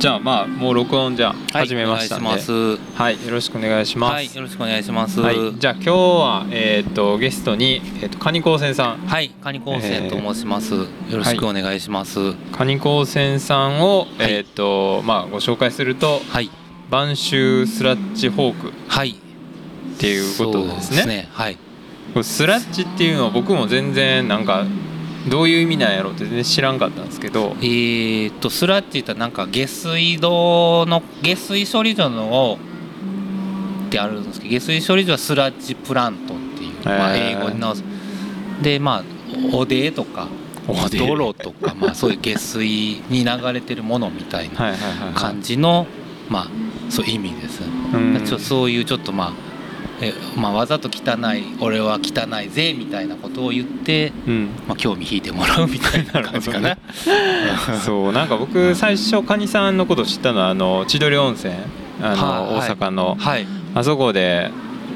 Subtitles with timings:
[0.00, 4.12] じゃあまあもう録音じゃ始めましたんで、はいよろしくお願いします。
[4.14, 5.20] はい、よろしくお願いします。
[5.20, 10.74] は、はいじゃあ今日はえっ、とゲストにえっ、とカニ高専さん、い、カニ高専と申します。
[10.74, 12.18] よろしくお願いします。
[12.18, 16.50] はい、カニ高専さんを、はいえっ、とまあご紹介するとはい、
[16.88, 19.16] 晩秋スラッジホークっはい。
[19.98, 21.28] ていうことですね。
[21.30, 21.58] そうはい。
[22.24, 24.64] スラッジっていうのは僕も全然なんか
[25.28, 32.58] どういう意味なんやろうって全然知らんかったんですけど、えー、とスラッジってなんか下水道の下水処理所の
[33.88, 37.84] ってあるんですけど下水処理所はスラッジプラントっていう、まあ、英語に直す。
[38.62, 39.04] でまあ
[39.52, 40.28] おでとか
[40.66, 44.74] おで泥とか、まあ、そういう下水に流れてるものみたいな
[45.14, 45.86] 感じの、
[46.28, 46.48] まあ
[46.90, 48.24] そういう意味です、うん。
[48.24, 49.49] ちょそういうちょっとまあ
[50.02, 54.48] えまあ、わざと汚い俺は汚いぜみたいなことを言って、うん。
[54.66, 56.78] まあ、興味引いてもらうみたいな感じかな。
[57.84, 61.52] そうなんか僕最初カニさんのこと知ったのはあの千鳥温泉。
[62.02, 63.46] あの、はい大阪の、はい。
[63.74, 64.50] あそこで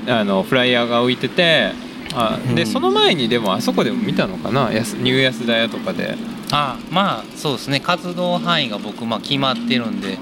[0.08, 1.72] あのフライヤーが浮いてて
[2.14, 2.66] あで、うん。
[2.66, 4.70] その前にでもあそこでも見たのかな？
[4.70, 6.16] ニューヤスダ屋とかで。
[6.50, 7.80] あまあそうですね。
[7.80, 10.18] 活動範囲が僕まあ決まってるんで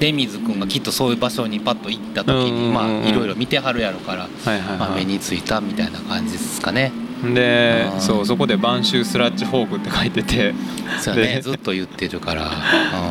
[0.00, 6.92] 出水君がきっとそういう場所にパッと行った時にまあいろいろ見てはるやろから、まあ、はい、目についたみたいな感じですかね。
[7.32, 8.00] でうん。
[8.00, 10.54] そうそこで「晩秋スラッジフォーク」って書いてて。
[11.00, 11.34] そうやね。
[11.36, 12.50] でずっと言ってるから。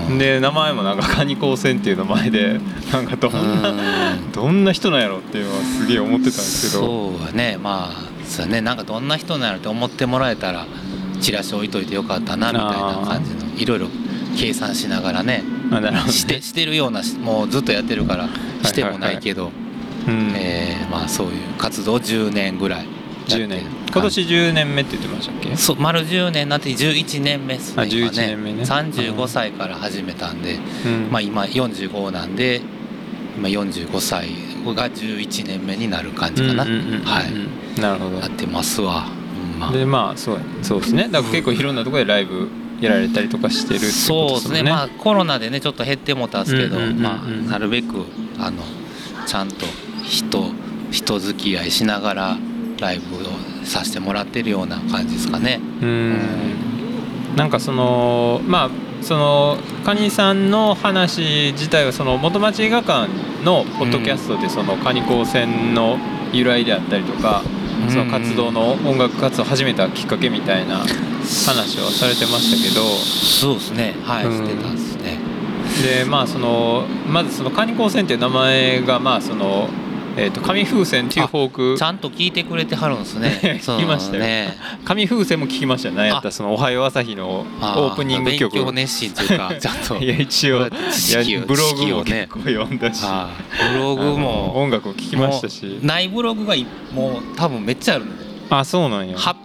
[0.10, 0.18] うん。
[0.18, 2.60] で名前もなんかカニ高専っていう名前で
[2.92, 6.84] なんかどんなうんどんな人なんやろっていうのはすげえ思ってたんですけど。
[6.86, 7.58] そうやね。
[7.62, 8.62] まあそうやね。
[8.62, 10.68] なんかどんな人なんやろって思ってもらえたら
[11.22, 13.88] チラシ置いといてよかったなみたいな感じのいろいろ
[14.38, 16.12] 計算しながらねあなるほどね。
[16.12, 18.28] してしてるようなしもうずっとやってるから
[18.64, 19.52] してもないけど、
[20.08, 20.34] うん。
[20.36, 23.46] えーまあそういう活動10年ぐらいやってる。
[23.46, 23.66] 10年。
[23.92, 25.56] 今年10年目って言ってましたっけ？
[25.56, 27.84] そう丸10年になって11年目ですね。
[27.84, 28.64] あ今11年目ね。
[28.64, 31.12] 35歳から始めたんで、うん。
[31.12, 32.62] まあ、今45なんで
[33.38, 34.30] 今45歳
[34.66, 37.80] が11年目になる感じかな、うんうんはい。
[37.82, 38.18] なるほど。
[38.18, 39.08] やってますわ、
[39.54, 39.70] うんま。
[39.70, 40.42] あでまあそうや。
[40.62, 41.08] そうですね。
[41.10, 42.50] だから結構いろんなところでライブ
[42.84, 44.64] やられたりとかしてるってそうですね。
[44.64, 47.04] まあコロナでねちょっと減ってもたすけど、うんうんうんうん。
[47.04, 48.06] まあ、なるべく
[48.40, 48.64] あの
[49.26, 49.66] ちゃんと
[50.04, 50.52] 人
[50.92, 52.38] 人付き合いしながら
[52.80, 53.20] ライブを
[53.66, 55.60] させてもらってるような感じですかね。
[55.82, 56.18] うん。
[57.36, 58.70] なんかそのまあ
[59.04, 63.08] そのカニさんの話自体はその元町映画館
[63.44, 65.98] のポッドキャストでそのカニ高専の
[66.32, 67.44] 由来であったりとか、
[67.90, 72.84] その活動の音楽活動を始めたきっかけみたいな話はされてましたけど。
[72.86, 73.96] そうですね。
[74.04, 75.20] はい、うんしてたんですね。
[75.82, 79.70] でまあそのまずそのカニ高専っていう名前がまあその
[80.16, 81.76] えー、と紙風船っていうフォーク。
[81.78, 83.60] ちゃんと聞いてくれてはるんですね。
[83.64, 84.24] 聞きましたよ。
[84.24, 84.56] ね。
[84.86, 88.54] 紙風船も聞きましたよ何やったらその「おはよう朝日」のオあープニング曲。
[88.54, 89.98] 勉強熱心というかちゃんと。
[90.04, 90.70] いや一応
[91.48, 93.30] ブログも結構読んだし、あ
[93.74, 94.62] ブログも。
[94.62, 95.80] 音楽も聞きましたし。
[95.82, 99.18] ないブログがいもう多分めっちゃあるのであそうなんや。
[99.18, 99.36] は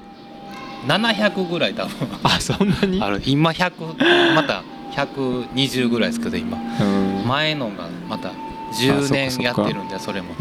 [0.86, 2.08] 700ぐらい多分。
[2.22, 3.00] あそんなに？
[3.00, 3.22] ある。
[3.24, 4.62] 今100また
[4.94, 6.58] 120ぐらいですけど今。
[6.80, 7.26] うん。
[7.26, 8.32] 前のがまたあ
[8.72, 10.34] 10そっか年やってるんでそれも。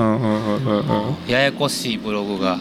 [1.28, 2.58] ややこしいブログが。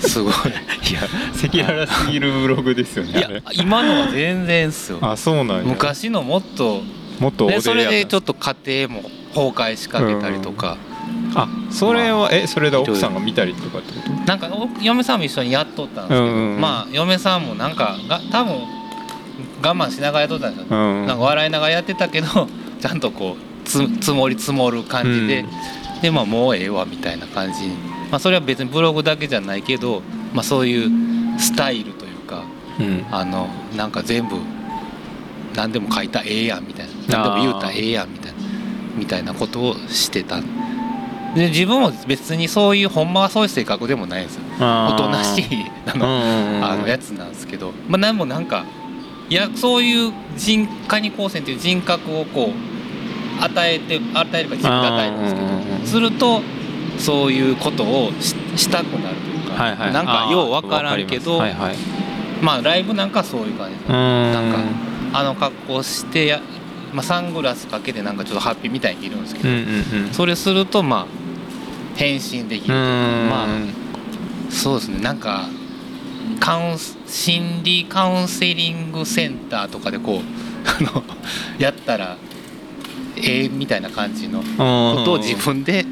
[0.00, 0.32] すごい。
[0.32, 1.00] いや
[1.32, 4.98] 赤裸々すぎるブログですよねいや今のは全然っすよ。
[5.00, 5.62] あそうなんや。
[5.64, 6.82] 昔のもっと
[7.18, 9.02] もっとおでそれでちょっっと家庭も
[9.34, 10.76] 崩壊しかけたりとか、
[11.32, 14.10] とあそれはえそれで奥さんが見たりとかってこと？
[14.26, 16.60] なんかお嫁さんも一緒にやっとったんですけど、うんうんうん。
[16.60, 18.54] まあ嫁さんもなんかが多分
[19.62, 22.26] 我慢しながらやっとったんですよ、うんなんか笑いながらやってたけど
[22.80, 25.44] ちゃんとこうつ積もり積もる感じで、
[26.02, 27.66] でまあもうええわみたいな感じ。
[27.66, 27.74] に、
[28.10, 32.44] まあ、それは別にブログだけじゃないけど、まあ、そういうスタイルというか
[32.78, 33.04] うん。
[33.10, 34.36] あのなんか全部
[35.54, 36.92] 何でも書いたらええやんみたいな。
[37.08, 38.38] 何でも言うたらええやんみたいな
[38.96, 40.40] みたいなことをしてた。
[41.34, 44.42] で自分も別にそういうほんまはそういう性格でもないんですよ。
[44.54, 45.44] おとなしい
[45.86, 48.64] あの,、うんうんうんあのやつなんですけど、まあ、なんもなんか
[49.28, 52.75] いやそういう人カニ光線っていう人格をこう
[53.40, 56.42] 与えて与えれば自分で与えるんですけど、すると
[56.98, 59.92] そういうことをししたくなるというか、はいはい。
[59.92, 61.76] なんかよう分からんけどはいはい。
[62.42, 63.92] まあライブなんかそういう感じ。
[63.92, 64.58] なんか
[65.18, 66.40] あの格好してや、
[66.92, 70.12] まあ、サングラスかけてなんかちょっとハッピーみたいにいるんですけど、うんうんうん。
[70.12, 71.06] それするとまあ
[71.96, 73.46] 変身できるまあ
[74.50, 75.00] そうですね。
[75.00, 75.48] なんか
[76.40, 80.20] カウンス心理カウンセリングセンターとかでこう
[80.68, 81.02] あの
[81.58, 82.16] やったら
[83.16, 84.44] ええみたいな感じのこ
[85.04, 85.84] とを自分で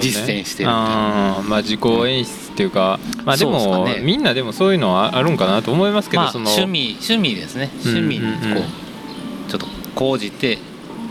[0.00, 0.70] 実践してる。
[0.70, 4.00] みたいなあーまあ自己演出っていうかまあでもね。
[4.02, 7.70] みんなでもそういうのはあるんかなと思いますけど、まあその趣味趣味ですね。
[7.84, 10.58] うん趣味にこうちょっと講じて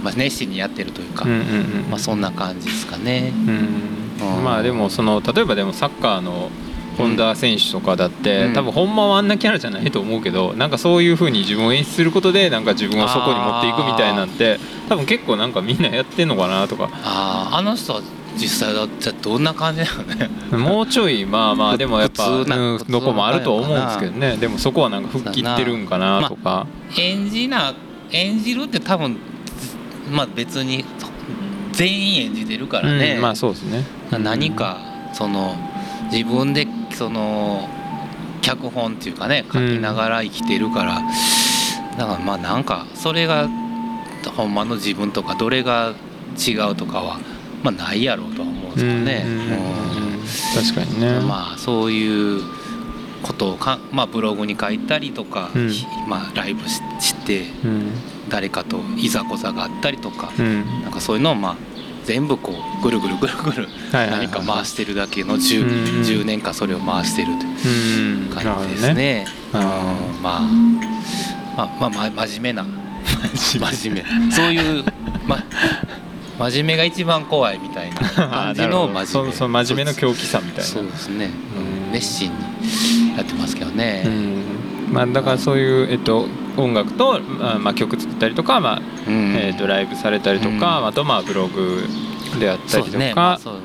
[0.04, 1.90] まあ、熱心にやってるというか、うんうんうん。
[1.90, 3.34] まあ、そんな感じですかね。
[3.34, 4.38] うん。
[4.38, 4.44] うん。
[4.44, 6.50] まあでもその例えばでもサッカーの
[6.97, 14.59] 本田選手とかだって、うん多分ほんまはあんなキャラじゃないと思うけどなんかそういう風に自分を演出することでなんか自分をそこに持っていくみたいなんて
[14.89, 18.01] 多分結構なんかみんなやってんのかなとかああの人は
[18.35, 20.29] 実際だってどんな感じだよね。
[20.57, 26.67] もうちょいまあまあでもやっぱ普通なうん普通どこもあると思うんですけどねでもそこはなんか吹っ切ってるんかなとか、
[26.97, 27.73] 演じな
[28.11, 29.17] 演じるって多分
[30.11, 30.85] まあ別に
[31.73, 34.79] 全員演じてるからね、うんまあそうですね何か
[35.13, 35.55] その
[36.11, 36.67] 自分で
[36.97, 37.69] その
[38.41, 41.01] 脚本っていうかね書きながら生きてるから、
[41.97, 43.47] だからまあなんかそれが
[44.35, 45.94] ほんまの自分とかどれが
[46.38, 47.19] 違うとかは
[47.63, 49.25] まあないやろうとは思うんですけどね。
[50.55, 52.41] 確かにね、まあそういう
[53.23, 55.71] ことをか、まあ、ブログに書いたりとか、うん。
[56.07, 57.91] まあ、ライブししてうん。
[58.29, 60.81] 誰かといざこざがあったりとか、うん。
[60.83, 61.55] なんかそういうのをまあ
[62.07, 65.39] 全部こうぐるぐるぐるぐる何か回してるだけのうん。
[65.42, 68.33] 10, 10年間それを回してるといううん。
[68.33, 69.25] 感じですね。
[69.54, 69.59] うん。
[69.62, 70.42] まあ
[71.57, 72.65] まあまあ、ま、真面目な。
[73.36, 74.31] 真面目。
[74.31, 74.86] そういう、
[75.27, 75.44] ま、
[76.39, 78.00] 真面目が一番怖いみたいな
[78.30, 79.06] 感じの真面目。
[79.06, 80.63] そうそう真面目の狂気さみたいな。
[80.63, 81.92] そうですね、うん。
[81.92, 84.44] 熱心にやってますけどね、うん
[84.92, 86.25] まあ、だからそういう、えっと、
[86.57, 91.84] 音楽と、まあまあ、曲作ったりとか、まあうんえっと、ライブされたりとか、あとまあブログ
[92.39, 93.57] であったりとか、まあ、そう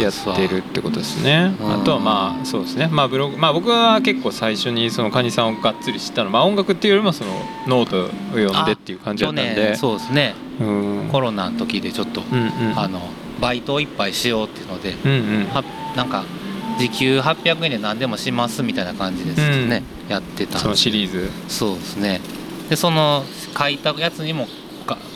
[0.00, 1.54] やってるってことですね。
[1.60, 2.88] うんあとはまあそうですね。
[2.90, 7.30] まあブログまあ僕は結構最初にそのカニさんをがっつり知ったのはまあ音楽っていうよりもその
[7.66, 9.68] ノートを読んでっていう感じだったんで。
[9.70, 11.08] 年そうですねうん。
[11.10, 12.22] コロナの時でちょっと。
[12.76, 13.00] あの
[13.40, 16.24] バイトをいっぱいしようっていうので、うなんか
[16.78, 21.30] 時給800円で何でもしますみたいな感じですね、やってたんそのシリーズ。
[21.48, 22.20] そうですね。
[22.68, 23.24] でその
[23.56, 24.46] 書いたやつにも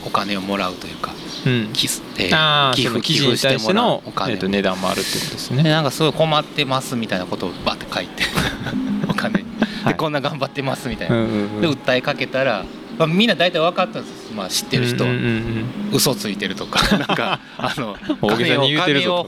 [0.05, 1.13] お金をもらうというか
[1.45, 1.69] うん。
[1.73, 4.33] 寄付,、寄付その記事に対してのお金。
[4.33, 5.69] をえっと値段もあるってことですでね。
[5.69, 8.23] なんかすごい困ってますみたいなことをバッて書いて
[9.07, 9.41] お金。
[9.41, 9.45] に
[9.83, 9.93] はい。
[9.93, 11.61] でこんな頑張ってますみたいな、うんうんうん。
[11.61, 12.65] で訴えかけたら、
[12.97, 16.81] まあ、みんな大体分かったんです、まあ、知ってる人、うんうんうん嘘ついてるとか。
[16.97, 19.27] なんかあの大げさに言うてるぞ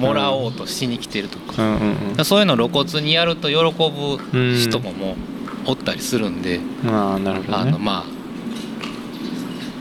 [0.00, 2.24] もらおうとしに来てるとか、うんうんうん。
[2.24, 5.16] そういうの露骨にやると喜ぶ人ももう
[5.66, 7.62] おったりするんで、ああなるほどね。
[7.62, 8.04] あのまあ、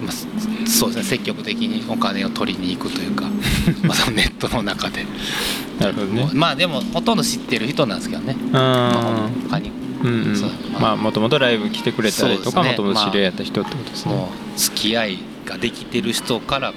[0.02, 3.26] まあ、そうですね積極的にお金を取りに行くというか
[3.84, 5.06] まあネットの中で
[5.80, 6.30] なるほどね。
[6.34, 8.52] まあでもほとんど知ってる人なんですけどね、うん。
[8.52, 10.50] まあ、他にうんうんそう
[10.80, 14.14] まあもともとライブ来てくれたりとかもともと知り合いやった人ってことですね。
[14.14, 16.76] もう付き合いができてる人からこ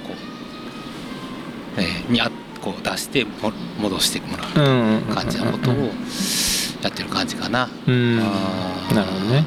[1.77, 2.31] う、えーにあ
[2.63, 3.51] こう出しても
[3.81, 5.75] 戻してもらううんうんうんうん感じのことを
[6.81, 7.69] やってる感じかな。
[7.87, 8.17] うん。
[8.17, 8.29] なる
[9.03, 9.45] ほどね。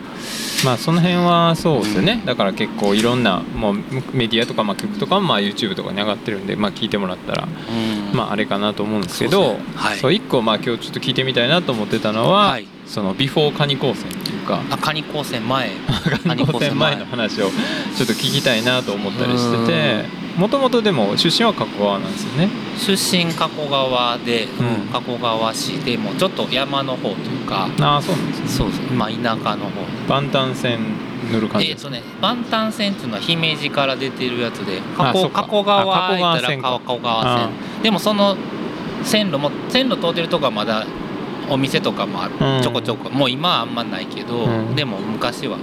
[0.65, 3.75] まあその辺はそうですよね、だから結構いろんなもう
[4.15, 8.17] メディアとかまあ曲とかもまあ YouTube とかに上がってるんでまあ聞いてもらったらうん。
[8.17, 9.73] まああれかなと思うんですけそうどですね。
[9.77, 9.99] はい。
[9.99, 12.67] そう一個まあ今日ちょっと聞いてみたいなと思ってたのは、はい。
[12.87, 15.71] そのビフォーカニ高専っていうかあカニ高専前。
[16.27, 17.51] カニ高専前の話を
[17.97, 22.49] ちょっと聞きたいなと思ったりしててもともとでも出身は加古川なんですよね。
[22.77, 24.93] 出身加古川で、うん。
[24.93, 28.49] 加古川市でもちょっと山の方というかああそうなんですね。
[28.49, 29.83] そうですまあ田舎の方。
[30.09, 30.81] 万端線
[31.33, 36.49] 乗る感じえっとね万端線っていうのは姫路から出てるやつで加古加古川あ加古川線か。
[36.51, 37.49] 言ったら加古川線。
[37.83, 38.37] でもその
[39.03, 40.87] 線路も線路通ってるとこはまだ
[41.49, 42.63] お店とかもある、うん。
[42.63, 43.09] ちょこちょこ。
[43.09, 44.75] もう今はあんまないけど、うん。
[44.75, 45.59] でも昔は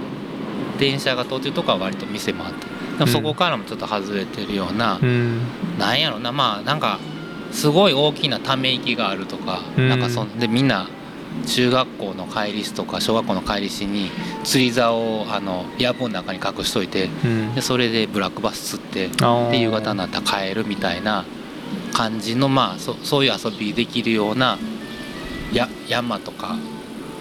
[0.78, 2.66] 電車が通ってるとこは割と店もあって
[2.98, 5.40] でもそこからもちょっと外れてるような、うん。
[5.78, 6.98] なんやろなまあなんか
[7.52, 9.88] すごい大きなため息があるとか、うん。
[9.88, 10.88] なんかそんでみんな
[11.46, 14.10] 中学校の帰りしとか小学校の帰りしに
[14.44, 17.54] 釣り竿をあの藪の中に隠しといてうん。
[17.54, 19.08] でそれでブラックバス釣って
[19.50, 21.24] で夕方になったら帰るみたいな
[21.92, 24.58] 感じのまあそそういう遊びできるような
[25.52, 26.56] や山とか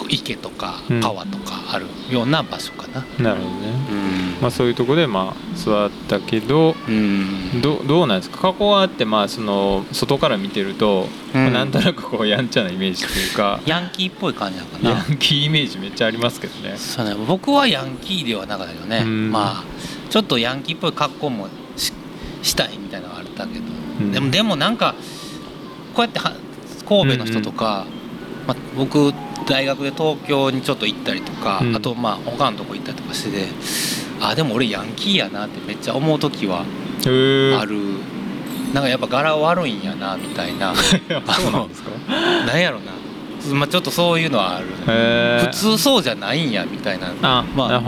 [0.09, 1.01] 池とかうん。
[1.01, 3.05] 川とかあるような場所かな。
[3.19, 3.67] なるほどね。
[3.91, 4.41] うん。
[4.41, 7.62] まあ、そういうところでまあ座ったけどうん。
[7.62, 8.38] どどうなんですか？
[8.38, 11.41] 加古川ってまあその外から見てると、うん。
[11.43, 13.62] まあなんとなくこうやんちゃなイメージというか。
[13.65, 14.89] ヤンキーっぽい感じなのかな。
[14.89, 16.77] ヤンキーイメージめっちゃありますけどね。
[16.77, 19.31] そうね、僕はヤンキーではなかったけどね、うん。
[19.31, 19.63] まあ
[20.09, 21.93] ちょっとヤンキーっぽい格好もし
[22.41, 23.65] したいみたいなのがあったけど、
[24.00, 24.12] うん。
[24.12, 24.95] でもでもなんか
[25.93, 26.33] こうやっては
[26.88, 27.85] 神戸の人とか、
[28.45, 29.13] まあ、僕
[29.47, 31.75] 大学で東京にちょっと行ったりとか、うん。
[31.75, 33.47] あとまあ他のとこ行ったりとかしてて
[34.21, 37.77] あでも俺ヤンキーやなってめっちゃ思う時はある、
[38.73, 40.73] なんかやっぱ柄悪いんやなみたいな。
[40.79, 41.89] そうなんですか？
[42.47, 42.93] なんやろな。
[43.53, 44.67] まあ、ちょっとそういうのはある。
[45.47, 47.07] 普通そうじゃないんやみたいな。
[47.21, 47.81] あ、まあ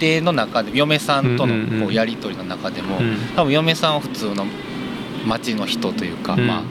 [0.00, 3.16] 家庭の中で嫁さんとのこうやり取りの中でも、うん。
[3.34, 4.46] 多分嫁さんは普通の
[5.26, 6.46] 町の人というか、うん。
[6.46, 6.62] まあ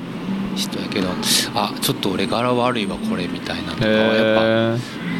[0.56, 1.10] 人やけど
[1.54, 4.78] あちょっと俺柄悪いわこれみたいなのとかはやっ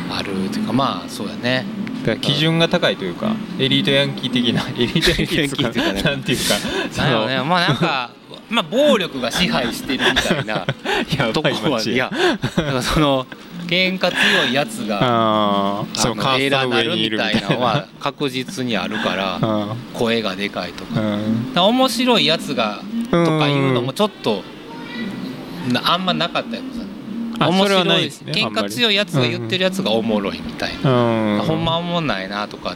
[0.10, 1.66] ぱあるっていうかまあそうやね。
[2.22, 6.02] 基準が高いというかエリートヤンキー的な エリートヤンキーというかね。
[6.04, 6.44] なんていうか。
[6.92, 7.44] そなんやろのね。
[7.44, 8.10] まあなんか
[8.50, 10.66] まあ暴力が支配してるみたいな
[11.18, 12.12] やとこはいや
[12.56, 13.26] だからその
[13.66, 17.88] 喧嘩強いやつがあのあのカーストの偉なるみたいなのはな。
[18.00, 21.64] 確実にあるからあ声がでかいとか。
[21.64, 24.55] 面白いやつがとかいうのもちょっとな
[25.84, 26.64] あんまなかったよ。
[27.40, 31.42] あそれはない面白いですね喧嘩強いやつが言ってるやつがおもろいみたいな、うん。
[31.42, 32.76] ほんまおもんないなとか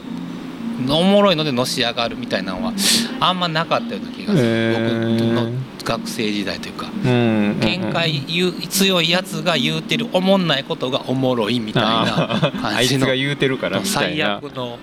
[0.88, 2.72] おもろいのでのし上がるみたいなのは
[3.20, 5.34] あんまなかったような気がする、へー。
[5.34, 5.52] 僕の
[5.84, 6.86] 学生時代というか。
[6.86, 7.10] うん
[7.60, 13.04] 喧嘩言う強いやつが言うてるおもんないことがおもろいみたいな感じの。
[13.04, 14.78] いつが言うてるからみたい最な悪の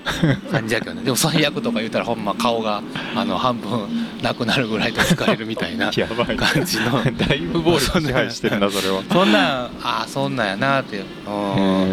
[0.52, 0.96] 感じやけど。
[0.96, 2.82] ねでも最悪とか言ったらほんま顔が
[3.16, 3.88] あの半分
[4.22, 6.36] なくなるぐらいと疲れるみたいな やばい。
[6.36, 7.04] 感じの。
[7.04, 9.02] だいぶ暴力支配してるなそれは。
[9.12, 9.70] そんなんあ
[10.04, 11.04] あそんなんやなって、うん。
[11.04, 11.08] え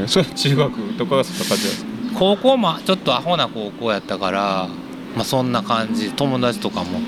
[0.04, 0.08] ー。
[0.08, 1.93] それ中学とかがそんな感じなんですか？
[2.18, 4.68] 高校もちょっとアホな高校やったから、
[5.16, 7.00] まあ、そんな感じ友達とかも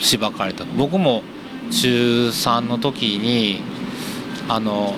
[0.00, 0.64] しばかれた。
[0.64, 1.22] 僕も
[1.70, 3.62] 中3の時に
[4.48, 4.94] あの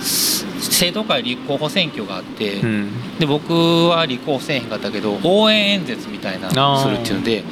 [0.00, 3.18] す生徒会立候補選挙があって、うん。
[3.18, 3.52] で僕
[3.88, 7.44] は立候補せえへんかったけど応援演説みたいなのをするっていうので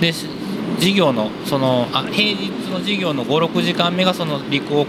[0.00, 0.26] でし
[0.76, 4.86] 授業のそのあ平日の授業の56時間目がその立候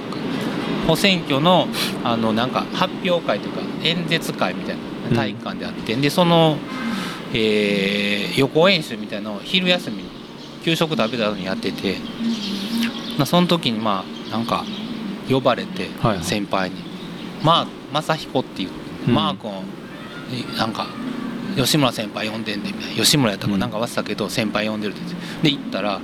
[0.87, 1.67] 補選挙の
[2.03, 4.81] あのなんか発表会というか演説会みたいな
[5.15, 6.57] 体育館であって、でその、
[7.33, 10.09] えー予行演習みたいなのを昼休みに
[10.63, 11.97] 給食食べた後にやってて、
[13.17, 14.63] まあ、その時にまあなんか
[15.29, 16.23] 呼ばれてはいはい。
[16.23, 16.75] 先輩に
[17.43, 18.69] 「まあ正彦っていう、
[19.07, 19.13] うん。
[19.13, 19.51] マー君
[20.57, 20.87] なんか
[21.57, 25.99] 吉村先輩呼んでんで」みたいな吉村やったかなんか忘れたけど先輩呼んでるって言ってで行ったら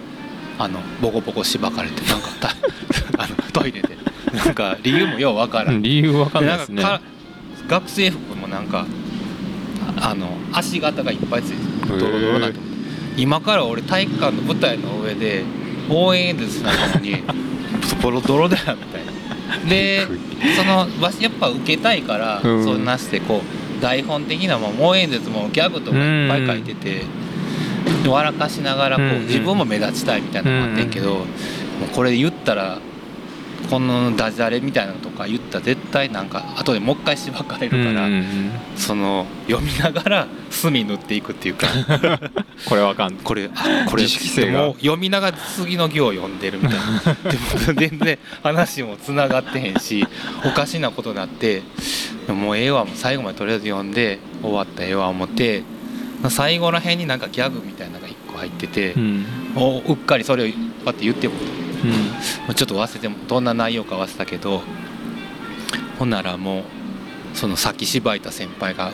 [0.59, 2.49] あのボコボコしばかれてなんかた
[3.23, 3.97] あのトイレで。
[4.33, 5.81] なんか理由もようわからん。
[5.81, 6.83] 理由わかんないですね。
[7.67, 8.86] 学生服もなんか
[9.98, 12.63] ああの足型がいっぱいついててドロドロなと思っ
[13.16, 15.44] て今から俺体育館の舞台の上で
[15.89, 17.24] 応援演説なのに
[18.01, 19.18] ボロドロだよみたいな。
[19.70, 20.06] で
[20.56, 20.88] その
[21.20, 22.63] やっぱ受けたいから、うん。
[22.63, 23.42] そんなしてこ
[23.77, 27.04] う台本的なもん応援演説もギャグとかいっぱい書いてて、
[28.04, 31.25] で笑かしながらこう、うん自分も目立ちたいみたいなのがあってんけど、もう
[31.94, 32.80] これ言ったら
[33.69, 38.07] このダジャレみたいなのとか言ったら絶対なんか後でもう一回しばかれるから、
[38.75, 41.67] その読みながら墨塗っていくっていうか。
[42.65, 44.59] これわかんこれあこれ自主性が。
[44.59, 47.13] もう読みながら次の行を読んでるみたいな。
[47.29, 47.38] で
[47.74, 50.05] も全然話もつながってへんし
[50.45, 51.62] おかしなことになって
[52.27, 55.63] もうええわもう最後までとりあえず読んで終わったらええわ思って
[56.29, 59.25] 最後らへんになんかギャグみたいなのが1個入っててう、ん。
[59.53, 60.47] もううっかりそれを
[60.83, 61.36] パッて言っても
[61.84, 61.89] うん。
[61.91, 61.96] も
[62.50, 64.62] うちょっと忘れてもどんな内容か忘れたけど
[66.00, 66.63] ほんならもう
[67.34, 68.91] そのさっき芝居た先輩が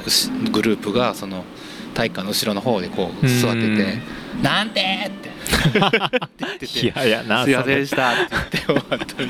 [0.51, 1.45] グループがその
[1.93, 3.97] 体育館の後ろの方でこう座ってて
[4.41, 5.33] 「なんて!」って。
[5.73, 9.27] 言ってて嫌やなすいませんそでした」って言って終わったみたい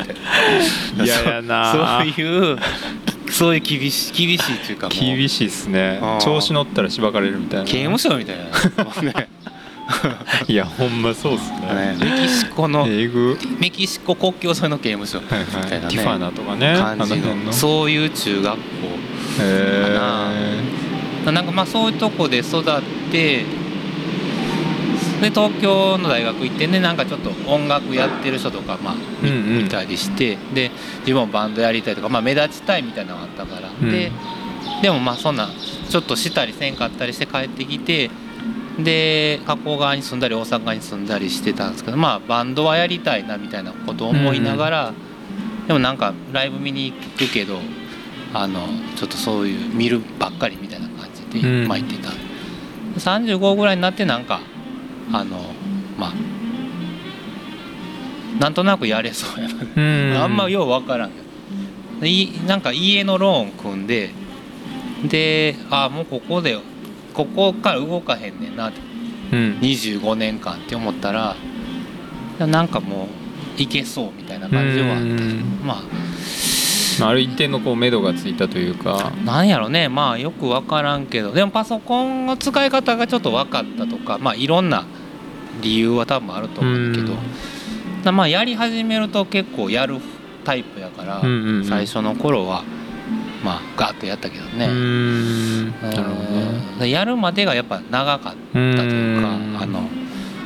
[0.98, 1.03] な。
[1.03, 1.72] 嫌やな。
[1.72, 2.57] そうそういう
[3.31, 6.00] そういう厳しい厳しいっていうか厳しいっすね。
[6.22, 7.65] 調子乗ったらしばかれるみたいな。
[7.65, 9.01] 刑務所みたいな。
[9.01, 9.27] ね
[10.47, 11.59] いやほんまそうっすね。
[11.59, 15.81] ねメキシコのメキシコ国境沿いの刑務所みはいはいたい。
[15.81, 17.51] なねティファナとかねあ感じの。
[17.51, 18.62] そういう中学校
[19.41, 19.97] へ
[21.25, 22.63] かなんかまあそういうとこで育っ
[23.12, 23.45] て
[25.21, 29.63] で東京の大学行ってねなんかちょっと音楽やってる人とかまあ見,、うんうん。
[29.63, 30.69] 見たりしてで
[31.01, 33.91] 自分もバンドやりたいとか、まあ、目立ちたいみたいなのがあったから、うん。
[33.91, 34.12] で
[34.81, 35.50] でもまあそんな
[35.89, 38.09] ちょっとしたりせんかったりして帰ってきて
[38.80, 44.94] で加古川に住んだり大阪に住んだりしてたんですけどまあバンドはやりたいなみたいなことを思いながら、
[45.68, 47.60] でもなんかライブ見に行くけど
[48.34, 51.68] あのちょっとそういう見るばっかりみたいな感じで、うん。
[51.68, 52.10] まあ行ってた。
[53.00, 54.39] 35ぐらいになってなんか
[55.12, 55.38] あの
[55.98, 56.13] まあ
[58.39, 60.18] なんとなくやれそうやな、うん。
[60.24, 61.18] あんまよう分からんけ
[62.01, 62.06] ど。
[62.06, 64.12] いなんか家のローン組んで
[65.06, 66.58] であもうここで
[67.13, 68.82] ここから動かへんねんなって。
[69.32, 69.60] うん。
[69.62, 71.36] 25年間って思ったら
[72.39, 73.08] なんかも
[73.58, 75.01] ういけそうみたいな感じはあった。
[75.01, 75.62] うん。
[75.63, 75.82] まあ。
[77.00, 79.12] まあある一定のこう目処がついたというか。
[79.25, 79.89] なんやろね。
[79.89, 81.32] まあよく分からんけど。
[81.32, 84.86] でもパソコンの使い方がちょっと分かったとかまあいろんな
[85.62, 87.13] 理由は多分あると思うけど。
[88.12, 89.98] まあやり始めると結構やる
[90.43, 91.22] タイプやから、
[91.63, 92.65] 最初の頃は
[93.43, 94.67] まあガッとやったけどね、
[96.79, 99.57] なやるまでがやっぱ長かったというかうん。
[99.62, 99.88] あの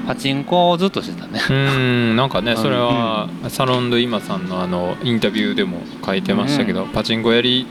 [0.07, 1.39] パチンコをずっとしてたね。
[1.49, 2.15] うーん。
[2.15, 2.57] なんかねうん。
[2.57, 7.67] それはサロンド今さんのあのインタビューでも書いてましたけど、パチンコやり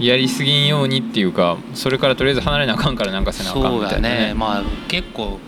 [0.00, 4.34] やりすぎんようにっていうかそれからとりあえず離れなあかんからなんかせなあかんみたいなね。
[4.34, 5.38] まあ結構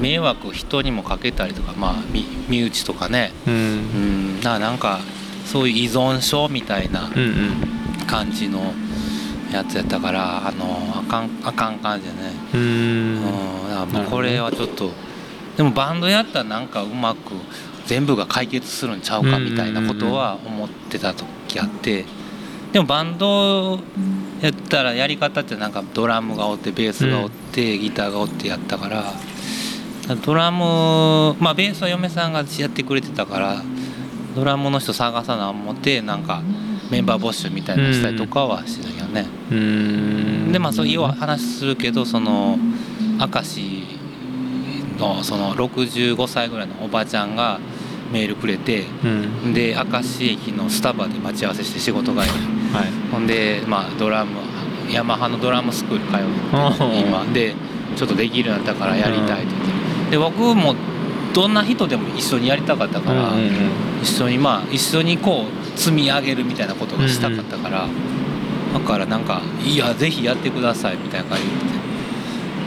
[0.00, 3.32] 迷惑人にもかけたりとかまあ身身内とかね。
[3.46, 3.54] うん。
[3.54, 4.40] うん。
[4.40, 5.00] なんか
[5.46, 8.72] そういう依存症みたいなうんうん感じの
[9.52, 12.32] やつやったからあのあかんあかん感じでね。
[12.52, 14.06] うーうん。
[14.06, 14.90] うこれはちょっと
[15.56, 17.32] でもバンドやったらなんかうまく
[17.86, 22.04] 全部が解決するんちゃうかみたいなことは思ってた時あって
[22.72, 23.78] でもバンド
[24.42, 29.04] やったらやり方ってなんかドラムがおってベースがおってギターがおってやったから
[30.24, 33.62] ドラムまあベースは嫁さんがやってくれてたから
[34.34, 36.42] ドラムの人探さな思ってなんか
[36.90, 39.26] メンバー募集みたいなのしたりとかはしてたけどね。
[39.50, 40.52] うーん。
[40.52, 42.58] でまあそういう話するけどその
[43.18, 43.84] 明石
[44.98, 47.60] のその65歳ぐらいのおばちゃんが
[48.12, 49.54] メールくれてうん。
[49.54, 52.28] で明石駅のスタバで待ち合わせして仕事帰り。
[52.72, 53.10] はい。
[53.10, 54.32] ほんでまあドラム
[54.90, 56.16] ヤマハのドラムスクール通
[56.54, 57.00] おうー。
[57.00, 57.24] 今。
[57.32, 57.54] で
[57.96, 60.10] ちょっとできるようになったからやりたいって言って。
[60.12, 60.74] で僕も
[61.34, 63.52] どんな人でも一緒にやりたかったから、うんうんうん。
[64.02, 67.88] 一緒にまあ一緒にこう積み上げるみたいなことがしたかったから、
[68.74, 71.76] だからなんか「いやぜひやってください」みたいな感じで。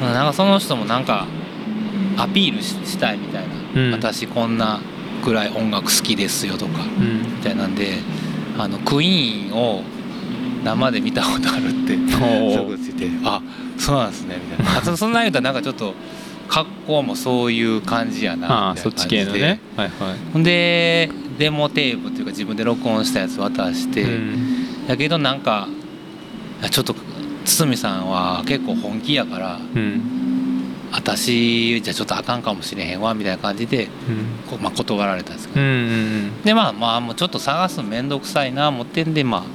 [0.01, 1.27] なんかその人もなんか
[2.17, 3.43] アピールししたいみたい
[3.75, 3.91] な、うん。
[3.91, 4.79] 私こんな
[5.23, 7.17] ぐらい音楽好きですよとかうん。
[7.23, 7.97] みたいなんで
[8.57, 9.83] あのクイーンを
[10.63, 11.93] 生で見たことあるって。
[11.93, 12.55] おー。
[12.55, 13.41] そういて「あ
[13.77, 14.79] そうなんですね」みたいな。
[14.79, 15.93] あそそんなん言うたらなんかちょっと
[16.47, 18.81] 格好もそういう感じやなみたいあな感じで。
[18.81, 19.59] あそっち系のね。
[19.75, 20.43] はいはい。
[20.43, 21.09] で
[21.39, 24.85] デモテープっていうか自分で録音したやつ渡して、うん。
[24.87, 25.67] やけどなんか
[26.69, 26.93] ちょっと
[27.45, 30.01] 堤さんは結構本気やからうん。
[30.91, 33.91] 私じゃちょっとあかんかもしれへんわみたいな感じで、うん。
[34.49, 36.41] こまあ、断られたんですけど、うんうん。
[36.41, 39.45] でまあまあもうちょっと探すの面倒くさいな思ってんでま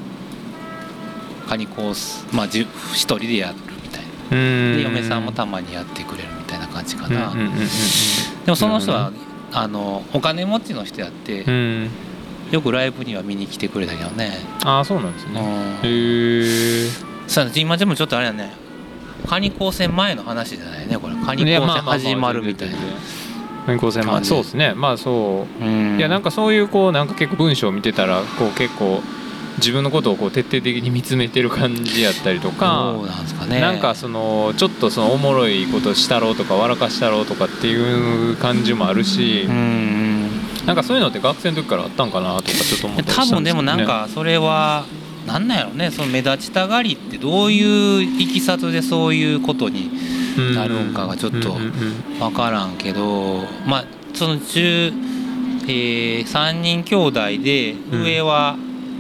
[1.44, 4.08] あカニコースまあじゅ一人でやるみたいな。
[4.30, 4.76] うん。
[4.76, 7.58] で嫁さんもたまにやってくれるみたいな感じかな、うんうんうんうん。
[7.58, 9.12] でもその人は
[9.54, 11.90] あのお金持ちの人やって、うん。
[12.50, 14.32] よくライブには見に来てくれたけどね、
[14.64, 15.40] ああそうなんですね。
[15.40, 15.88] うん。
[15.88, 16.88] へえ
[17.26, 18.52] さあ今でもちょっとあれだね。
[19.26, 21.14] カニ高専前の話じゃないねこれ。
[21.16, 22.76] カニ高専始まるみたいな。
[22.76, 22.90] 全然。
[23.66, 24.28] 全然高専まあ感じ。
[24.28, 24.74] そうですね。
[24.74, 25.64] まあそう。
[25.64, 25.98] うん。
[25.98, 29.02] いやなんかそういうこうなんか結構文章を見てたらこう結構
[29.58, 33.60] 自分のことをこう徹底的に見つめてる感じやったりとかなんかね。
[33.60, 39.46] なんかそのちょっとそのおもろいことしたろうとか笑かしたろうとかっていう感じもあるし
[40.66, 44.84] なんかそういうのって学生の時からあったんかなとかちょっと思った多分でもなんかそれは
[45.26, 45.90] なんなんやろね。
[45.90, 49.90] その目立ちたがりってどういういきさつでそういうことに
[50.54, 51.56] なるんかがちょっと
[52.18, 54.92] 分からんけどまあその10、
[55.62, 58.56] えー、3人兄弟でうん上は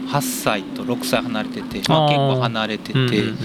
[0.06, 2.98] 8歳と6歳離れてて、まあ、結構離れてて。
[2.98, 3.38] うんうん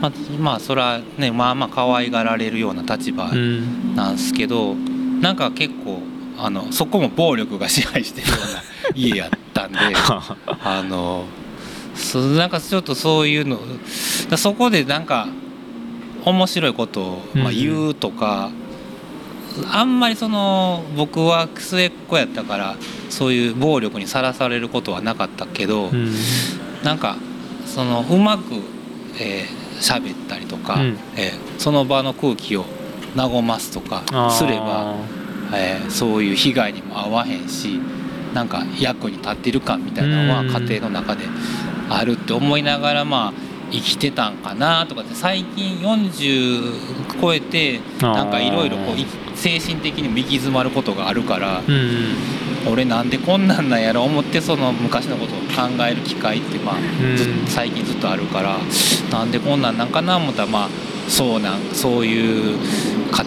[0.00, 4.74] まあ、まあそれはねまあまあ可愛がられるような立場うんうんなんですけど、
[5.20, 6.00] なんか結構
[6.38, 8.62] あのそこも暴力が支配してるような
[8.96, 9.78] 家やったんで
[10.64, 11.24] あの
[11.94, 13.60] そうなんかちょっとそういうの
[14.30, 15.28] だそこでなんか
[16.24, 18.50] 面白いことを、まあ、うん言うとか、
[19.72, 22.76] あんまりその僕は末っ子やったから
[23.08, 26.12] そういう暴力にさらされることはなかったけど、うん。
[26.84, 27.16] なんか
[27.66, 28.42] そのうまく
[29.18, 30.98] えー喋ったりとか、うん。
[31.16, 32.64] えーその場の空気を
[33.16, 34.94] 和ますとかすれば、
[35.54, 37.80] えーそういう被害にも遭わへんし
[38.34, 41.24] なんか役に立ってる感みたいなのはうん家庭の中で
[41.88, 43.32] あるって思いながらまあ
[43.72, 49.04] 生きてたんかなとかって最近40超えてなんかいろいろこうい
[49.40, 52.72] 精神的にも行き詰まることがあるからうんうん。
[52.72, 57.46] 俺なんでこんなんなんやろ思ってその昔のことを考える機会ってまあうん。
[57.46, 58.58] 最近ずっとあるから
[59.10, 60.68] なんでこんなんなんかな思ったらまあ
[61.08, 62.58] そうなんそういう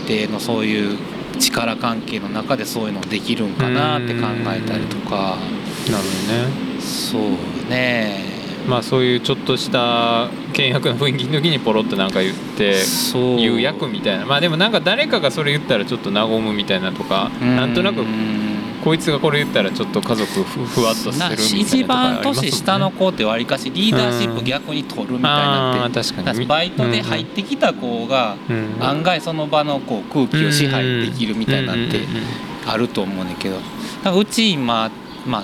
[0.07, 0.97] 家庭のそういう
[1.39, 5.37] 力関係の中でそういうのできるんかなって考えたりとか。
[5.89, 6.79] なるほどね。
[6.79, 8.32] そうね
[8.67, 12.81] まあそういうちょっとした険悪な雰囲気の時にポロッとなんか言って
[13.37, 14.25] 言う役みたいな。
[14.25, 18.43] まあでもなんか誰かがそれ言ったらちょっと和むみたいなとかなんとなくうん
[18.83, 26.45] こいつがこれ言ったらちょっと家族ふふわっとするみたいな一番年下の子ってわりかしリーダーシップ逆に取るみたいになって確かに。
[26.45, 28.35] バイトで入ってきた子が
[28.81, 32.01] 案外その場のこう空気を支配できるみたいになって
[32.65, 33.57] あると思うねんけど。
[34.17, 34.91] うち今、
[35.25, 35.43] まあ、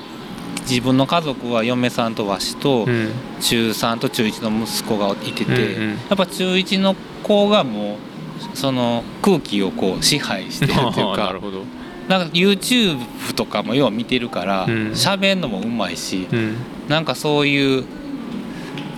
[0.70, 3.12] 自分の家族は嫁さんとわしとうん。
[3.42, 5.90] 中3と中1の息子がいてて、うんうん。
[5.92, 11.64] やっぱ中1の子がもうその空気をこう支配してるっていう あーなかるほど。
[12.08, 13.00] なんか YouTube
[13.36, 14.74] とかもよう見てるからうん。
[14.92, 16.56] 喋、んのもうまいし、うん。
[16.88, 17.84] なんかそういう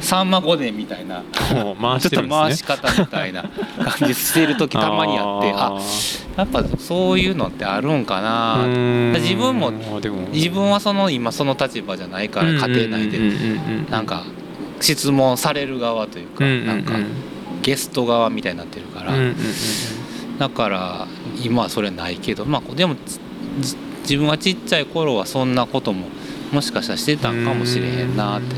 [0.02, 3.44] さんま御殿みたいな 回ちょってとし方みたいな
[3.98, 5.80] 感じしてる時たまにあってあ
[6.38, 8.66] やっぱそういうのってあるんかな。
[9.20, 9.72] 自分も
[10.32, 13.20] 自分はその今その立場じゃないから家庭内で
[13.90, 14.24] なんか
[14.80, 16.94] 質問される側というかなんか
[17.62, 19.14] ゲスト側みたいになってるから。
[20.40, 21.08] だから
[21.44, 22.96] 今はそれないけどまあでも
[23.60, 26.08] じ自分はちっちゃい頃はそんなことも
[26.52, 28.56] もしかしたらしてたんかもしれへんなって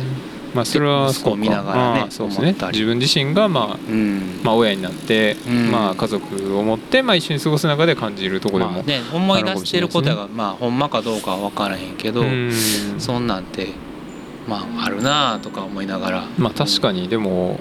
[0.54, 2.56] まあそれは息子を見ながらねそうですね。
[2.72, 4.42] 自分自身がまあうん。
[4.44, 5.72] まあ親になってうん。
[5.72, 12.52] まあ家族を持ってまあ一緒に過ごす中で感じるところでもまあね思い出してることがまあほんまかどうかは分からへんけどうん。
[13.00, 13.70] そんなんて
[14.48, 16.28] まああるなとか思いながら。
[16.38, 17.08] まあ確かに。
[17.08, 17.60] でも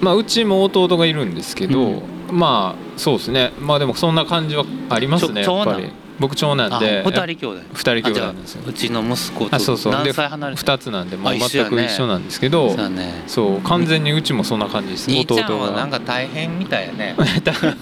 [0.00, 2.02] まあうちも弟がいるんですけど、うん。
[2.30, 3.52] まあそうですね。
[3.58, 7.60] まあでもそんな感じはありますねやっぱり僕長男あで二人兄弟。
[7.72, 8.62] 二人兄弟なんですよ。
[8.66, 9.92] うちの息子あそうそう。
[9.92, 13.22] 何歳離れてる？2つなんでもう全く一緒なんですけどそうだね。
[13.26, 15.10] そう完全にうちもそんな感じです。
[15.10, 17.16] 兄弟ちゃんはなんがか大変みたいやね。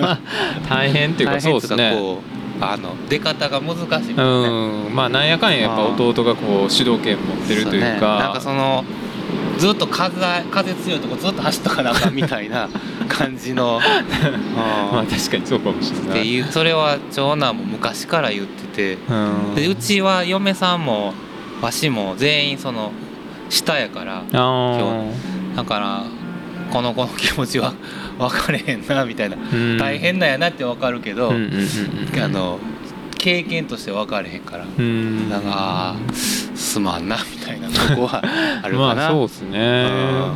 [0.68, 1.96] 大変っていうかそうですね。
[2.60, 4.94] あの出方が難しいうもん。
[4.94, 8.00] まあなんやかんややっぱ弟がこう主導権持ってるというそね。
[8.00, 8.84] かなんかその
[9.58, 10.14] ずっと風
[10.50, 12.68] 風強いとこずっと走っとかなあかんみたいな
[13.08, 13.80] 感じの。
[14.56, 16.20] まあうん確かにそうかもしれっない。
[16.20, 18.98] ていうそれは長男も昔から言ってて。
[19.08, 19.14] う
[19.52, 19.54] ん。
[19.54, 21.14] でうちは嫁さんも
[21.60, 22.92] わしも全員その
[23.48, 26.02] 下やからだから
[26.70, 27.72] この子の気持ちは
[28.18, 29.36] 分かれへんなみたいな。
[29.36, 29.78] うん。
[29.78, 32.22] 大変なんやなって分かるけど、うんうんうんうん。
[32.22, 32.58] あの
[33.18, 35.28] 経験として分かれへんからうん。
[35.28, 38.22] なんかあーすまんなみたいな とこは
[38.62, 38.94] あるかな。
[38.94, 39.88] まあそうですね。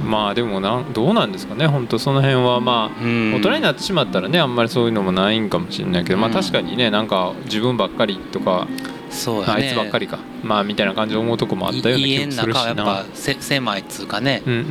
[0.05, 0.11] うん。
[0.11, 2.61] まあでもなんどうなんですかね本当その辺は。
[2.61, 3.35] まあうん。
[3.35, 8.67] 大人になってしまったらねあんまりそういうのもないんかもしれないけど、まあうん確かにねなんか自分ばっかりとか、
[9.11, 9.53] そうやね。
[9.55, 10.19] あいつばっかりか。
[10.43, 13.05] まあみたいな感じで思うとこもあったような気家のもするし中はやっぱな。
[13.15, 14.65] せ狭いっつうかね、うんうんうん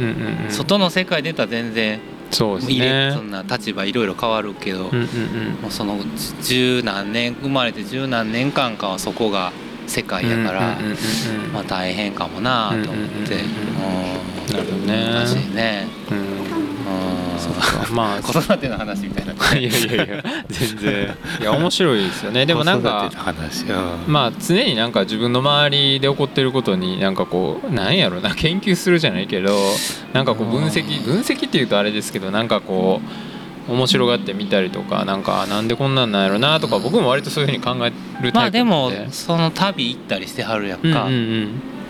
[0.46, 2.00] うん、外の世界出たら全然
[2.32, 3.12] そうですね。
[3.14, 3.22] そ。
[3.22, 5.62] んな立場いろいろ変わるけど、うんうんうん。
[5.62, 6.00] もうその
[6.44, 9.52] 十何年生まれて十何年間かはそこが
[9.88, 10.78] 世界やから、
[11.52, 13.28] まあ大変かもなと思って、うんうんうん。
[13.28, 14.54] うん。
[14.54, 15.12] なるほどね。
[15.14, 16.29] 難しいね、うん
[17.92, 19.34] まあ 子育ての話みたいな。
[19.58, 21.16] いやいやいや全然。
[21.42, 22.46] いや面白いですよね。
[22.46, 23.12] でもなんか
[24.08, 29.58] まあ常になんか自分の周りで起こってることになんかこうなんやろな研究するじゃないけど
[30.14, 33.02] なんかこう分析分析っていうとあれですけどなんかこ
[33.68, 41.10] う面白がってみたりとかなんかなんでこんなんなんやろなとか僕も割とそういうふうに考えるタイプまあでもその旅行ったりしてはるやんうんうんか、ま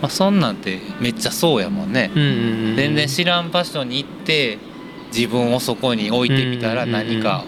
[0.02, 2.76] あ、そんなんてめっちゃそうやもんね、うんうんうんうん。
[2.76, 4.58] 全然知らん場所に行って
[5.14, 7.44] 自分をそこに置いてみたら何か、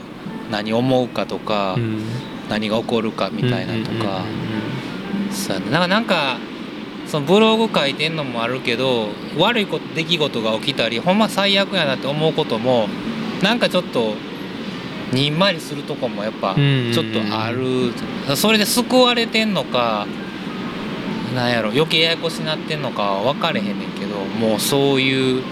[0.51, 2.05] 何思うかとか、うん。
[2.49, 4.23] 何が起こるかみたいなとか、うんうんうん
[5.33, 5.71] そうやね。
[5.71, 6.39] なんかなんか
[7.07, 12.87] そのブログ書いてんのもあるけど悪いこと出来事が起きたりほんま最悪やなって思うことも
[13.43, 14.15] なんかちょっと
[15.13, 17.93] にんまりするとこもやっぱちょっとある、
[18.37, 20.07] それで救われてんのか
[21.35, 25.43] なんやろ余計ややこしなってんのかは分かれへんねんけどもうそういう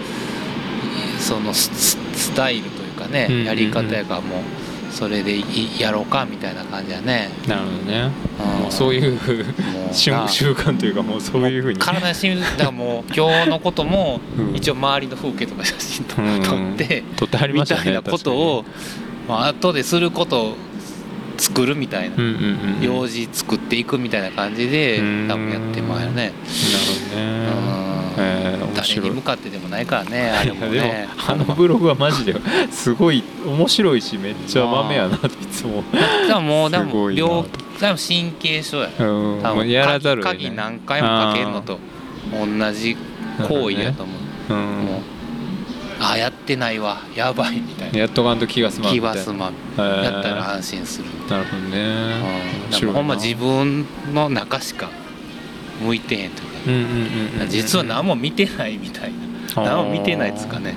[1.19, 4.41] そのスススタイルというかね、やり方やからもう
[4.91, 7.29] それでいやろうかみたいな感じやね。
[7.47, 8.11] なるほどね。
[8.39, 8.61] うん。
[8.63, 9.19] もうそういう
[9.91, 11.79] 習慣というかもうそういうふうに。
[11.79, 14.55] 体に染みだからもう今日のこともうん。
[14.55, 16.15] 一応周りの風景とか写真撮
[16.73, 18.65] って撮ってはりましたねみたいなことを
[19.27, 20.55] まあ後ですることを
[21.37, 22.15] 作るみたいな
[22.81, 25.27] 用事作っていくみたいな感じでうん。
[25.27, 26.13] 多分やってまうよね。
[26.15, 27.75] なるほどね。
[27.75, 27.80] うん
[28.17, 30.71] えー面誰白いに向かってでもないからねあれもね。
[30.71, 30.93] でも
[31.27, 32.35] あのブログはマジで
[32.71, 35.83] すごい面白いしめっちゃ豆やなっていつも。
[36.27, 37.43] でも もうですも病
[37.79, 38.89] でも神経症や。
[38.99, 41.79] うん多分やらざる鍵何回もかけるのと
[42.31, 42.95] 同じ
[43.47, 44.13] 行為やと思
[44.49, 44.53] う。
[44.53, 44.85] うん。
[44.85, 45.01] もう
[46.03, 47.01] あやってないわ。
[47.15, 47.99] やばいみたいな。
[47.99, 49.19] やっとかんと気が済まんみ気たいな。
[49.19, 49.53] は済まん。
[49.77, 50.03] えー。
[50.03, 51.39] やったら安心するな。
[51.39, 52.19] るほどね。
[52.71, 54.89] な、うん、ほんま自分の中しか
[55.81, 56.85] 向いてへんというか、うんうんう
[57.39, 59.11] んうん実は何も見てないみたい
[59.55, 59.63] な。
[59.63, 60.75] 何も見てないっつうかね。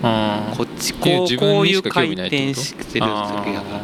[0.57, 3.77] こっちこうこういう回転してるだけやから。
[3.77, 3.81] あ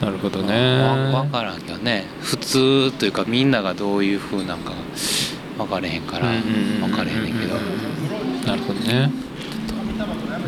[0.00, 0.04] ー。
[0.04, 1.12] なるほどね。
[1.12, 2.04] わ分からんけどね。
[2.20, 4.72] 普通というかみんながどういう風なんか
[5.56, 6.28] 分かれへんから
[6.80, 7.54] 分かれへんねんけど。
[8.46, 9.10] なるほどね。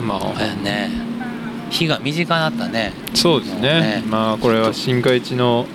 [0.01, 0.55] まあ。
[0.63, 0.91] ね。
[1.71, 2.93] 日が短なったね。
[3.15, 3.61] そうですね。
[3.61, 4.03] ね。
[4.07, 5.67] まあこれは新海地の、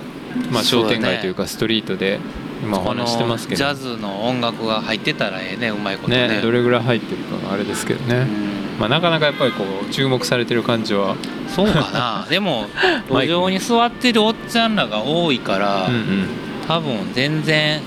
[0.51, 2.19] まあ、商店街というかストリートで
[2.61, 6.27] 今お話してますけどジャズの音楽が入ってたらええねうまいことね。
[6.27, 8.27] ねどれぐらい入ってるかがあれですけどね、
[8.75, 8.79] うん。
[8.79, 11.15] まあ、なかなかやっぱりこう注目されてる感じは。
[11.47, 12.27] そうかな。
[12.29, 12.67] でも
[13.09, 16.27] 路上に座ってるおっちゃんらが多いから、うんうん。
[16.67, 17.83] 多分全然も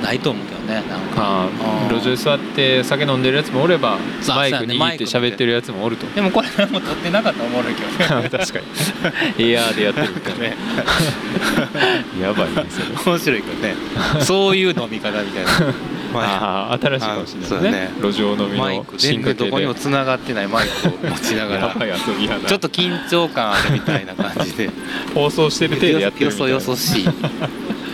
[0.00, 1.48] うないと思うけどねなんか。
[1.88, 3.98] 路上に座って酒飲んでるやつもおれば
[4.28, 6.06] マイク握って喋ってるやつもおると。
[6.08, 7.88] でもこれ何も撮ってなかったらおもろいけど
[8.20, 8.28] ね。
[8.30, 8.58] 確か
[9.38, 10.56] にエアーでやってるからね。
[12.20, 13.14] やばいねそれ。
[13.14, 13.74] 面白いけどね。
[14.20, 15.50] そういう飲み方みたいな。
[16.16, 17.90] ああ新しいかもしれないね。
[18.00, 21.74] あ路上飲みのマイク全然どこにも繋がってないマイクを持ちながら。
[22.46, 24.70] ちょっと緊張感あるみたいな感じで。
[25.14, 26.54] 放送してる体でやってるよそみたいな。
[26.54, 27.04] よそしい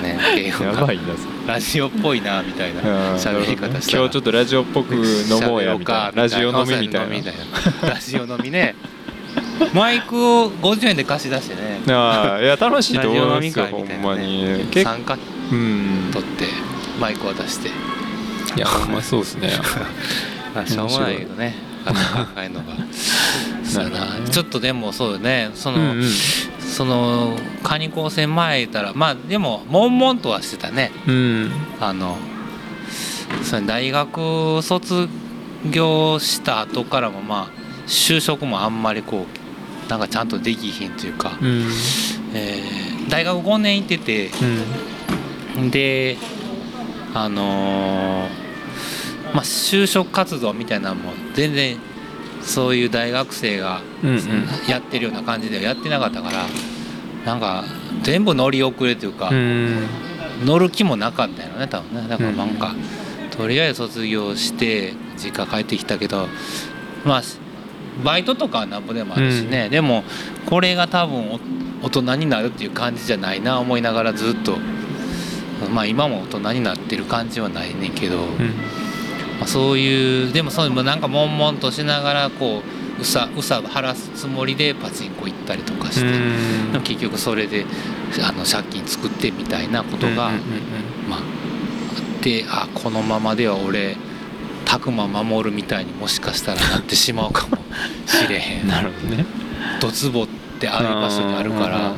[0.01, 0.19] ね
[0.61, 1.03] やばいな
[1.47, 2.81] ラジオっぽいなみたいな
[3.13, 3.99] うん喋り方したら。
[4.03, 6.23] 今日ちょっとラジオっぽく飲もうやみたいな。
[6.23, 7.89] ラジオ飲みみたいな。
[7.89, 8.75] なラジオ飲みね。
[9.75, 11.81] マイクを50円で貸し出してね。
[11.95, 14.69] ああいや楽しいと思いますよほ会みたいなんまに。
[14.83, 15.19] 参加
[15.53, 16.11] うん。
[16.13, 16.47] 取って
[16.99, 17.69] マイク渡して。
[17.69, 17.73] い
[18.57, 19.53] やほんまそうですね。
[20.55, 21.93] まあしょうもないけどね考
[22.39, 22.67] えるのが。
[24.31, 25.51] ちょっとでもそうよね。
[25.55, 26.11] その、うんうん
[26.71, 30.93] そのカニ高専前いたらまあでも悶々とはしてたね。
[31.07, 31.51] うん。
[31.81, 32.17] あの
[33.43, 35.09] その大学卒
[35.71, 39.27] 業した後からもまあ就職もあんまりこ
[39.87, 41.67] うなんかちゃんとできひんというか、うん。
[42.35, 44.31] えー大学5年行ってて
[45.57, 45.71] うん。
[45.71, 46.17] で
[47.13, 51.77] あのーまあ就職活動みたいなのも全然
[52.43, 53.81] そういう大学生が
[54.69, 56.47] やってるような感じではやってなかったから
[57.25, 57.65] なんか
[58.03, 59.87] 全部乗り遅れというか、うん。
[60.45, 62.09] 乗る気もなかったよね多分ね。
[62.09, 62.75] だからなんか、
[63.31, 66.29] とりあえず卒業して実家帰ってきたけど
[67.05, 67.23] まあ
[68.03, 70.03] バイトとかはなんぼでもあるしね、でも
[70.47, 71.41] これが多分お
[71.83, 74.59] 大人になるっていう感じじゃないな思いながらずっと。
[75.75, 78.55] まあ今も大人になってる感じはないねんけど、うん
[79.41, 82.63] まあ、そういうでもそうなんか悶々としながらこ
[82.99, 87.65] ううさうさ晴らすつもりでパチンコ行ったりとかして、結局それで
[88.23, 91.23] あの借金作ってみたいなことが、まあ、あ
[92.19, 93.97] ってあこのままでは俺
[94.67, 97.57] 拓磨守るみたいにもしかしたらなってしまうかも
[98.07, 98.69] しれへん。
[98.69, 99.25] なるほどね。
[99.81, 100.27] ドツボっ
[100.61, 101.93] てある場所にあるから。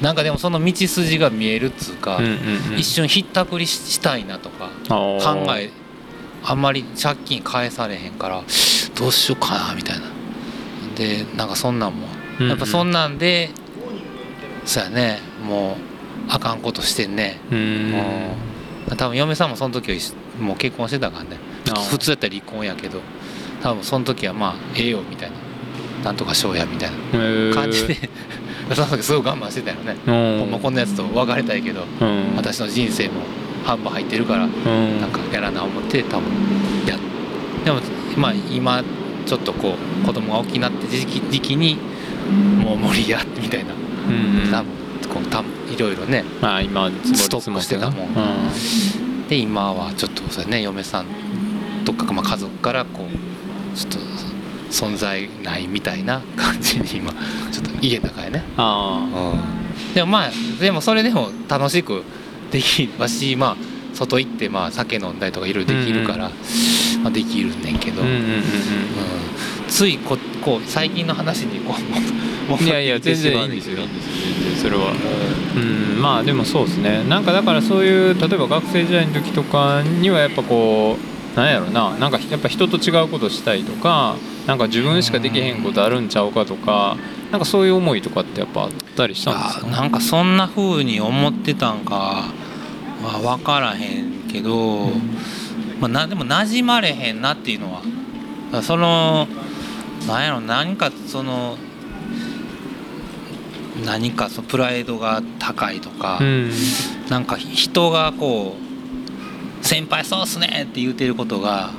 [0.00, 2.30] なんかでもその道筋が見えるっつうか、うんうん
[2.72, 2.78] うん。
[2.78, 5.20] 一瞬ひったくりししたいなとか考
[5.56, 5.70] え
[6.44, 8.42] あんまり借金返されへんから
[8.94, 10.06] どうしようかなみたいな。
[10.96, 12.06] でなんかそんなんも
[12.38, 12.50] うんうん。
[12.50, 13.50] やっぱそんなんで、
[14.64, 15.76] そうやねもう
[16.28, 17.90] あかんことしてんね、うん。
[17.90, 18.36] も
[18.90, 19.98] う多分嫁さんもその時は
[20.40, 21.38] もう結婚してたからね。
[21.90, 23.00] 普通やったら離婚やけど
[23.62, 25.36] 多分その時はまあええよみたいな。
[26.02, 27.54] なんとかしようやみたいな。
[27.54, 27.96] 感じで、
[28.74, 32.34] その時すごい我慢してたよね、ほんまこんなやつと別れたいけどうん。
[32.36, 33.20] 私の人生も
[33.64, 35.00] 半分入ってるからうん。
[35.00, 36.30] なんかやらな思って多分
[36.86, 36.96] や
[37.64, 37.80] でも
[38.16, 38.82] まあ今
[39.26, 41.78] ちょっとこう子供が大きくなって時期時期に
[42.62, 43.72] もう無理やみたいな。
[43.74, 44.50] うんうん。
[44.50, 44.72] 多分
[45.08, 46.24] こう多分いろいろね。
[46.40, 48.06] まあ今ストックしてたもん。
[48.06, 49.28] うん。
[49.28, 51.06] で今はちょっとそうやね嫁さん
[51.84, 53.98] とか、まあ、家族からこうちょっと
[54.70, 57.12] 存在ないみたいな感じに今
[57.50, 59.34] ちょっと家の中やね、あ
[59.86, 62.02] うん、でもまあでもそれでも楽しく
[62.52, 63.56] できるしまあ
[63.94, 66.30] 外行ってまあ酒飲んだりとかいろいろできるから、
[67.02, 68.02] まあ、できるねんけど、
[69.68, 73.78] ついここう最近の話にこううんいやいや全然いいんですよ
[74.60, 74.92] それは。
[75.56, 76.00] うん。
[76.02, 77.04] まあでもそうですね。
[77.04, 80.96] なんかだからそういう例えば学生時代の時とかにはやっぱこ
[81.34, 81.96] うなんやろな。
[81.98, 86.96] なんかやっぱ人と違うことしたいとかなんか自分しかできへんことあるんちゃうかとか
[87.30, 89.66] なんかそういう思いとかってやっぱあったりしたんですか？
[89.68, 92.24] あなんかそんな風に思ってたんか
[93.08, 94.88] は分からへんけど、
[95.80, 99.26] まあ、なでも馴染まれへんなっていうのはその
[100.06, 101.56] なんやろ何かその
[103.84, 106.50] 何かそのプライドが高いとか、うん。
[107.08, 108.62] なんか人がこう
[109.66, 111.70] 「先輩そうっすね」って言うてることが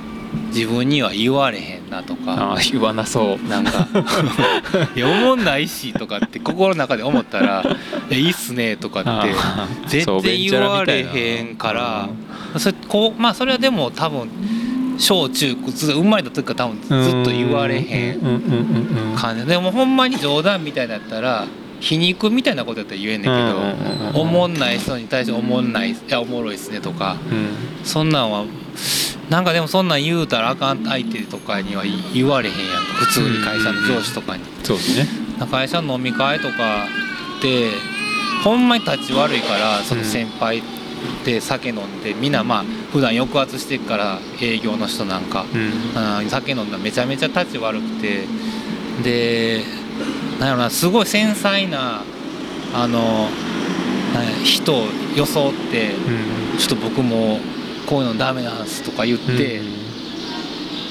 [0.53, 2.33] 自分には言われへんなとか。
[2.33, 3.47] ああ言わなそう。
[3.47, 3.87] なんか
[4.95, 7.63] 「いや思んないし」とかって心の中で思ったら
[8.09, 12.09] 「いやいいっすね」とかってあー絶そう対言われへんから
[12.57, 14.29] それこうまあそれはでも多分
[14.97, 18.19] 小中ず生まれた時から多分ずっと言われへん
[19.15, 19.45] 感じ。
[19.45, 21.45] でもほんまに冗談みたいだったら
[21.79, 27.47] 皮肉みたいなことやったら言えんねんけどおもんない人に対して「おもんないいやおもろいっすね」とかうん。
[27.83, 28.45] そんなんは
[29.29, 31.83] なんかでもそんなん言うたらあかん相手とかには
[32.13, 32.93] 言われへんやんか。
[32.93, 34.43] 普通に会社の上司とかに。
[34.63, 35.07] そうですね。
[35.49, 36.87] 会社の飲み会とか
[37.41, 37.71] で
[38.43, 40.61] ほんまに立ち悪いからその先輩
[41.25, 46.29] で酒飲んでみんなまあ普段抑圧してるから営業の人なんか、うん。
[46.29, 48.25] 酒飲んだらめちゃめちゃ立ち悪くて。
[49.03, 49.63] で
[50.39, 52.03] なんやろなすごい繊細な
[52.75, 53.29] あの
[54.43, 56.57] 人を装ってうん。
[56.59, 57.39] ちょっと僕も
[57.93, 59.61] こういうのダメなんすとか言って、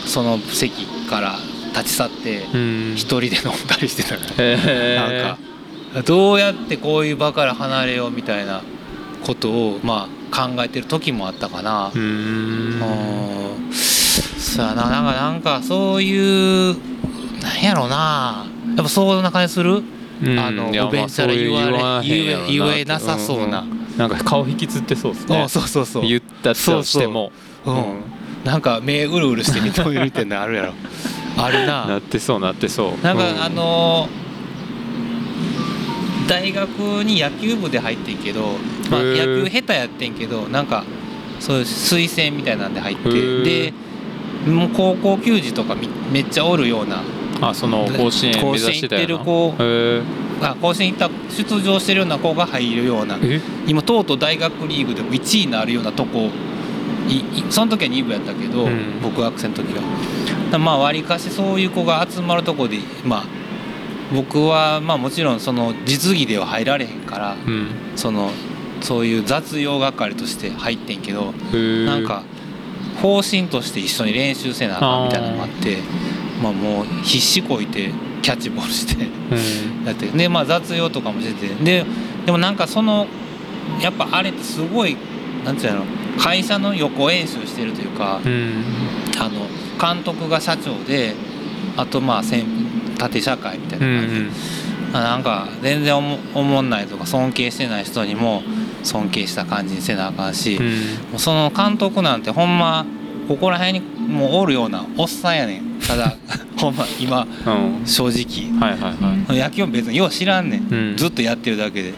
[0.06, 1.36] その席から
[1.72, 2.94] 立ち去ってうん。
[2.94, 8.62] 一人で飲んだりしてたから、へなんかどうやってこういう場から離れようみたいな
[9.26, 11.88] ことをまあ考えてる時もあったかな。
[11.88, 12.02] うーん。
[13.66, 14.88] うんそうやな。
[14.88, 16.76] なんかなんかそういう
[17.42, 18.46] なんやろな。
[18.76, 19.82] やっぱそんな感じする？
[20.22, 20.38] うん。
[20.38, 25.42] あのおべんちゃら言われ言え言えなさそうな、なんか顔引きつってそうですね。
[25.42, 26.06] あそうそうそう。
[26.06, 27.32] 言ったとしても。
[27.64, 28.02] うん。
[28.44, 30.72] なんか目うるうるして認めるみたいなのあるやろ。
[31.36, 31.86] あるな。
[31.86, 33.04] なってそうなってそう。
[33.04, 33.42] なんか、うん。
[33.42, 34.08] あの
[36.28, 36.68] 大学
[37.04, 38.56] に野球部で入ってんけど、
[38.90, 40.84] まあ、野球下手やってんけどなんか
[41.40, 43.10] そういう推薦みたいなんで入って
[43.42, 43.74] で
[44.46, 47.02] もう高校球児とかみめっちゃおるような。
[47.40, 49.24] あその甲子園目指してたよな。
[49.24, 53.18] 甲子園行ってる子へあ甲子園行った出場してるような子が入るような。
[53.22, 53.40] え？
[53.66, 56.30] 今とうとう大学リーグでも1位になるようなとこ
[57.50, 59.00] その時は2部やったけど、うん。
[59.02, 60.58] 僕学生の時は。
[60.58, 63.24] まあわりかしそういう子が集まるとこでまあ
[64.14, 67.68] 僕はまあもちろんその実技では入られへんからうん。
[67.96, 68.30] その
[68.80, 71.32] そういう雑用係として入ってんけど
[71.86, 72.24] なんか
[73.00, 75.78] 方針として一緒に練習せなあかんみたいなのもあって
[76.42, 77.92] まあもう必死こいて
[78.22, 79.84] キャッチボールしてうん。
[79.84, 81.54] やってでまあ雑用とかもしてて。
[81.62, 81.84] で
[82.24, 83.06] でもなんかその
[83.80, 84.96] やっぱあれってすごい
[85.44, 85.84] なんていうの
[86.18, 88.64] 会社の予行演習してるというか、うん。
[89.18, 89.46] あの
[89.80, 91.14] 監督が社長で
[91.76, 92.44] あとまあ先
[92.98, 94.30] 縦社会みたいうんな感じで、
[94.92, 98.42] あなんか全然おもおもんないとか尊敬してない人にも
[98.84, 100.66] 尊敬した感じにせなあかんし、うん。
[101.10, 102.86] もうその監督なんてほんま
[103.28, 105.80] ここら辺にもうおるようなおっさんやねん。
[105.80, 106.16] ただ
[106.56, 107.50] ほんま今う
[107.82, 107.86] ん。
[107.86, 108.60] 正直。
[108.60, 109.38] はいはいはい。
[109.38, 110.96] 野球も別によう知らんねん、うん。
[110.96, 111.94] ずっとやってるだけで。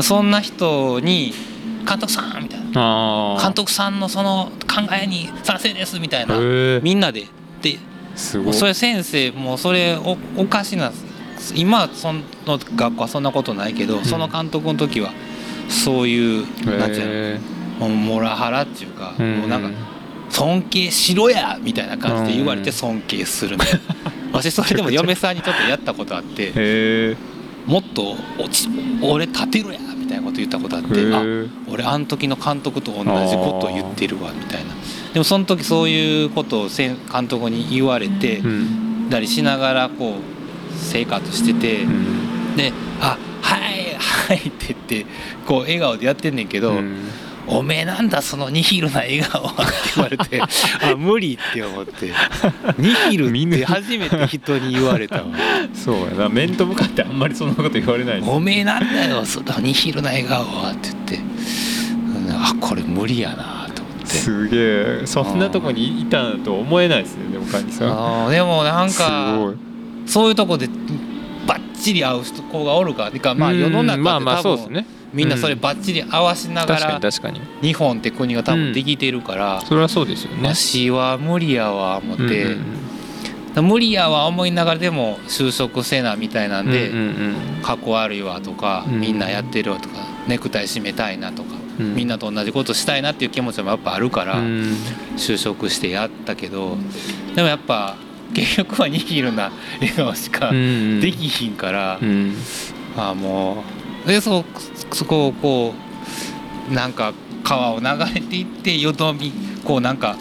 [0.00, 1.34] そんな人に
[1.86, 3.36] 「監督さん」みたいな。
[3.36, 6.36] あ「監督さんのその考えに賛成です」みたいな。
[6.82, 7.26] みんなで。
[7.60, 7.78] で
[8.14, 10.92] それ先生もうそれおおかしな。
[11.54, 12.20] 今はその
[12.76, 14.04] 学校はそんなことないけど、ん。
[14.04, 15.12] その監督の時は
[15.68, 17.40] そういうなんていうへ
[17.80, 19.70] のモラハラっていうか、えもうなんか
[20.32, 22.72] 尊敬しろやみたいな感じで言われてうん。
[22.72, 23.80] 尊敬するみたいな
[24.32, 27.16] 私それでも嫁さんにちょっとやったことあって
[27.66, 28.68] もっと落ち
[29.02, 31.22] 俺立てろやみたいなこと言ったことあってあ
[31.70, 34.74] 俺あの時の監督と同じことを言ってるわみたいな。
[35.12, 39.08] でもその時そういうことを監督に言われてうん。
[39.10, 40.14] たりしながらこう
[40.74, 42.56] 生活しててうん。
[42.56, 45.06] で「あはいはい」って言って
[45.46, 46.96] こう笑顔でやってんねんけどうん
[47.46, 50.46] 「おめえなんだそのニヒルな笑顔は」って言われて あ
[50.96, 52.12] 無理って思って。
[52.78, 55.24] ニヒルって初めて人に言われたわ。
[55.74, 56.28] そうやな。
[56.28, 61.16] 面と向かってあんまりそんなこと言われないおめえなんだよそのニヒルな笑顔はって言って。
[61.16, 64.06] うんあこれ無理やなと思って。
[64.06, 64.56] すげ
[65.02, 65.06] え。
[65.06, 67.88] そんなとこにいたと思えないですねでもカニさん。
[67.88, 69.38] あーでもなんすか
[70.06, 70.68] そういうとこで
[71.46, 77.40] バッチリ合う人子がおるからまあ世の中ってうんまあまあ多分そうですねみんなそれバッチリ合わしなが確からに確かに。
[77.60, 80.54] 日本って国が多分できてるからそれはそうですよね。
[80.54, 82.56] 私は無理やわ思って、
[83.60, 89.00] 無理やわ思いながらでも就職せなみたいなんで、うんうん過去悪いわとか、うん。
[89.00, 89.94] みんなやってるわとか
[90.26, 91.94] ネクタイ締めたいなとか、うん。
[91.94, 94.76] みんなと同じことしたいなっていう気持ちもやっぱあるから、うん。
[95.16, 96.76] 就職してやったけど
[97.36, 97.96] でもやっぱ
[98.34, 102.34] 結局はニヒルな笑顔しかうんできひんから、うん。
[102.96, 104.44] ああもうでそ
[104.92, 105.74] そこをこ
[106.70, 107.12] うなんか
[107.44, 109.32] 川を流れていってよどみ
[109.64, 110.16] こうなんか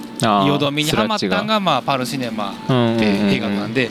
[0.45, 2.55] よどみにはまったんがまあパルシネマっ
[2.97, 3.89] て映画なんで、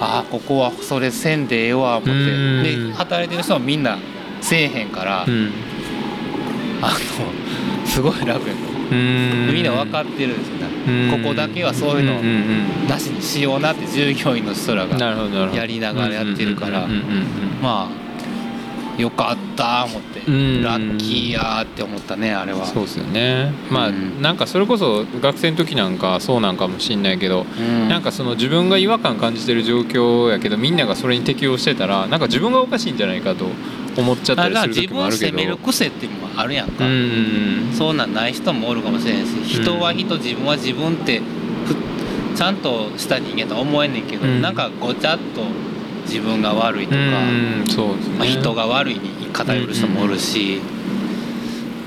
[0.00, 2.10] ああここはそれせんでええわ思って。
[2.10, 3.98] うんで働いてる人はみんな
[4.40, 5.50] せえへんから、うん。
[6.82, 9.50] あのすごい楽やったうん。
[9.52, 11.22] みんな分かってるんですよね、うん。
[11.22, 14.98] ここだけはそういうのなしにしようなって従業員の人らが
[15.54, 16.86] やりながらやってるから。
[17.62, 18.01] まあ
[18.98, 20.62] よかった思って、うん。
[20.62, 22.66] ラッキーやーって思ったねあれは。
[22.66, 23.52] そうですよね。
[23.70, 24.20] まあ、うん。
[24.20, 27.88] なんかそれこそ学生の時なんかそうなんかもしんないけど、うん。
[27.88, 33.46] なんかその自分が違和感感じてる状況やけどみんながそれに適応してたらなんか自分がおかしいんじゃないかと
[33.96, 34.94] 思っちゃったりするけど。
[34.94, 36.96] 分を責める癖っていうのもあるやんか、うんう
[37.70, 44.42] んそうなんない人もおるかもしれないし人は人自分は自分ってふちゃんとした人間とは思えんねんけど、うん。
[44.42, 45.42] なんかごちゃっと
[46.06, 50.60] 自分が悪いとか、うんそうですね、まあ、人が悪いに偏る人もおるし、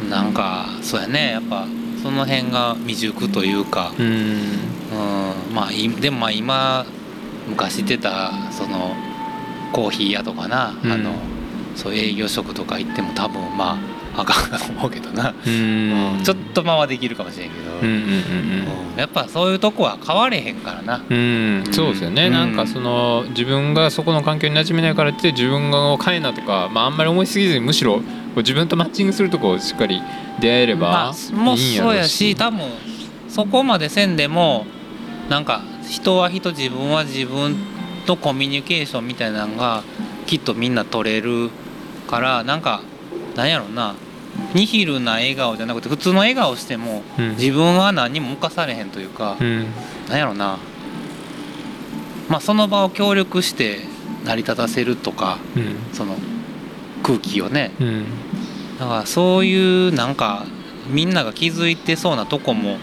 [0.09, 1.32] なんかそうやね。
[1.32, 1.68] やっぱ
[2.01, 4.05] その辺が未熟というか、うん。
[4.05, 6.86] うんまあいでもまあ今
[7.47, 8.95] 昔言ってたその
[9.72, 10.91] コーヒー屋とかな、うん。
[10.91, 11.13] あの
[11.76, 16.22] そう営業職とか行っても多分まああかんなと思うけどな、うん。
[16.24, 17.99] ちょっと間はできるかもしれんけど、うんうんうん
[18.93, 18.97] うん。
[18.97, 21.01] やっぱそういうとこは変われへんからな。
[21.09, 22.34] うん、うん、そうですよね、うん。
[22.34, 28.01] なんかその自分がそこの環境に馴染めないからって自分が変えなとか、まあ、あんまり思いすぎずにむしろ
[28.36, 30.01] 自分とマッチングするとこをしっかり
[30.39, 32.59] 出会えればいいんやろそうやし多分
[33.30, 34.66] そこまでせんでも
[35.30, 37.55] なんか人は人自分は自分
[38.05, 39.84] とコミュニケーションみたいなのが
[40.26, 41.49] きっとみんな取れる
[42.07, 42.82] からなんか
[43.36, 43.95] なんやろな
[44.53, 47.29] ニヒルな笑顔じゃなくて普通の笑顔してもうん。
[47.31, 49.65] 自分は何にも侵されへんというか、うん。
[50.09, 50.57] なんやろな。
[52.29, 53.79] まあその場を協力して
[54.23, 55.75] 成り立たせるとかうん。
[55.93, 56.15] その
[57.03, 57.71] 空気をね。
[57.79, 58.05] うん。
[58.79, 60.45] だからそういうなんか
[60.89, 62.77] みんなが気づいてそうなとこも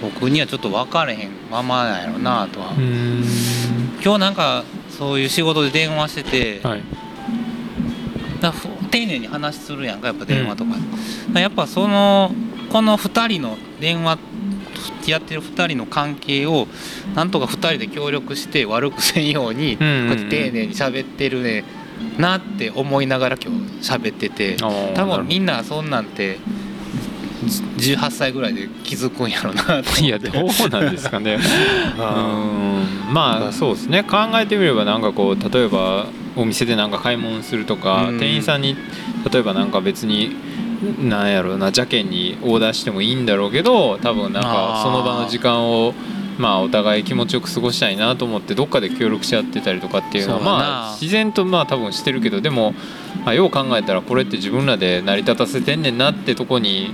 [0.00, 3.24] 僕にはちょっと分かれへんままなんやろなとは、うん。
[4.02, 6.82] 今日なんかそういう仕事で電話してて、はい
[8.92, 10.64] 丁寧に話するやんかやっぱ電話と
[11.32, 12.32] か,、やっぱその
[12.70, 14.18] この2人の電話
[15.06, 16.68] やってる2人の関係を
[17.16, 20.06] なんとか2人で協力して悪くせんようにこうんうんうん。
[20.06, 21.64] うやって丁寧に喋ってるね
[22.18, 24.56] なって思いながら今日喋ってて。
[24.94, 26.38] 多分みんんなそんなんて
[27.78, 31.38] じ18歳ぐらいで気づくんやろないやどうなんですかね。
[31.98, 32.04] うあ
[33.10, 33.12] ん。
[33.12, 34.04] まあそうですね。
[34.04, 36.06] 考えてみればなんかこう例えば
[36.36, 38.18] お店でなんか買い物するとか、うん。
[38.18, 38.76] 店員さんに
[39.30, 40.36] 例えばなんか別に
[41.00, 45.94] なんやろうな邪険にオーダーしてもいいんだろうけど多分なんかその場の時間を
[46.38, 52.72] まあお互い気持ちよく過ごしたいなと思ってどっかで協力し合ってたりとかっていうのはまあ自然とまあ多分してるけどでも、
[53.24, 56.92] まあ、よう考えたらこれって自分らで成り立たせてんねんなってとこに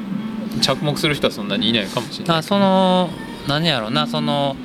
[0.60, 2.42] 着目する人はそんなにいないかもしれない。
[2.42, 3.10] その
[3.46, 4.56] 何やろなその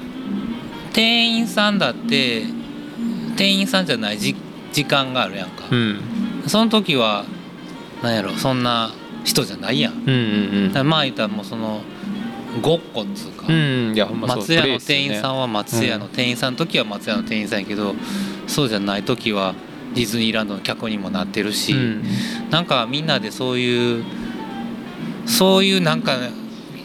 [0.91, 2.43] 店員さんだって
[3.37, 4.35] 店員さんじゃないじ
[4.73, 6.01] 時間があるやんか、うん。
[6.47, 7.23] その時は
[8.01, 8.91] 何やろそんな
[9.23, 10.05] 人じゃないやん。
[10.05, 10.73] だかうんうん。
[10.73, 11.81] らまあ言ったらもうその
[12.61, 13.55] ごっこっつうか、うん
[13.89, 13.95] うん。
[13.95, 14.37] いやほんまそう。
[14.39, 17.95] 松屋の店員さんはは松屋の店員さんの時は松屋の店員さんやけど、
[18.47, 19.53] そうじゃない時は
[19.93, 22.03] ディズニーランドの客にもなってるし、うん。
[22.49, 24.03] なんかみんなでそういう
[25.25, 26.17] そういうなんか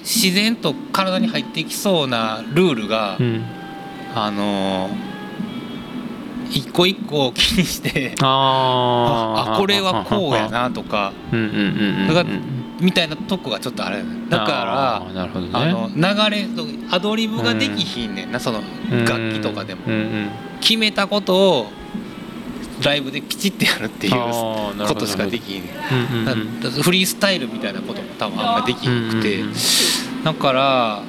[0.00, 3.44] 自然と体に入ってきそうなルールが、うん。
[4.14, 5.07] あのー
[6.50, 9.54] 一個一個気にしてあー。
[9.54, 11.12] あこれはこうやなとか。
[12.80, 15.52] みたいなとこがちょっとあれだからあーなるほどね。
[15.52, 16.46] あの流れ
[16.92, 18.60] アドリブができひんねんな、その
[19.04, 19.82] 楽器とかでも。
[19.86, 20.30] うんうん
[20.60, 21.66] 決めたことを
[22.82, 26.28] ライブでピチってやるっていうことしかできひんねん。
[26.28, 30.24] うんフリースタイルみたいなことも多分あんまできなくて、うんうんうん。
[30.24, 31.02] だから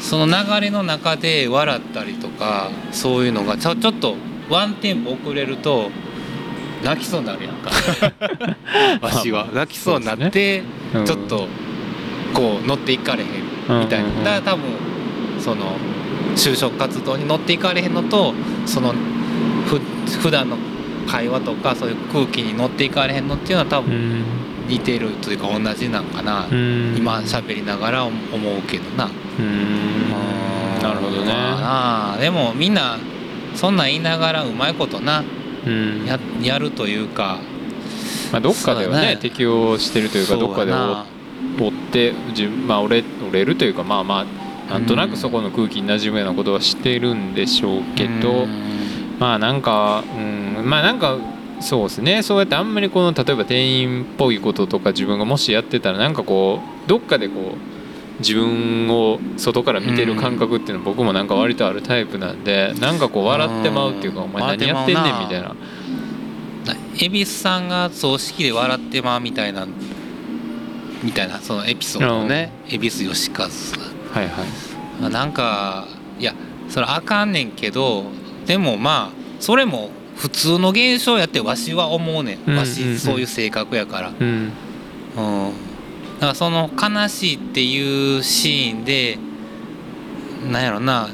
[0.00, 4.16] その流れの中で笑ったりとかそういうのがちょちょっと
[4.50, 5.90] ワンテンポ遅れると
[6.82, 7.70] 泣きそうになるやんか。
[9.00, 9.48] わしは。
[9.52, 10.62] 泣きそうになって、
[10.94, 11.06] うん。
[11.06, 11.48] ちょっと
[12.34, 14.24] こう乗っていかれへんみたいな、うんうんうん。
[14.24, 14.62] だから多分
[15.40, 15.76] その
[16.36, 18.34] 就職活動に乗っていかれへんのと
[18.66, 18.94] その
[19.66, 19.80] ふ
[20.18, 20.56] 普段の
[21.08, 24.24] 会話とかそういう空気に乗っていかれへんのっていうのは多う分ん。
[24.68, 26.94] 似てるというか同じなんかな、うん。
[26.96, 29.10] 今喋りながら思うけどな。
[29.38, 30.10] うん。
[30.82, 31.32] なるほどね。
[31.32, 32.18] まあ。
[32.18, 32.98] でもみんな
[33.54, 35.24] そんなん言いながらうまいことな
[35.66, 36.04] うん。
[36.06, 37.38] ややるというか。
[38.32, 42.12] まあどっかではねね適応してるというかどっかで追追って
[42.66, 44.26] まあ折れ折れるというかまあま
[44.68, 49.16] あなんとなくそこの空気に馴染むようなことはしてるんでしょうけど、うん。
[49.18, 51.18] まあなんか、うん、まあなんか
[51.60, 52.22] そうですね。
[52.22, 57.73] そうやってあんまりこの例えば店員っぽいこととか自分がもしやってたらなんかこうどっかでこう
[58.20, 64.24] 自分を外から見てる感覚っていうのは僕もなんか割とあるタイプなんでなんかこう笑ってまうっていうか「うん。
[64.26, 65.54] お前何やってんねん」みたいな。
[66.96, 69.66] 恵比寿さんが葬式で笑ってまうみたいな
[71.02, 73.44] みたいなそのエピソードをね恵比寿義和。
[73.44, 74.44] はいは
[75.08, 75.10] い。
[75.12, 75.86] なんか
[76.20, 76.34] いや
[76.68, 78.04] それあかんねんけど
[78.46, 84.12] でもまあそれも普通の現象やってわしは思うねうんんわしそういう性格やから。
[84.18, 84.26] うん。
[84.26, 84.52] うん。
[85.16, 85.52] だ
[86.26, 89.18] からその悲しいっていうシーンで
[90.50, 91.08] なんやろな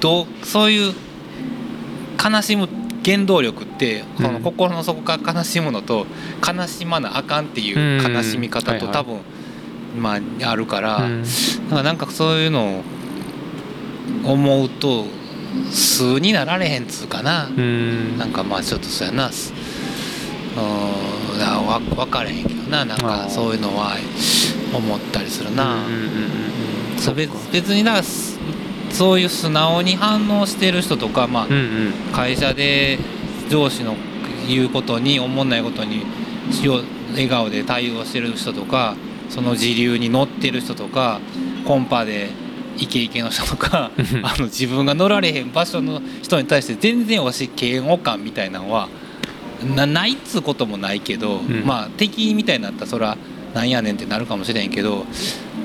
[0.00, 0.94] どうそういう
[2.22, 2.68] 悲しむ
[3.04, 6.06] 原動力ってそのうん心の底から悲しむのと
[6.46, 9.20] 悲しまなあかんっていう悲しみ方とうん多分
[9.98, 11.08] まああるから
[11.70, 12.82] なんかそういうの
[14.24, 15.04] を思うと
[15.70, 18.18] 数になられへんつうかな、うん。
[18.18, 19.30] なんかまあちょっとそうやな。
[19.30, 19.52] す
[20.56, 21.24] うん
[21.96, 23.96] 分からへんけどななんあかーそういうのは
[24.72, 25.76] 思ったりするな、
[27.14, 28.38] 別別にだからす
[28.90, 31.92] そういう素直に反応してる人とか、まあうんうん。
[32.12, 32.98] 会社で
[33.50, 33.96] 上司の
[34.48, 36.02] 言うことに思んないことに
[36.62, 36.82] よ
[37.12, 38.94] 笑顔で対応してる人とか
[39.30, 41.20] その時流に乗ってる人とか
[41.66, 42.28] コンパで
[42.76, 48.88] イケイケの人とかうん あの自分が乗られへん場所の人に対して全然わし嫌悪感みたいなのは
[49.64, 51.64] なないっつうこともないけど、ん。
[51.64, 53.16] まあ敵みたいになったらそら
[53.54, 55.04] なんやねんってなるかもしれんけど、ま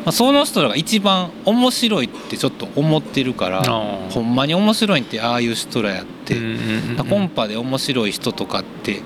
[0.08, 6.38] あ、その人らが一番面白いってちょっと思ってるからほんまに面白いんってああいう人らやって。
[6.38, 9.02] うんうんうんコンパで面白い人とかって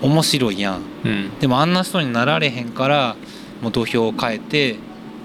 [0.00, 0.82] 面白いやん。
[1.04, 1.38] うん。
[1.40, 3.16] でもあんな人になられへんから
[3.62, 4.76] もう土俵を変えて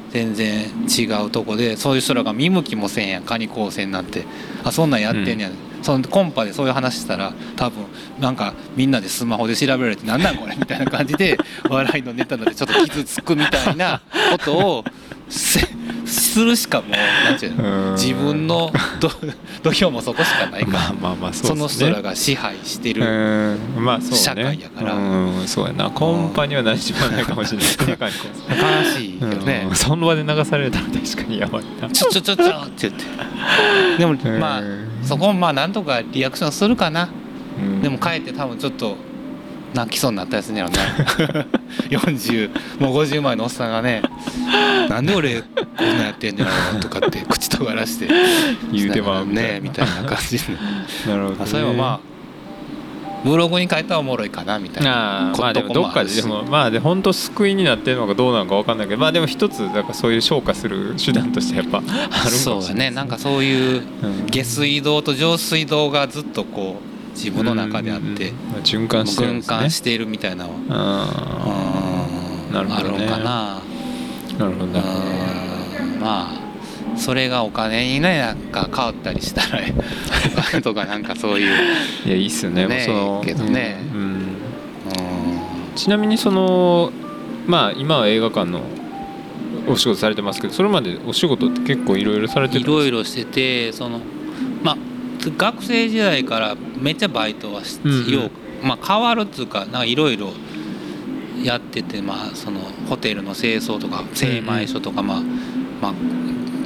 [0.10, 3.24] 全然違うとこでそういう人らが見向きもせんやん。
[3.24, 4.26] カニ高専なんて。
[4.64, 5.50] あそんなんやってんや。
[5.50, 5.52] ん、
[5.84, 7.86] そのコンパでそういう話したら多分
[8.20, 11.38] なんかみんなでスマホで調べられて「何なんこれ」みたいな感じで
[11.70, 14.86] 笑いのネタなんでちょっと傷つくみたいなことを
[15.34, 17.94] するしかもうなんていうのうん。
[17.94, 19.10] 自分のど
[19.64, 23.02] 土俵もそこしかないからまあまあまあその人らが支配してる、
[24.12, 24.94] 社会やから。
[24.96, 25.48] うん。
[25.48, 25.90] そうやな。
[25.90, 28.00] コンパには何しもないかもしれない。
[28.00, 29.66] 悲しいけどね。
[29.70, 31.90] うん、その場で流されたら確かにやばいな。
[31.90, 33.04] ちょちょちょちょって言って。
[33.98, 34.40] でもうん。
[34.40, 34.64] まあ
[35.04, 37.10] そこもまあなんとかリアクションするかな。
[37.60, 37.82] うん。
[37.82, 38.98] でも帰って多分ちょっと
[39.74, 40.78] 泣きそうになったやつねやろね。
[41.90, 44.02] 40もう50前のおっさんがね
[44.90, 45.48] 「なんで俺こ
[45.84, 48.08] んなんやってんねやろ」とかって 口とがらして。
[48.72, 49.52] 言うてまうみたいな。
[49.54, 50.44] ねみたいな感じで
[51.08, 52.14] なるほど、ね、あそういえばまあ
[53.24, 55.34] ブログに書いたらおもろいかなみたいな。
[55.38, 62.92] まあでもどっかででもまあで本当救いになってるのかどうなのか分かんないけどまあでも一つだからそういう消化する手段としてやっぱあるかそうだね。
[62.92, 64.26] なんかそういううん。
[64.30, 72.06] 下水道と上水道がずっとこう自分の中であってうんまあ循環してるん循環しているみたいなのはあ
[72.50, 72.54] うん。
[72.54, 72.96] なるほどね。
[72.98, 73.62] あるんかな。
[73.70, 73.73] ー
[74.38, 76.00] なるほどなるほどうん。
[76.00, 76.44] まあ
[76.98, 79.62] それがお金にねなんか変わったりしたら
[80.62, 81.56] とかなんかそういう、
[82.06, 82.68] いやいいっすよね。
[82.68, 83.78] ねそのけどね。
[83.94, 84.00] うん。
[84.02, 84.10] うん。
[84.10, 84.18] う
[85.76, 86.92] ちなみにその
[87.48, 88.62] まあ今は映画館の
[89.68, 94.02] お仕事されてますけどそれまでお仕事って結構いろいろされてん、いろいろしててその
[94.62, 94.78] まあ
[95.38, 98.12] 学生時代からめっちゃバイトはし、うんうん。
[98.12, 98.20] よ
[98.64, 100.32] うまあ変わるっつうかなんかいろいろ
[101.42, 102.60] やっててまあその
[102.90, 105.22] ホテルの清掃とか精米所とか、まあ
[105.82, 105.94] まあ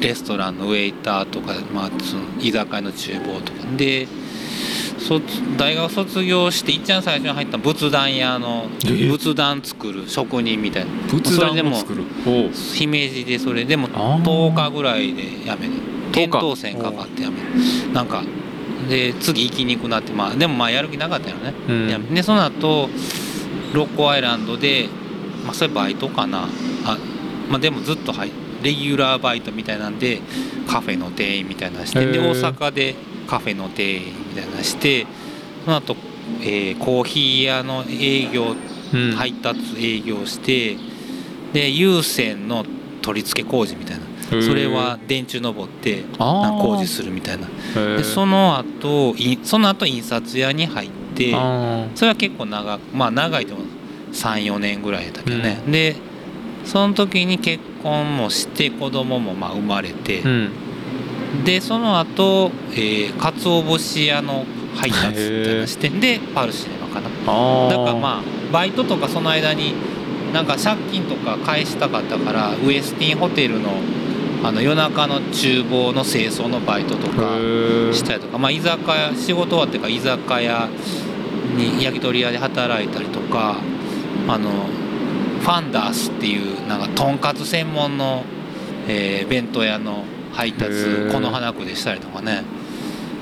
[0.01, 3.77] レストランのウェイターとか、まあ、その居酒屋の厨房とか。
[3.77, 4.07] で
[4.99, 5.23] 卒
[5.57, 9.09] 大学卒業していっちゃん最初に入った仏壇屋のえー。
[9.09, 10.91] 仏壇作る職人みたいな。
[11.07, 12.03] 仏壇を作る？
[12.75, 14.23] 姫路でそれでもあー。
[14.23, 15.73] 10日ぐらいで辞める。
[16.11, 16.27] 10日？
[16.27, 17.93] 扁桃腺かかって辞める。
[17.93, 18.23] なんか
[18.89, 22.13] で次行きにくくなってまあでもまあやる気なかったよね、うん。
[22.13, 22.89] でその後
[23.77, 24.89] ロッコアイランドで
[25.45, 26.47] まあそれバイトかな。
[26.83, 26.97] あ
[27.47, 28.31] まあでもずっと入
[28.63, 30.19] レギュラーバイトみたいなんで
[30.67, 32.95] カフェの店員みたいなのしてで大阪で
[33.27, 35.05] カフェの店員みたいなのして
[35.63, 35.95] その後、
[36.41, 38.55] えーコーヒー屋の営業
[38.93, 39.11] うん。
[39.11, 40.77] 配達営業して
[41.53, 42.65] で有線の
[43.01, 44.07] 取り付け工事みたいな。
[44.41, 47.47] それは電柱登って工事するみたいな。
[47.97, 53.61] でその後いその後印刷屋に入ってあそれは結構長くまあ長いとも
[54.11, 55.95] 34年ぐらいやったけどね、で
[56.63, 61.43] その時に結婚もして子供もまあ生まれて、ーうん。
[61.43, 64.45] でその後、えー、鰹節屋の
[64.75, 67.09] 配達みたいなのしてでパルシネマかな。
[67.09, 69.73] だからまあバイトとかその間に
[70.33, 73.71] なんか借金とか返したかったからウエスティンホテルの
[74.43, 77.13] あの夜中の厨房の清掃のバイトとか
[77.91, 80.69] したりとか、まあ、居酒屋仕事終わってから居酒屋
[81.55, 83.57] に焼き鳥屋で働いたりとか
[84.27, 84.49] あの
[85.41, 88.23] ファンダースっていうなんかとんかつ専門の、
[88.87, 92.43] えー弁当屋の配達この花区でしたりとかね。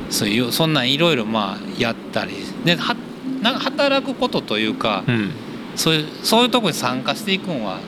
[0.10, 2.34] そういうそんなんいろいろまあやったり。
[2.64, 2.96] では
[3.42, 5.32] なんか働くことというか、うん。
[5.76, 7.80] そういうそういうとこに参加していくのは、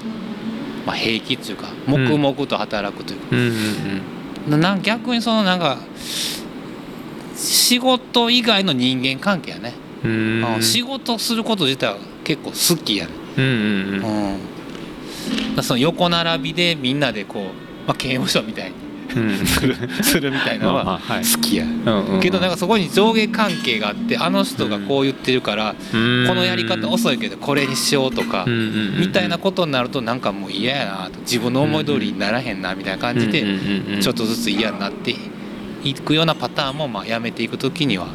[0.85, 3.39] まあ、平気っていうか黙々と働くというか、うん。
[3.39, 5.77] うんな逆にそのなんか
[7.35, 9.73] 仕事以外の人間関係やね、
[10.03, 10.11] うん。
[10.11, 10.13] う
[10.45, 13.93] んうん仕事すること自体は結構好きやね、うんうんうん。
[13.93, 19.45] うん、だからその横並びでみんなでこう、まあ、刑務所みたいにうん。
[19.45, 31.19] す るするみたいなのは好きや、うんうんけどなんかそこに上下関係があってあの人がこう言ってるから、このやり方遅いけどこれにしようとか、みたいなことになるとなんかもう嫌やなと。
[31.21, 33.45] 自分の思い通りにならへんなみたいな感じで
[34.01, 35.15] ちょっとずつ嫌になって
[35.83, 38.07] いくようなパターンもまあやめていく時には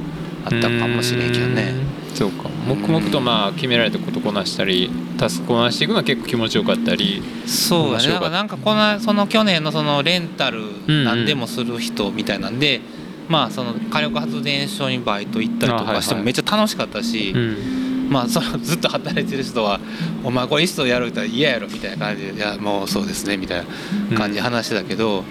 [0.44, 1.74] あったかもしれんけどね。
[2.08, 2.16] うん。
[2.16, 2.48] そうか。
[2.68, 7.22] 黙々とまあ決められたことこなしたりタスクこなしていくのは結構気持ちよかったり。
[7.46, 8.08] そうだね。
[8.08, 11.04] だからなんかこのその去年のそのレンタルうん。
[11.04, 12.80] 何でもする人みたいなんで、
[13.28, 17.82] まあその火力発電所にバイト行ったりとかしてもめっちゃ楽しかったし、うん。
[18.10, 19.80] まあそのずっと働いてる人は
[20.22, 23.64] 「お前これ一層やるったら嫌やろ」みたいな感じで「いやもうそうですね」みたい
[24.10, 25.24] な感じで話してたけど、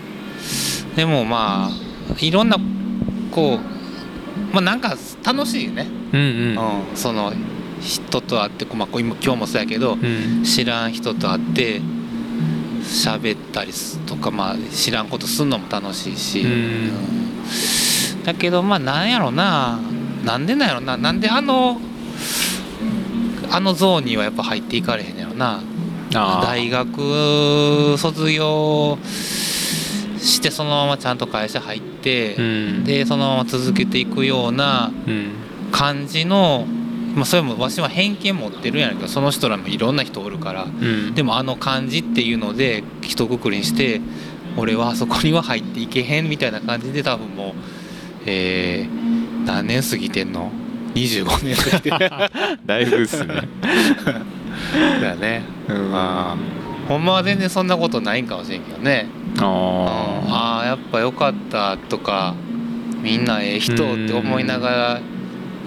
[0.96, 2.58] でもまあいろんな
[3.30, 3.81] こう
[4.52, 6.90] まあなんか楽しいよね、うんうん。
[6.90, 7.34] うん、その
[7.82, 10.44] 人と会って、まあ、今今日もそうやけど、うん。
[10.44, 11.82] 知らん人と会って
[12.84, 16.46] 喋ったりすとか、まあ、知らんことすんのも楽しいし、
[18.24, 19.80] だけどまあなんやろな。
[20.26, 20.98] なんでなんやろな。
[20.98, 21.80] なんであの
[23.50, 25.62] あのゾーンにはやっぱ入っていかれへんやろな。
[26.12, 28.98] 大学卒業
[30.22, 32.84] してそのままちゃんと会社入って、うん。
[32.84, 35.32] でそのまま続けていくようなうん。
[35.72, 36.66] 感じの、
[37.16, 41.16] まあ、それもわしは偏見持ってるんやけどその人らもいろんな人おるからうん。
[41.16, 44.02] でもあの感じっていうので一括りにして
[44.58, 47.54] 俺はあそこには入っていけへんみたいな感じで多分もう、
[48.26, 50.52] えー何年過ぎてんの
[50.94, 52.12] ？25年過ぎてる
[52.66, 53.48] だいぶっすね。
[55.02, 55.42] だよね。
[55.68, 55.92] うん。
[56.88, 59.08] ほんまは全然そんなことないんかもしれんけどね
[59.40, 62.36] ああやっぱよかったとか
[63.02, 63.78] みんなええ人っ
[64.08, 65.02] て思いながら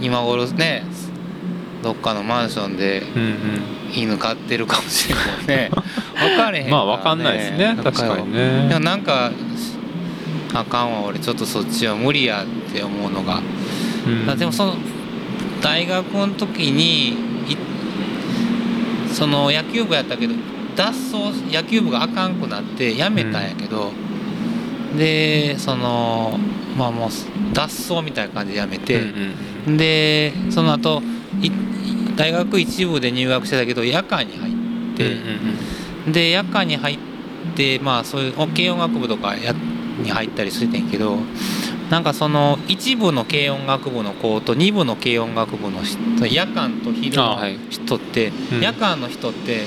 [0.00, 0.84] 今頃ね
[1.82, 3.02] どっかのマンションで
[3.94, 5.70] 犬飼ってるかもしれんもんね。
[6.16, 7.76] 分かれへんうんから、ね、まあわかんないですね。
[7.82, 8.68] 確かにね。
[8.68, 9.30] でもなんか
[10.54, 13.40] あかんわ俺ちょっとそっちは無理やって思うのが、
[14.06, 14.38] うん。
[14.38, 14.76] でもその
[15.60, 17.16] 大学の時にい
[19.12, 20.34] その野球部やったけど
[20.76, 23.92] 脱走野球部があかんくなって辞めたんやけど、
[24.96, 26.38] でその
[26.76, 27.10] まあもう
[27.52, 31.02] 脱走みたいな感じで辞めて、うんでその後
[31.40, 31.50] い
[32.16, 34.54] 大学一部で入学してたけど夜間に入っ
[34.96, 35.12] て、
[36.06, 36.98] うんで夜間に入っ
[37.56, 39.54] てまあそういうお軽音楽部とかや
[40.02, 41.16] に入ったりしてんけど
[41.90, 47.38] なんかその一部の軽音楽部の子と二部の軽音楽部の人夜間と昼の
[47.70, 48.60] 人って、うん。
[48.60, 49.66] 夜間の人って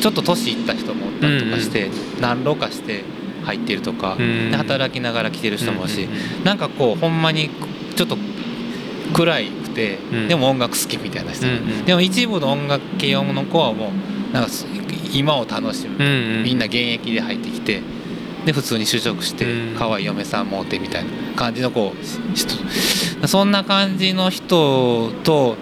[0.00, 1.90] ちょっと年いった人もおったりとかして、
[2.20, 3.04] 何浪かして
[3.44, 4.50] 入ってるとか、うん。
[4.50, 6.08] で働きながら来てる人もし、
[6.42, 7.50] うなんかこうほんまに
[7.96, 8.16] ちょっと
[9.14, 10.28] 暗いくて、うん。
[10.28, 11.46] でも音楽好きみたいな人、
[11.86, 13.90] でも一部の音楽系音の子はも
[14.30, 14.66] うなんかす
[15.12, 15.96] 今を楽しむ、
[16.42, 17.82] みんな現役で入ってきて
[18.44, 19.76] で普通に就職してうん。
[19.76, 22.54] 可愛い嫁さんもうてみたいな感じのこう人
[23.26, 25.56] そんな感じの人と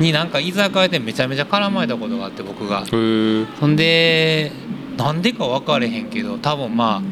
[0.00, 2.84] になんか居酒屋でめちゃめちゃ絡まれたことがあって僕が。
[3.60, 4.52] ほんで
[4.96, 7.02] なんでか分かれへんけど多分まあ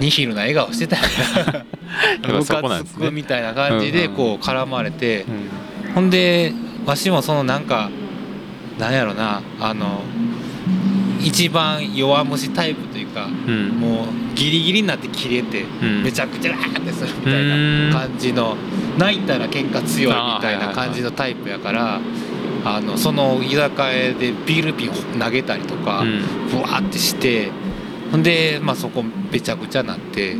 [0.00, 1.02] ニヒルな笑顔してたよ
[1.42, 1.44] やっ
[2.22, 5.24] ぱなムカつくみたいな感じでこう絡まれて。
[5.28, 5.94] うん。
[5.94, 6.52] ほんで
[6.86, 7.90] わしもそのなんか
[8.78, 10.02] なんやろなあの
[11.20, 13.68] 一番弱虫タイプというかうん。
[13.70, 16.02] もうギリギリになって切れてうん。
[16.02, 17.44] めちゃくちゃわーってするみたい
[17.92, 18.56] な感じの
[18.98, 22.00] 泣いたら喧嘩強いみたいな感じのタイプやから
[22.64, 26.22] あのその居酒屋でビール瓶を投げたりとかうん。
[26.50, 27.50] ブワーってして
[28.10, 30.36] ほんで、まあ、そこべちゃくちゃなって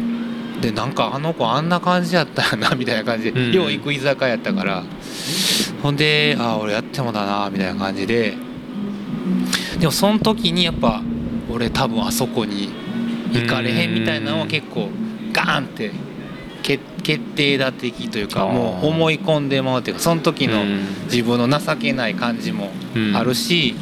[0.60, 3.52] でなんかあの子あんな感じやったよなみたいな感じで、うん。
[3.52, 4.84] よう行く居酒屋やったから
[5.82, 8.34] ほんでああ俺やってもだなみたいな感じで
[9.78, 11.02] でもその時にやっぱ
[11.50, 12.70] 俺多分あそこに
[13.32, 14.88] 行かれへんみたいなのは結構
[15.32, 15.90] ガーンって
[16.62, 20.80] 決決定打的というかもう思い込んでまうというかその時のうん。
[21.04, 23.16] 自分の情けない感じもうん。
[23.16, 23.74] あるし、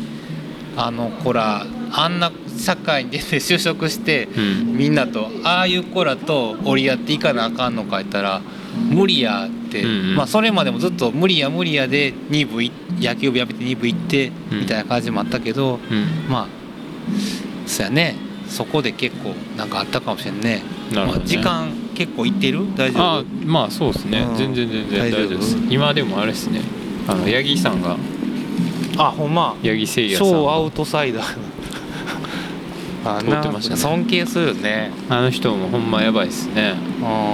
[0.77, 4.77] あの子らあんな社会に出て就職してうん。
[4.77, 8.43] みんなとああいう子らと折り合っていかなあかんのか言ったら
[8.77, 10.17] 無理やって、うんうん。
[10.17, 12.71] まあそれまでもずっと無理や無理やで2部い
[13.01, 14.61] 野球部やめて2部行ってうん。
[14.61, 16.31] みたいな感じもあったけど、うん。
[16.31, 16.47] まあ
[17.67, 18.17] そうやね。
[18.49, 20.57] そこで結構なんかあったかもしれんね。
[20.57, 20.63] ね。
[20.95, 22.67] まあ時間結構いってる？
[22.77, 24.21] 大丈あ夫まあそうですね。
[24.21, 24.37] うん。
[24.37, 25.29] 全然全然大丈夫？
[25.37, 25.57] です。
[25.69, 26.61] 今でもあれですね。
[27.09, 27.97] あの八木さんが
[28.99, 29.57] あほんま。
[29.63, 31.37] 八木誠也さん超アウトサイダー
[33.07, 33.81] あ通ってましたね。
[33.81, 34.91] 尊敬するよね。
[35.09, 36.75] あの人もほんまやばいですね。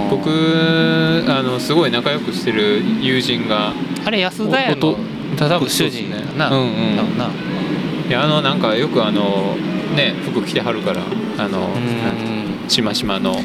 [0.09, 3.73] 僕僕あのすごい仲良くしてる友人が
[4.05, 4.95] あれ安田屋のお
[5.35, 8.07] 多分そう主人ですねやな、うんうん。
[8.07, 9.55] いやあのなんかよくあの
[9.95, 11.01] ね服着てはるから
[11.37, 12.69] あのうん。
[12.69, 13.41] しましまのいや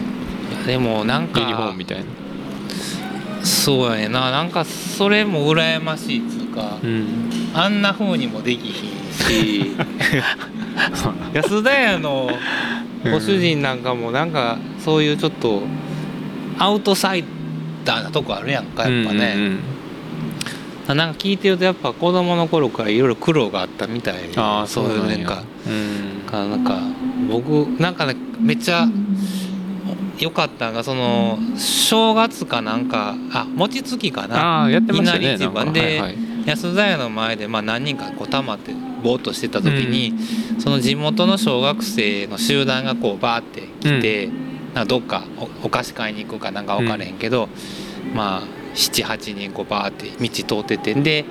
[0.67, 2.05] でもなんかユニフォームみたいな。
[3.43, 4.31] そうやねんな。
[4.31, 7.31] なんかそれも羨ましいっつうか、うん。
[7.55, 9.77] あんな風にもできひんし
[11.35, 12.31] 安田屋の
[13.05, 15.63] ご主人なんかもなんかそういうちょっと
[16.59, 17.25] アウトサイ
[17.85, 19.59] ダーなとこあるやんかやっぱね、うんうん
[20.89, 20.97] うん。
[20.97, 24.15] なんか聞いてるとやっぱ子供の頃からいろいろ苦労があったみたい。
[24.37, 26.27] ああそういうなんかうん。
[26.27, 26.81] かなんか
[27.29, 28.87] 僕なんかねめっちゃ
[30.19, 34.63] 良かったのがその正月かなんかあ餅つきかな。
[34.63, 36.19] ああやってましたねではいはい。
[36.47, 38.73] 安田屋の前でまあ何人かこう溜まって
[39.03, 40.15] ぼーっとしてた時に、
[40.61, 44.29] その地元の小学生の集団がこうバーって来て、
[44.75, 45.25] なんかどっか
[45.63, 47.49] おお菓子買いに行くかなんか分からへんけど、
[48.15, 51.25] まあ78人こうバーって道通っててんで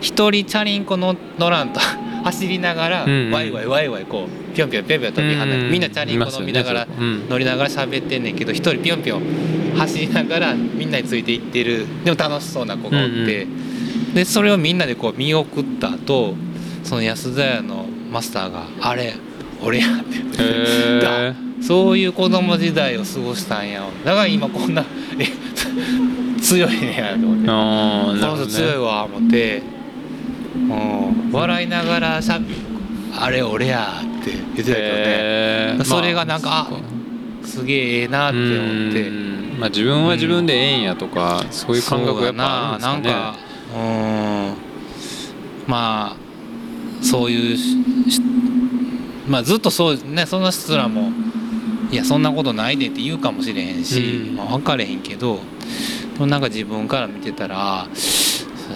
[0.00, 1.80] 一人チャリンコの乗らんと
[2.24, 3.30] 走りながらうんうん。
[3.30, 6.88] ワイワイワイワイこうぴょんぴょんぴょんぴょん飛び跳ねてみんなチャリンコ乗りながら
[7.28, 9.22] 乗りながら喋ってんねんけど一人ぴょんぴょん
[9.76, 13.46] 走りながらみんなについていってるでも楽しそうな子がおって、
[14.14, 16.34] でそれをみんなでこう見送った後
[16.86, 19.14] その安田屋のマスターが「あれ
[19.62, 24.84] 俺や」って言ってそういう子供時代を過ごしたんやだから今こんな
[25.18, 25.26] え
[26.40, 27.46] 強いねやと思って。
[27.46, 27.52] こ
[28.26, 29.62] の人強いねわ思って、
[30.54, 30.58] う
[31.28, 32.38] ん、笑いながらしゃ
[33.18, 39.08] あれ俺やって言ってたけどね、それがなんかまあすげえええなって思って。
[39.08, 39.56] うん。
[39.58, 43.14] まあ自分は自分でええんやとかそういう感覚がやっぱあるんですかね。
[43.14, 43.38] なんか
[43.74, 44.54] うん。
[45.66, 46.25] まあ
[47.06, 47.58] そういう
[49.28, 51.10] まあずっとそうねその人らも
[51.90, 54.36] いやそんなことないでって言うかもしれへんし、うん。
[54.36, 55.38] まあ、分かれへんけど
[56.14, 57.88] でもなんか自分から見てたらあ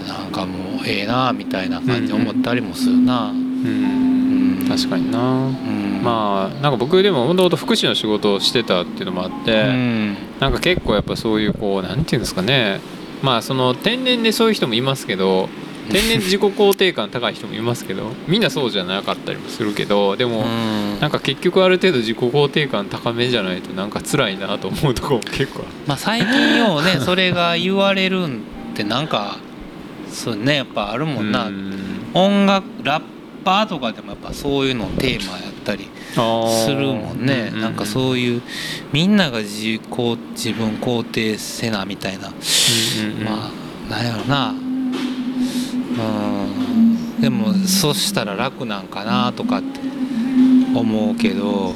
[0.07, 3.29] なんかもうええなみたいな感じで思ったりもするな。
[3.29, 4.61] うん。
[4.61, 4.67] うん。
[4.67, 5.19] 確かにな。
[5.19, 6.01] うん。
[6.03, 10.15] まあなんか僕でももともと福祉の仕事をしてたっていうのもあって、うん。
[10.39, 12.79] なんか結構やっぱそういうこうなんていうんですかね。
[13.21, 15.49] まあその天然でそういう人もいますけど
[15.91, 20.99] 天然で自己肯定感高い人もいますけどみんなそうじゃなかったりもするけどでも、うん。
[20.99, 28.41] なんか結局ある程度自己肯定感高めじゃないとなんか辛いなと思うところも結構まあ、最近ようね それが言われるん
[28.73, 29.37] ってなんか
[30.11, 31.73] そうねやっぱあるもんな、うん。
[32.13, 33.03] 音楽ラッ
[33.43, 38.41] パーとかでもやっぱそういうのテーマやったりするもんね、なんかそういう
[38.91, 39.81] みんなが自己
[40.35, 43.23] 自分肯定せなみたいな、うんうんうん。
[43.23, 43.51] ま
[43.89, 44.53] あなんやろな
[45.97, 47.21] うん。
[47.21, 49.79] でもそうしたら楽なんかなとかって
[50.75, 51.73] 思うけど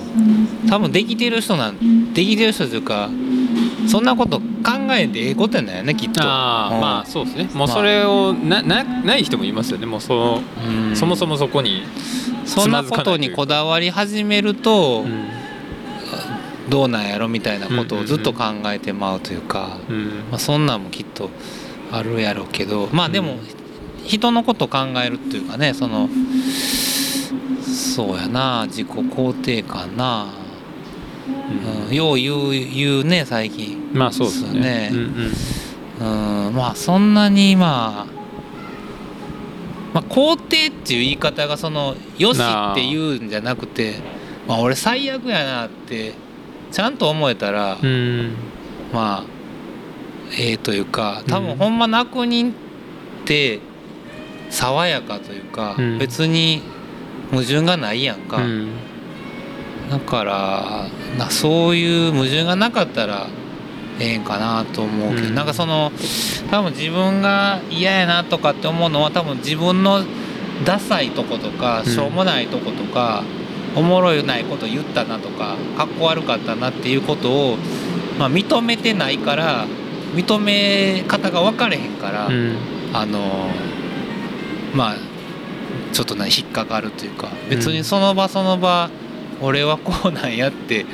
[0.70, 3.10] 多分できてる人なんできてる人というか
[3.88, 4.44] そんなこと考
[4.92, 6.24] えてええことやないよねきっと。
[6.24, 6.82] ああうん。
[6.82, 7.44] まあそうですね。
[7.46, 9.86] もうまあそれをななない人もいますよね。
[9.86, 10.42] もうその、
[10.90, 10.96] うん。
[10.96, 11.84] そもそもそこに
[12.46, 15.28] そんなことにこだわり始めると、うん。
[16.70, 20.06] どうなんやろみたいなことをずっと考えてまうというか、うん。
[20.32, 21.30] まあ、そんなんもきっと
[21.92, 23.38] あるやろうけどまあでも
[24.06, 26.10] 人のこと考えるっていうかねその
[27.76, 30.28] そうやな自己肯定感な、
[31.28, 33.92] うんうん、よう言う言うね最近。
[33.94, 34.60] まあそうですね。
[34.60, 34.90] ね。
[34.92, 34.98] うん
[36.02, 36.48] うん。
[36.48, 38.14] うんまあそんなにまあ
[39.94, 43.96] まあ肯定っていう言い方がそのよしって言うんじゃなくて
[44.48, 46.14] まあ俺最悪やなって
[46.72, 48.36] ちゃんと思えたら、うん。
[48.94, 49.26] まあ
[50.38, 51.58] ええというか多分うん。
[51.58, 52.54] ほんまの悪人っ
[53.26, 53.60] て
[54.56, 56.00] 爽やかというか、うん。
[56.00, 56.62] 別に
[57.32, 58.70] 矛盾がないやんか、うん。
[59.90, 60.88] だから
[61.18, 63.28] なそういう矛盾がなかったら
[64.00, 65.36] ええんかなと思うけど、うん。
[65.36, 65.92] なんかその
[66.50, 70.04] 多分自分が嫌やなとかって思うのは多分自分の
[70.64, 71.92] ダサいとことかうん。
[71.92, 73.24] しょうもないとことか、
[73.76, 77.58] おもろいないこと言ったなとかかっこ悪かったなっていうことを、
[78.18, 79.66] まあ、認めてないから
[80.14, 82.56] 認め方が分かれへんから、うん。
[82.94, 83.50] あの
[84.76, 84.96] まあ
[85.94, 88.90] ちょっとね引っかかるというか別にその場その場、
[89.42, 90.86] 俺はこうなんやって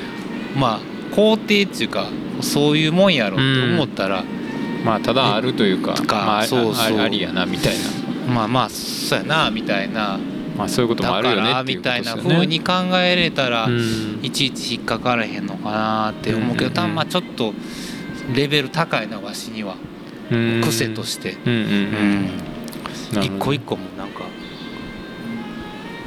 [0.56, 0.80] まあ
[1.14, 2.06] 肯定っていうか
[2.40, 4.24] そういうもんやろって思ったら、
[4.84, 6.98] まあただあるというかまああそうそう。
[6.98, 8.32] あありやなみたいな。
[8.32, 10.18] まあまあそうやなみたいな。
[10.56, 12.34] まあそういうこともあるよねみたいなですよね。
[12.34, 14.20] 風に考えれたら、うん。
[14.22, 17.54] いちいち引っかからへんのかなって思うけど、たまあちょっと
[18.34, 19.76] レベル高いなわしには。
[20.30, 20.60] うん。
[20.62, 22.28] 癖として、うん
[23.20, 24.22] 一個一個もなんか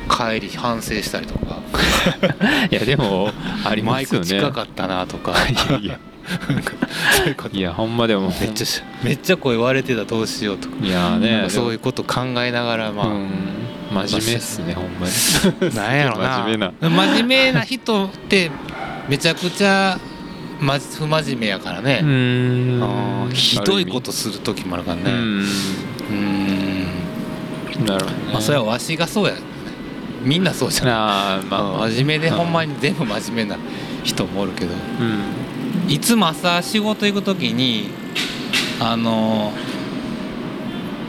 [0.10, 1.60] 帰り反省したりとか。
[2.70, 3.32] いやでも
[3.64, 5.34] ありまマイクすよね近かったなとか。
[5.50, 6.00] いやいや。
[7.52, 8.34] いやほんまでも。
[8.40, 10.76] めっちゃしめっちゃ声割れてたらどうしようとか。
[10.84, 11.44] いやね。
[11.44, 13.30] かそういうこと考えながらまあ、うん。
[14.08, 15.76] 真面目っすねほんまに。
[15.76, 16.40] なんやろな。
[16.40, 16.90] 真面目な。
[16.90, 18.52] 真面目な人って
[19.08, 20.00] めちゃくちゃ
[20.60, 22.02] ま不真面目やからね、
[23.34, 25.04] ひどいことする時もあるからね。
[25.06, 25.46] うん。
[26.10, 26.55] うん
[27.84, 28.34] なるほどね。
[28.34, 29.34] まあそれはわしがそうや
[30.24, 31.90] みんなそうじゃないあーまあまあ。
[31.90, 33.58] 真面目でほんまに全部真面目な
[34.04, 34.72] 人もおるけど。
[34.74, 35.92] うん。
[35.92, 37.90] いつも朝仕事行く時に
[38.80, 39.52] あの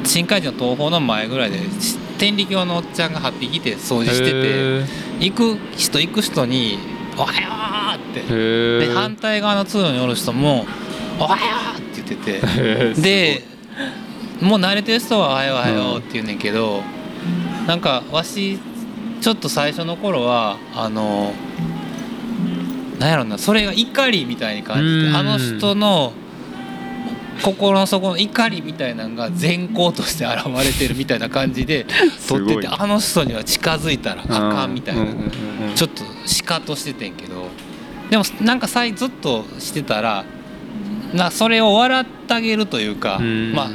[0.04, 1.58] 新海地の東宝の前ぐらいで
[2.18, 4.84] 天理教のおっちゃんが8匹で掃除しててへ
[5.20, 6.78] 行く人行く人に
[7.16, 7.48] 「おはよ
[7.96, 8.86] う!」って。
[8.86, 10.66] で反対側の通路におる人も
[11.18, 11.44] 「おはよ
[11.76, 12.40] う!」って言ってて。
[12.58, 13.44] えで
[14.40, 16.82] もう慣れてる人は「おはよはよう」って言うねんけど、
[17.66, 18.58] なんかわし
[19.20, 21.32] ちょっと最初の頃はあの
[22.98, 25.12] なんやろなそれが怒りみたいに感じうん。
[25.12, 26.12] てあの人の
[27.42, 31.86] 心の底の怒りみたいなのが善行として現れてるみたいな感じで
[32.28, 35.04] 撮っててあの人には近づいたらあかんみたいな。
[35.74, 37.48] ちょっとシカとしててんけど
[38.10, 40.24] でもなんかさいずっとしてたら
[41.12, 43.20] なそれを笑ってあげるというか、
[43.54, 43.70] まあ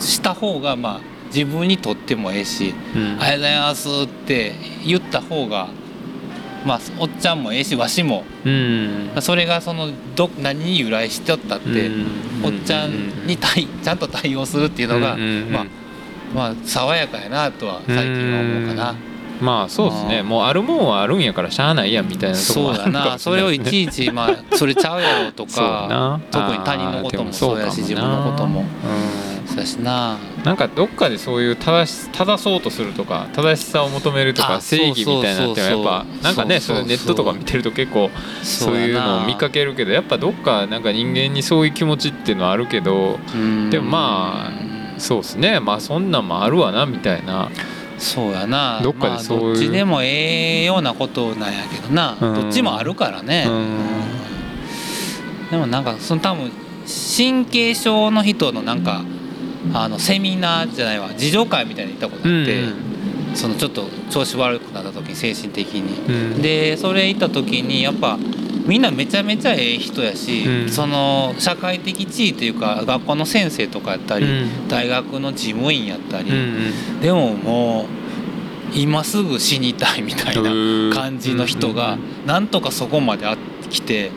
[0.00, 5.68] した方がまあ自分にとってもええし「ありがとうございます」って言った方が
[6.64, 8.24] まあおっちゃんもええしわしも。
[8.44, 9.10] うん。
[9.20, 11.90] それがそのど何に由来しとったって、
[12.44, 15.16] おっちゃんに対ちゃんと対応するっていうのが、
[15.50, 15.66] まあ
[16.34, 18.94] まあ爽やかやなとは最近は思うかな。
[19.40, 20.20] まあそうですね。
[20.20, 20.28] うん。
[20.28, 23.18] もうあるもんはあるんやからしゃあないやんみたいなとこそうだな。
[23.18, 26.20] それをいちいちまあそれちゃうやろとか。
[26.30, 28.64] 特に他人のこともそうやし自分のことも。
[29.46, 30.16] そうやしな。
[30.44, 38.10] なんかどっかでそういう正し正そうとするとか正しさを求めるとかあ正義みたいなのってやっぱなんかねそネットとか見てると結構
[38.42, 43.18] そういうのを見かけるけどやっぱどっかなんか人間にそういう気持ちっていうのはあるけど
[43.70, 44.50] けでもま
[45.00, 45.60] そうですね。
[45.60, 47.50] まあそんなんもあるわなみたいな
[48.00, 48.80] そうやな。
[48.82, 49.44] どっかでそういう。
[49.44, 52.16] まあどっちでもええようなことなんやけどな。
[52.20, 52.34] うん。
[52.34, 53.44] どっちもあるからね。
[53.46, 53.54] うん。
[53.54, 54.10] うん
[55.50, 56.50] でもなんかその多分
[56.86, 59.02] 神経症の人のなんか
[59.74, 61.08] あのセミナーじゃないわ。
[61.08, 62.64] 自助会みたいに行ったことあって、
[63.34, 66.34] そのちょっと調子悪くなった時に精神的に。
[66.34, 66.42] うん。
[66.42, 68.16] でそれ行った時にやっぱ
[68.66, 70.68] みんなめちゃめちゃええ人やし、うん。
[70.68, 74.68] その社会的地位というか学校の先生とかやったり、うん。
[74.68, 76.40] 大学の事務員やったり、うんう
[76.98, 77.00] ん。
[77.00, 77.86] でももう
[78.74, 83.26] 今すぐ死にたいみたいな感じの人がなんとかそこまで
[83.68, 84.10] 来て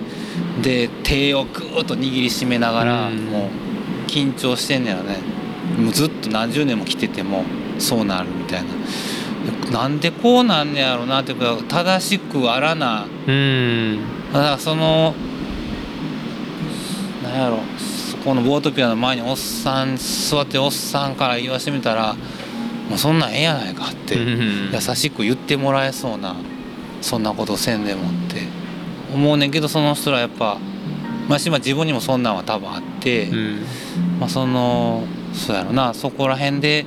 [0.61, 3.25] で手をグーッと握りしめながらうん。
[3.25, 3.49] も
[4.05, 5.17] う緊張してんねやろね。
[5.77, 7.43] もうずっと何十年も来てても
[7.79, 8.69] そうなるみたいな。
[9.71, 15.13] なんでこうなんねやろなっていうか正しくあらなうんだからその
[17.23, 17.59] なんやろ
[18.11, 22.15] そこのボートピアの前におっさん座ってるおっさんから言わしてみたら
[22.89, 24.71] もうそんなんええやないかってうん。
[24.73, 26.35] 優しく言ってもらえそうな
[27.01, 28.41] そんなことせんでもって
[29.13, 30.57] 思うねんけどその人らやっぱ
[31.29, 33.65] まあしま自分にもそんなんは多分あって、うん。
[34.19, 35.03] まあその
[35.33, 36.85] そうやろなそこら辺で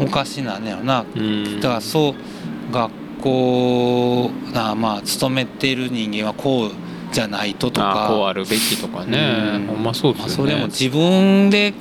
[0.00, 1.04] おかしなんねやろな。
[1.14, 1.60] うん。
[1.60, 2.90] だからそう学
[3.22, 6.70] 校なまあ勤めてる人間はこう
[7.12, 8.06] じゃないととか。
[8.06, 9.60] あこうあるべきとかね。
[9.68, 9.82] うん。
[9.82, 10.50] まそうでまあ、すよね。
[10.52, 11.72] それも自分で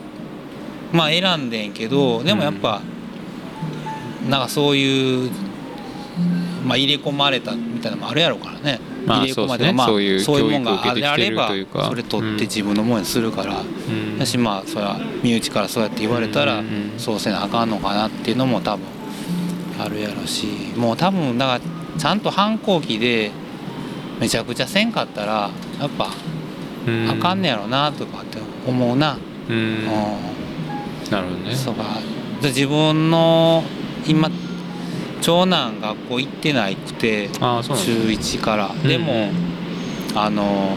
[0.94, 2.82] まあ選んでんけどでもやっぱ、
[4.30, 5.32] なんかそういう、
[6.66, 9.74] まあ、入れ込まれたみたいなのもあるやろからね、まあ入れ込まれそうですね。
[9.74, 11.50] まあそういうもんがあれば
[11.88, 12.38] それ取っうん。
[12.38, 13.64] て自分のものにするから、う
[13.94, 14.20] ん。
[14.20, 16.62] だしまあそれは身内からそうやって言われたら、
[16.98, 18.86] そうせなあかんのかなっていうのも多分
[19.84, 23.32] あるやろしもう多分だからちゃんと反抗期で
[24.20, 26.10] めちゃくちゃせんかったらやっぱ
[26.88, 27.10] うん。
[27.10, 29.18] あかんねやろなとかって思うな。
[29.50, 29.56] うん。
[29.56, 29.86] うん。
[31.12, 31.56] なるほどね。
[31.56, 31.84] そうか。
[32.42, 33.64] で自分の
[34.08, 34.30] 今
[35.22, 38.82] 長男学校行ってないくて中です1から、ん。
[38.84, 39.30] でも
[40.16, 40.76] あの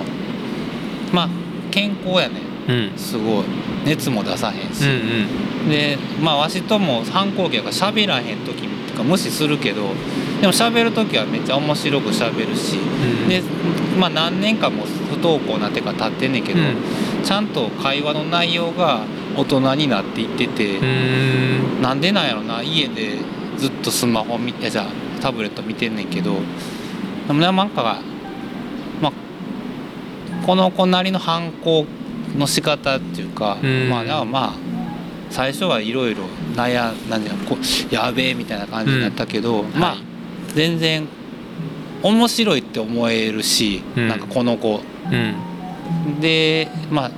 [1.13, 1.29] まあ
[1.71, 2.99] 健康やねうん。
[2.99, 3.45] すごい。
[3.87, 5.69] 熱も出さへんうし、ん。
[5.71, 9.89] でまあわしとも反抗期やから喋らへん時とか無視するけど
[10.41, 13.29] でも喋る時はめっちゃ面白く喋るし、うん。
[13.29, 13.43] で
[13.99, 16.77] まあ何年かも不登校なってから経ってんねんけど、うん。
[17.25, 19.05] ちゃんと会話の内容が
[19.37, 21.83] 大人になっていってて、うん。
[21.83, 23.19] なんでなんやろな家で
[23.57, 24.87] ずっとスマホ見てじゃあ
[25.23, 26.37] タブレット見てんねんけど
[27.27, 28.01] でもなんかが
[29.01, 29.13] まあ
[30.47, 31.87] この子なりの反抗
[32.37, 33.89] の仕方っていうか、うん。
[33.89, 34.64] まあだからまあ
[35.35, 39.99] 最初はいろいろ悩んなんじゃこうやべえみたいな感じになったけど、まあ、はい
[40.55, 41.09] 全然
[42.05, 44.09] 面白いって思えるし、うん。
[44.09, 44.81] なんかこの子。
[45.11, 45.17] う
[46.09, 46.21] ん。
[46.21, 47.11] でまあ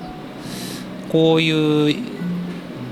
[1.10, 1.96] こういう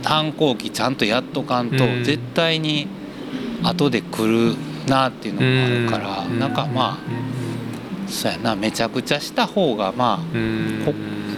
[0.03, 2.05] 反抗期ちゃんとやっとかんと、うん。
[2.05, 2.87] 絶対に
[3.62, 4.55] 後で来る
[4.87, 10.83] なっていうのもあるから、なんかまあそうやなめちゃくちゃした方がまうん。
[10.85, 10.93] こ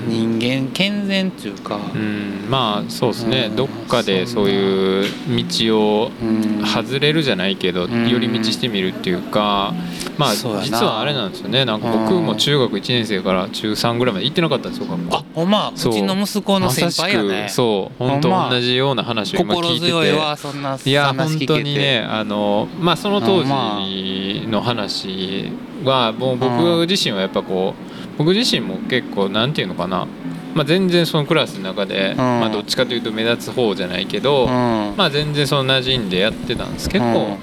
[0.07, 3.57] 人間健全っていうか、うん、まあそうですね、うん。
[3.57, 5.05] どっかでそういう
[5.49, 6.65] 道をうん。
[6.65, 8.09] 外れるじゃないけど、ん。
[8.09, 9.75] 寄り道してみるっていうか
[10.19, 11.65] まあ実はあれなんですよね。
[11.65, 15.79] なんか僕も中学1年生から中3ぐらいまで行ってなかったんですよ学校あほんまう。
[15.79, 17.49] ちの息子の先輩やね。
[17.49, 17.99] そう。
[17.99, 19.87] 本当同じような話を今聞心いてて。
[19.87, 21.53] 強いわそんないや話聞けて。
[21.53, 25.51] 本当にねあのまあその当時の話
[25.85, 27.86] はもう僕自身はやっぱこう
[28.19, 30.07] 僕自身も結構なんていうのかな。
[30.55, 34.49] まあ全然そのクラスの中でまあどっちかというと目立つ方じゃないけどうん。
[34.97, 36.89] まあ全然その馴染んでやってたんです。
[36.89, 37.39] けどうん。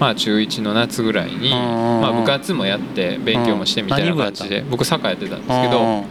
[0.00, 6.04] まあ中1の夏ぐらいにうんまあ部活もやって勉強もしてみたいな感じで僕サッカーやってたんですけど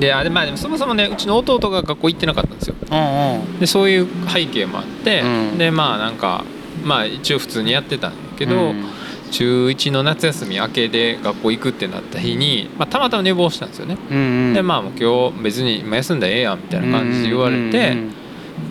[0.00, 2.74] であれまあでもそもそもねうちの弟が学校行ってなかったんですよ。
[2.90, 3.58] うんうん。
[3.58, 5.58] でそういう背景もあって、うん。
[5.58, 6.44] でまあなんか
[6.82, 8.84] まあ一応普通にやってたんだけど、うん
[9.28, 14.54] 中1の夏休み明けで学校行くってなった日に、まあ、たまたま寝坊したんですよね、うんうん。
[14.54, 18.14] でまあ今日別にまあ休んだらええやんみたいな感じで言われて、うんうん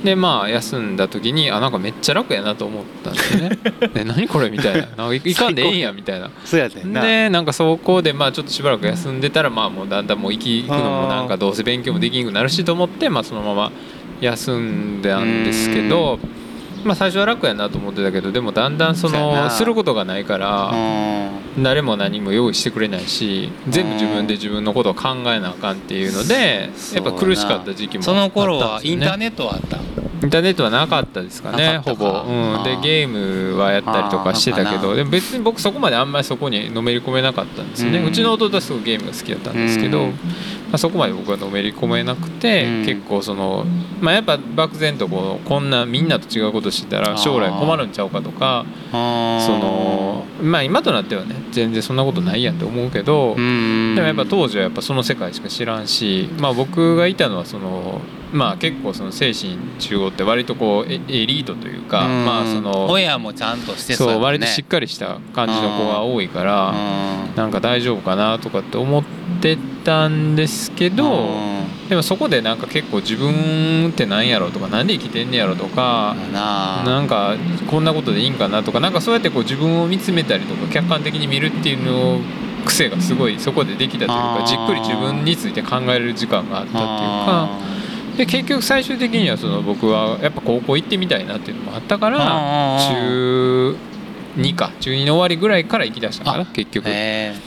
[0.04, 3.58] でまあ休んだ時にあなんかめっちゃ楽やなと思ったんですよね。
[3.94, 4.82] で何これみたいな。
[4.82, 6.30] なんか行 かんでええんやみたいな。
[6.46, 7.02] そうやねんな。
[7.02, 13.72] でなんかそこでまあちょっとしばらく休んでたらまあもうだんだんもう行き行くのもなんかどうせ勉強もできんくなるしと思ってまあそのまま
[14.22, 16.20] 休んだんですけど
[16.88, 20.76] まあ最初は楽やなと思ってたけどでもだんだんそのすることがないからう
[21.60, 21.64] ん。
[21.64, 29.04] 誰も何も用意してくれないし全部自分で自分のことを考えなあかんっていうのでやっぱ苦しかった時期もその頃はあったんですよね。
[29.04, 29.78] インターネットはあった
[30.24, 40.10] インターネットはなかったですかなねほぼ、うん、でゲームはやったりとかしてたけどでも別に僕そこまであんまりそこにのめり込めなかったんですよね、ううんちの弟はすごいゲームが好きだったんですけど、
[40.72, 42.86] あ、そこまで僕はのめり込めなくて、うん。
[42.86, 43.66] 結構その、
[44.02, 58.02] まあ、やっぱ漠然とこうこんなみんなと違うことしてたら将来困るんちゃうかとかそのまあ今となってはね全然そんなことないやんって思うけど、うんでもやっぱ当時はやっぱその世界しか知らんし、まあ、僕がいたのはその、
[58.32, 62.26] まあ、結構その精神中央って割とこうエエリートというか、うん。
[62.26, 64.16] まあその親もちゃんとしてそうね。
[64.18, 67.36] 割としっかりした感じの子が多いから、うん。
[67.36, 69.17] なんか大丈夫かなとかって思って
[69.84, 71.90] たんですけど、うん。
[71.90, 76.16] でもそこでなんか結構自分って何やろとかなんで生きてんねやろとか。
[76.34, 77.00] な。
[77.02, 77.36] んか
[77.70, 82.20] こんなことでいいんかなとかなんかそうやってこう自分を見つめたりとか客観的に見るっていうの
[82.66, 87.50] 癖がすごいそこでできたというかじっくり自分について考える時間があったっていうか
[88.18, 92.18] で結局最終的にはその僕はやっぱ高校行ってみたいなっていうのもあったから
[92.90, 93.78] 中
[94.38, 96.90] 2か中2の終わりぐらいから行きだしたかなあ結局。
[96.90, 97.47] へえ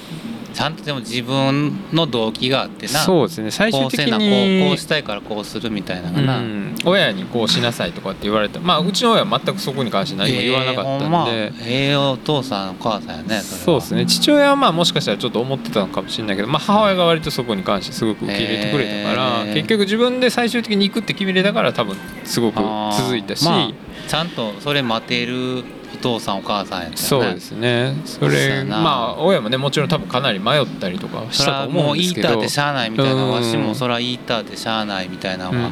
[0.60, 2.92] ちゃんとでも自分の動機があってな。
[2.98, 3.50] そうですね。
[3.50, 6.22] 最終的こうせなこうにこうしたいからこうするみたいなのが。
[6.22, 11.52] な、うん、親にこうしなさいとかって言われたまあうちの親は全くそこに関して何も言わなかったんで、えーほんまえ
[11.92, 14.04] えお父さんお母さんやねそうですね。
[14.04, 23.70] 父親はまあもしかしたらちょっと思ってたのかもしれないけど、まあ、母親が割とそこに関してすごく受け入れてくれたから、へー結局自分で最終的に行くって決めれたから多分すごくあー続いたし、まあ
[24.06, 26.96] ちゃんとそれ待てるお父さんお母さんやったよね。
[26.96, 27.94] そうですね。
[28.04, 32.28] それまあ親もねもちろん多分かなり迷ったりとかしたと思もうんですけど。
[32.28, 35.70] たってしゃあないみたいなうんわしもそれは言いたってしゃあないみたいなうんのは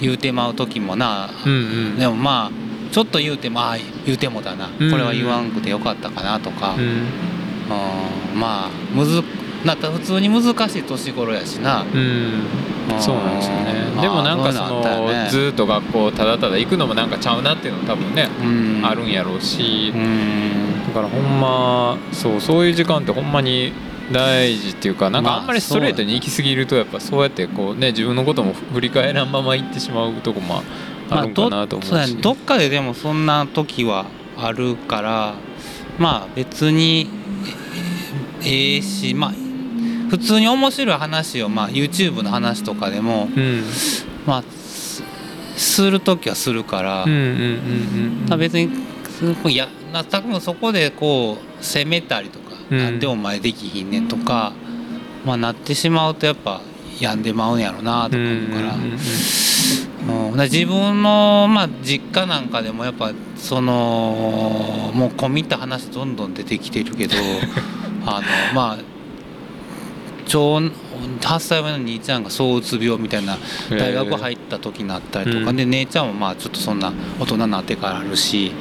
[0.00, 1.56] 言うてまう時もな、うんう
[1.94, 1.98] ん。
[1.98, 4.90] でもまあちょっと言うてもああ言うてもだな、うん。
[4.90, 6.80] これは言わんくてよかったかなとか、うん。
[6.80, 6.84] う
[8.36, 8.40] ん。
[8.40, 9.22] まあむず
[9.64, 12.44] なったら普通に難しい年頃やしな、うん。
[13.00, 14.00] そうなんですよね。
[14.00, 18.82] でもなんかそのねのずーっと学校ただただ行くのもなんかちゃうなっていうのも多分ねうん。
[18.84, 19.92] あるんやろうし。
[19.94, 20.86] うん。
[20.88, 23.72] だからほんまそうそういう時間ってほんまに
[24.10, 30.62] 大事っていうかなんかまああんまりストレートに行き過ぎるとやっぱそうやってこうね自分のことも振り返らんまま行ってしまうとこも
[31.08, 32.14] あるんかなと思うし、まあどそうやね。
[32.20, 34.06] どっかででもそんな時は
[34.36, 35.34] あるから
[35.98, 37.08] まあ別に
[38.44, 39.32] えええしまあ
[40.12, 43.64] 普通に面白い話を、まあ、YouTube の話とかでも、うん。
[44.26, 45.02] まあ、す
[45.56, 47.06] する時はするから、
[48.36, 48.68] 別に
[49.48, 52.78] いやな多分そこでこう責めたりとか、うん。
[52.78, 54.52] なんでお前できひんねんとか、
[55.24, 56.60] まあ、なってしまうとやっぱ
[57.00, 67.14] 病んでまうんやろなとか思うから自分の、まあ、実家なんかでもやっぱそのもう込み入った話どんどん出てきてるけど
[68.04, 68.91] あのまあ
[70.32, 70.70] 長8
[71.40, 73.36] 歳上の兄ちゃんが躁うつ病みたいな
[73.68, 75.56] 大学入った時になったりとか、うん。
[75.56, 78.52] で姉ちゃんもまあちょっとそんな大人になってからあるし。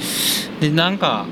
[0.59, 1.25] でなんか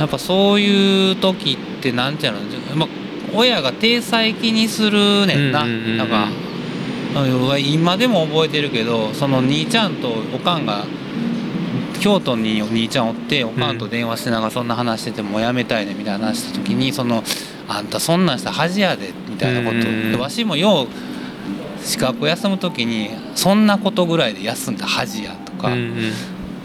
[0.00, 2.88] やっぱそういう時ってなんていうの、まあ、
[3.32, 6.28] 親が体裁気にするねんな、なんか
[7.22, 10.84] うん今でも覚えてるけどその兄ちゃんとおかんが
[11.98, 17.22] 京都にお兄ちゃんおっておかんと電話しながらそんな話しててもうやめたいねみたいな話した時にその
[17.68, 19.76] 「あんたそんなんしたら恥やで」みたいなこ
[20.12, 20.88] と、わしもよう
[21.84, 25.70] 資格休む時に「そんなことぐらいで休んだ恥や」とか、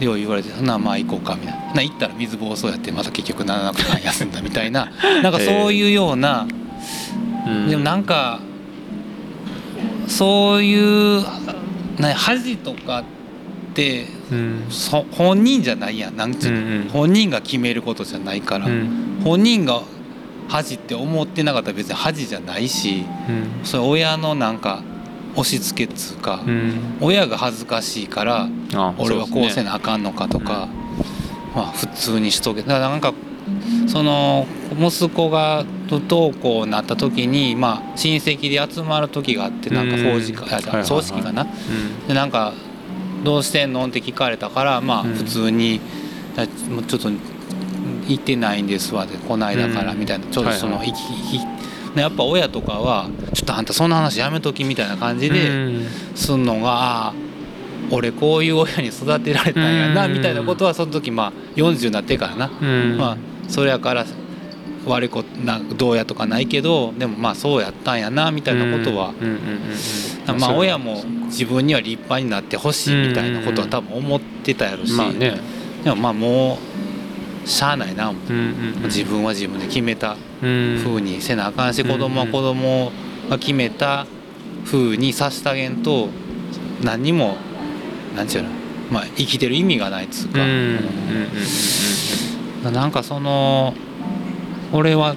[0.00, 1.62] よう言われて「ほなまあ行こうか」みたいな。
[1.74, 4.88] な行ったら水暴走やってまた結局7日間休んだみたいな。
[5.22, 6.46] なんかそういうような、
[7.46, 7.68] うん。
[7.68, 8.40] でもなんか
[10.06, 11.24] そういう
[11.98, 13.04] な恥とかっ
[13.74, 14.06] て
[14.36, 16.88] う本人じゃないやんなんちゅうの、うんうん。
[16.88, 19.20] 本人が決めることじゃないから、うん。
[19.24, 19.82] 本人が
[20.48, 23.64] 恥って思ってなかったら別に恥じゃないしうん。
[23.64, 24.82] それ親のなんか
[25.34, 26.96] 押し付けっつうか、うん。
[27.00, 30.68] 親が恥ずかしいからあ俺はこうせななあかんのかとか、
[31.54, 32.62] まあ普通にしとけ。
[32.62, 33.14] だからなんか
[33.86, 34.46] その
[34.78, 40.84] 息子が不登校になった時にまあ親戚で集まる時があってなんか法事か、あうんはいはいはい。
[40.84, 42.08] 葬式かな、うん。
[42.08, 42.52] でなんか
[43.22, 45.14] 「どうしてんの?」って聞かれたからまあうん。
[45.14, 45.80] 普通に
[46.36, 47.10] 「だもうちょっと
[48.08, 49.98] 行ってないんですわ」で「こないだから」うん。
[49.98, 50.24] みたいな。
[50.30, 50.88] ちょっとその、はい。
[50.88, 50.96] いき
[51.36, 51.38] い
[51.94, 55.48] ねやっぱ親とかは「ちょっとあんたそんな話やめとき」みたいな感じで。
[55.48, 55.86] うん。
[56.14, 57.12] すんのがああ
[57.90, 60.14] 俺こういう親に育てられたんやなうん。
[60.14, 62.96] みたいなことはその時まあ40になってからな、うん。
[62.96, 63.16] まあ
[63.48, 64.06] それやから
[64.86, 69.12] 悪いことなどうやとかないけどでもまあそうやったんやなみたいなことは、
[70.38, 75.40] まあ親も自分には立派になってほしいみたいなことは多分思ってたやろし、まあね。
[75.84, 76.58] でもまあも
[77.44, 78.12] うしゃあないな
[78.84, 82.92] 自分は自分で決めたうん風にせなあかんしうん子供は子供
[83.28, 84.06] が決めた
[84.64, 86.08] 風にさしてあげんと
[86.82, 87.36] 何にも
[88.16, 88.50] なんちゅうの
[88.90, 90.38] まあ生きてる意味がないっつうか、
[92.70, 93.74] なんかその
[94.72, 95.14] 俺は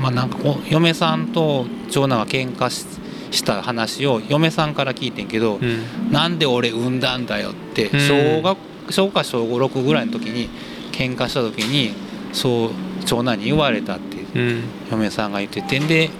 [0.00, 2.86] まあなんかお嫁さんと長男が喧嘩し
[3.32, 5.64] した話を嫁さんから聞いてんけど、うん。
[5.64, 8.00] うんなんで俺産んだんだよってうん。
[8.00, 8.58] 小学
[8.90, 10.50] 小か小56ぐらいの時に
[10.92, 11.94] 喧嘩した時に
[12.34, 12.70] そう
[13.06, 14.62] 長男に言われたってうん。
[14.90, 16.10] 嫁さんが言っててで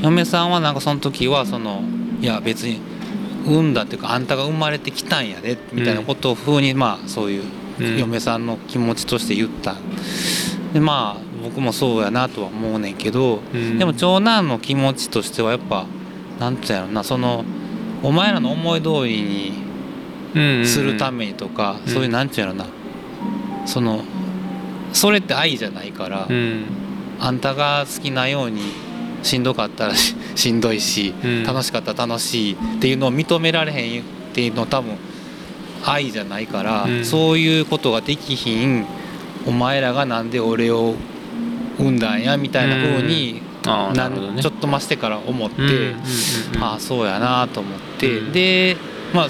[0.00, 1.82] 嫁さんはなんかその時はその
[2.20, 2.80] いや別に
[3.44, 7.44] 産んだっていうかあんたが生まれてきたんやでみたいなことを風にまあそういう
[7.80, 7.98] うん。
[7.98, 9.74] 嫁さんの気持ちとして言った。
[10.72, 13.78] でまあ僕もそうやなとは思うねんけどうん。
[13.78, 15.86] でも長男の気持ちとしてはやっぱ
[16.40, 17.44] なんてやろなその
[18.02, 19.22] お前らの思い通り
[20.34, 21.92] にするためにとか、うん。
[21.92, 22.66] そういうなんてやろな。
[23.64, 24.02] その
[24.92, 26.64] それって愛じゃないから、うん。
[27.20, 28.60] あんたが好きなように
[29.22, 31.44] しんどかったらし しんどいし、うん。
[31.44, 34.96] 楽しかったら楽しいっていうのを認められへんっていうのは多分
[35.84, 37.04] 愛じゃないから、うん。
[37.04, 38.84] そういうことができひん
[39.46, 40.94] お前らがなんで俺を
[41.78, 45.94] 産んだんやみたいな風に、なんるほどねちょっと増してから思って、
[46.60, 48.76] ああそうやなと思って、で
[49.12, 49.28] まあ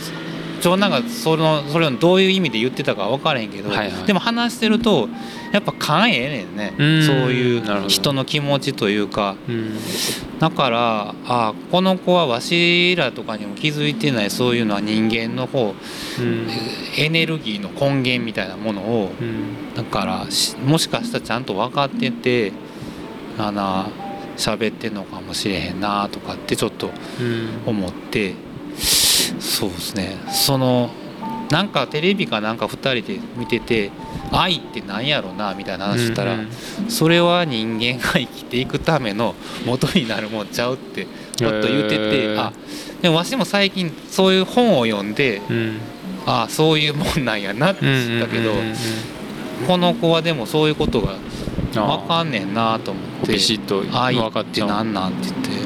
[0.61, 4.05] 長男がそのそれをどういう意味で言ってたか分からへんけど、はいはい。
[4.05, 5.09] でも話してると
[5.53, 7.07] やっぱ勘ええねんね、うん。
[7.07, 9.37] そういう人の気持ちというか。
[9.49, 9.77] うん。
[10.39, 15.75] だからあこの子はわしらとかにも気づいてないそういうのは人間の方
[16.19, 16.49] うん。
[16.97, 19.75] エネルギーの根源みたいなものをうん。
[19.75, 22.53] だからしもしかしたらちゃんと分かってて
[23.39, 23.87] あの
[24.37, 26.91] 喋ってんのかもしれへんなとかってちょっと
[27.21, 27.49] うん。
[27.67, 28.35] 思って
[29.41, 30.17] そうですね。
[30.31, 30.91] その
[31.51, 33.91] なんかテレビかなんか2人で見てて
[34.33, 36.49] 愛ってなんやろなみたいな話したら、うん
[36.89, 41.07] それは人間が生きていくための元になるもんちゃうって
[41.37, 42.41] ちょっと言ってて、へー。
[42.41, 42.53] あ
[43.03, 45.81] でもわしも最近そういう本を読んでうん。
[46.27, 48.77] ああそういうもんなんやなって知ったけど、うんうんうんうん
[49.67, 51.17] この子はでもそういうことが
[51.77, 54.69] あ分かんねんなと思ってビシッと愛分かっちゃう。
[54.69, 55.66] ってなんなんって言って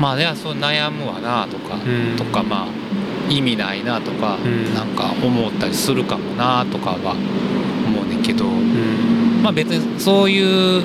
[0.00, 2.16] まあではそう悩むわなとか、うん。
[2.16, 4.74] とかまあ意味ないなとか、うん。
[4.74, 7.12] なんか思ったりするかもなとかは
[7.86, 9.42] 思うねんけど、うん。
[9.42, 10.82] まあ別にそういう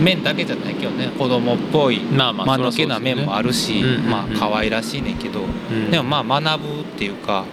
[0.00, 4.10] 面だけじゃないけどね子供っぽいまあまあ間抜けな面もあるし、うんうんうん。
[4.10, 5.90] まあ可愛らしいねんけど、うん。
[5.90, 7.44] でもまあ学ぶっていうか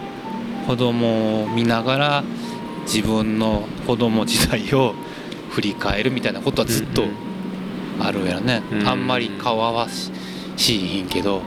[0.66, 2.24] 子供を見ながら
[2.84, 4.94] 自分の子供時代を
[5.50, 7.10] 振り返るみたいなことはずっとうん。
[7.98, 8.86] あるやろね、うん。
[8.86, 10.10] あんまり顔合わし
[10.56, 11.42] しいひんけど、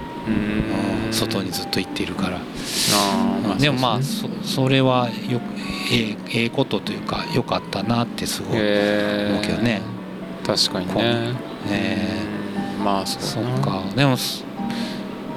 [1.12, 4.00] 外にずっと行ってるから、あーでもまあ
[4.44, 5.42] それはよ
[5.92, 9.82] ええええことというか良かったなってすごい、思うけどね。
[10.46, 11.34] 確かにね。
[11.70, 12.08] え
[12.78, 12.84] うん。
[12.84, 13.84] まあそそうか。
[13.96, 14.44] でもす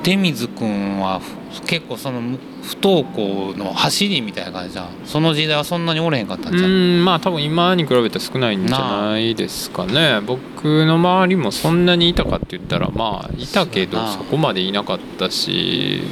[0.03, 4.89] 出水君はふ結構そのむ不登校の走りみたいな感じじゃん。
[5.05, 10.21] その時代はそんなにおれへんかったんじゃん、うんまあ多分今に比べて少ないんじゃないですかね。
[10.27, 16.03] 僕の周りもそんなにいたかって言ったらまあいたけどそこまでいなかったし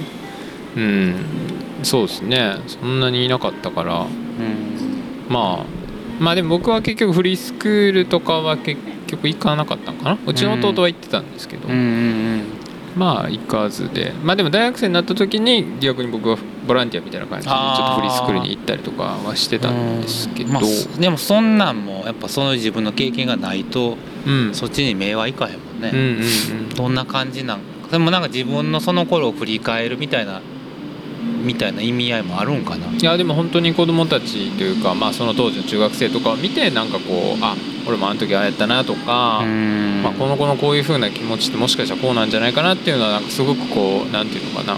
[0.76, 1.14] うん
[1.82, 2.56] そうですね。
[2.66, 4.00] そんなにいなかったから。
[4.00, 4.06] うん。
[5.28, 5.80] まあ
[6.22, 10.18] まあでも僕は結局フリースクールとかは結局行かなかったのかな。
[10.26, 12.59] うちの弟は行ってたんですけど、うんうん
[12.96, 14.12] まあ行かずで。
[14.22, 16.36] まあでも大学生になった時に逆に僕は
[16.66, 23.96] ボランティアみたいな感じでちょっとフリースクールに行ったりとかはしてたんですけど、まあ、でもそんなんもやっぱその自分の経験がないと
[24.26, 24.54] うん。
[24.54, 26.68] そっちに目はいかへんもんね、うんうんうん。
[26.68, 27.60] どんな感じなん
[27.90, 30.40] でもなんか自分のその頃を振り返るみたいな
[31.42, 32.86] みたいな意味合いもあるんかな。
[32.86, 37.56] いやでも本当に子供たちというか、まあ、その当時の中学生とかを見てなんかこうあ
[37.90, 40.02] 俺もあの時ああやったなとか、ん。
[40.02, 44.74] まあ、この子のこういう風な気持ちってもしかしたらこうなんじゃないかなっていうのはなんかすごくこうなんていうのかな、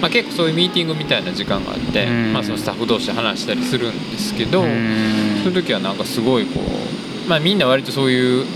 [0.00, 2.32] まあ、結構そういうミーティングみたいな時間があって、うん。
[2.32, 5.40] まあ、そのスタッフ同士で話したりするんですけど、うん。
[5.42, 8.46] そういう時はなんかすごいこう、まあ、みんな割とそういう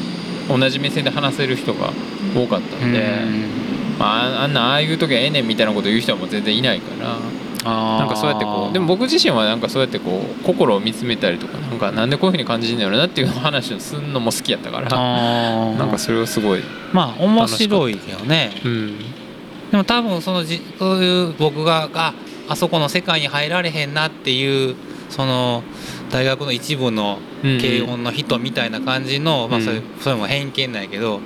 [0.48, 1.93] 同じ目線で話せる人が
[2.35, 3.24] 多かったんで、
[3.98, 7.16] まあ、あんなああいう時はええねんみたいなこと言う人はもう全然いないから。
[7.65, 16.62] ななんかそうやってこうでも僕自身はなんかそうやってこう心を見つめたりとかなんかなんでこういうふうに感じるんだろうなっていう話をするのも好きやったからな なんかそれをすごい、
[16.93, 18.53] まあ面白いよね。
[18.65, 18.99] うん、
[19.70, 22.12] でも多分そのじそういう僕があ
[22.49, 24.77] あそこの世界に入られへんなっていう
[25.09, 25.62] その
[26.11, 31.23] 大学の一部の軽音の人みたいな感じの、まあそれうんそれも偏見なんやけどうん。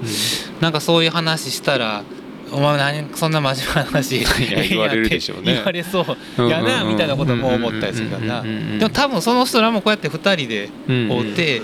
[0.60, 2.02] なんかそういう話したら
[2.52, 4.22] 「お前何そんな真面目な話。
[4.22, 4.28] や
[4.68, 5.54] 言われるでしょうね。
[5.54, 6.04] 言われそ
[6.38, 6.48] う。
[6.48, 8.42] やなみたいなことも思ったりするからな。
[8.42, 11.62] でも多分その人らもこうやって2人でうん会って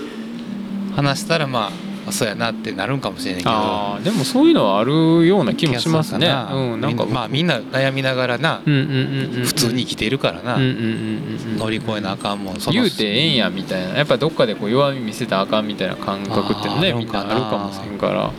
[0.95, 1.71] 話したらま
[2.07, 3.99] あそうやなってなるんかもしれないけど。
[4.03, 6.27] でもそういうのはあるような気もしますね。
[6.27, 7.05] うん、なんか。
[7.05, 13.97] みまあみんな悩みながらな、普通に生きてるからな、乗り越えなあかんもん言うてええんやみたいな。
[13.97, 18.31] やっぱどっかでこう弱み見せたらあかんみたいな感覚ってねみんなあるかもしれんから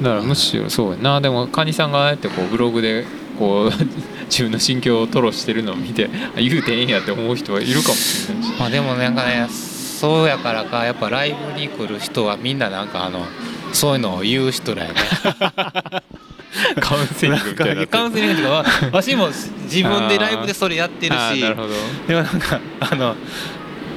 [0.00, 1.20] だからむしろそうやな。
[1.20, 3.04] でもカニさんがああやってこうブログで
[3.38, 3.70] こう
[4.26, 8.50] 自分の心境を吐露してるのを見てあ言うてええんやって思う人はいるかもしれないし。
[8.58, 13.26] まあでもなんかねそうやからかやっぱライブに来る人はみんななんかあの
[13.72, 14.94] そういうのを言う人らやね。
[16.80, 19.28] カウンセリングみたいになカウンセリングとかはわしも
[19.64, 21.68] 自分でライブでそれやってるしあーなるほど。
[22.06, 23.16] でもなんかあの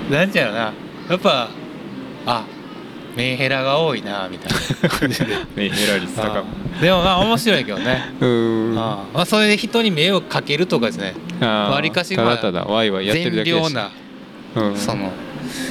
[0.10, 0.74] なんちゃうのな。
[1.10, 1.50] やっぱ
[2.26, 2.44] あ
[3.16, 4.52] メンヘラが多いなみたい
[4.82, 4.90] な。
[4.90, 6.44] 感じでメンヘラ率高
[6.82, 8.14] でもまあ面白いけどね。
[8.20, 8.78] うーん。
[8.78, 9.14] あー。
[9.14, 11.14] まあそれで人に目をかけるとかですね。
[11.42, 13.64] わりかしただただワイワイやってるだけだし。
[13.64, 13.92] 善良な
[14.56, 14.78] うん。
[14.78, 15.12] その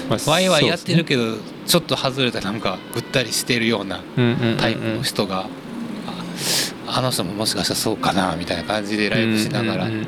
[0.08, 4.56] まあワイワイやってるけどちょっと外れたなんかぐったりしてるようなですねうんうんうんうん。
[4.56, 5.46] タイプの人が、
[6.86, 10.06] ああの人ももしかしたらそうかなみたいな感じでライブしながらうんうんうんうん。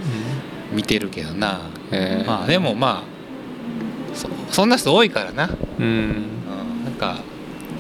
[0.73, 1.61] 見てるけどな、
[1.91, 2.27] えー。
[2.27, 6.36] まあでもまあそそんな人多いからな、うん
[6.97, 7.19] か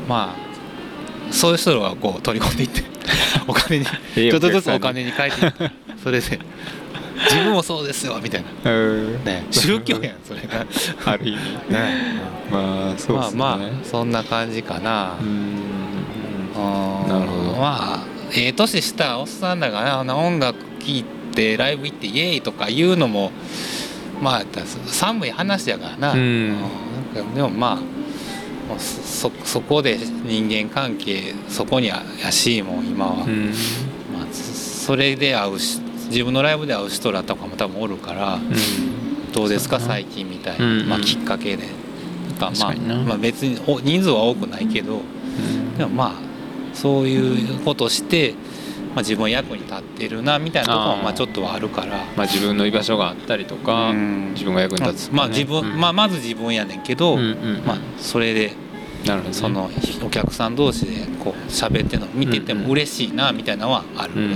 [0.08, 2.82] まあそういう人はこう取り込んでいって
[3.48, 3.86] お金に
[4.16, 5.70] ええちょっとずつお金に変えていって
[6.02, 6.38] それで
[7.24, 8.70] 自分もそうですよみたいな。
[8.70, 9.24] うん。
[9.24, 10.66] ね宗教やんそれが。
[11.04, 12.20] ある意味ね。
[12.50, 13.38] まあそうですね。
[13.38, 15.28] まあまあそんな感じかな、うん。
[16.54, 17.08] うん。
[17.08, 17.58] なるほど。
[17.58, 23.32] まあええ年したおっさんだからなあんな音楽聴いてライブ行ってイエーイとか言うのも
[24.20, 24.44] まあ
[24.86, 26.56] 寒い話やからな、うん。
[27.34, 27.95] でもまあ
[28.78, 33.46] そそこで人間関係そこにやしいもん今は、うん。
[34.12, 38.38] まあ、それで会うし自分のライブで会う人らとかも多分おるから、
[39.32, 40.88] どうですか最近みたいな、うんうん。
[40.88, 41.64] まあ、きっかけで。
[42.40, 45.78] なんかまあまあ、別にお人数は多くないけどうん。
[45.78, 46.26] でもまあ
[46.74, 48.34] そういうことして、
[48.96, 51.98] まあ、自分役に立ってるなみたいなところもまあちょっとはあるから。
[52.16, 54.30] まあ自分の居場所があったりとかうん。
[54.32, 55.16] 自分が役に立つね。
[55.18, 55.78] まあ自分、うん。
[55.78, 58.52] まあまず自分やねんけど、うんうんまあそれで
[59.04, 59.34] なるほどね。
[59.34, 59.70] その
[60.02, 64.34] お客さん同士でこう喋ってるの見てても嬉しいなみたいなのはあるよね。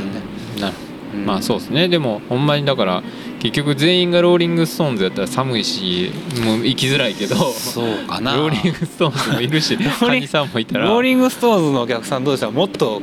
[0.57, 0.75] うんなる
[1.15, 1.25] うん。
[1.25, 1.89] まあそうですね。
[1.89, 3.03] でもほんまにだから
[3.39, 6.13] 結局全員がローリング・ストーンズやったら寒いし
[6.45, 8.37] もう行きづらいけどそうかな。
[8.37, 10.85] ローリング・ストーンズもいるし カニさんもいたら。
[10.85, 13.01] ローリングストーンズのお客さん同士はもっと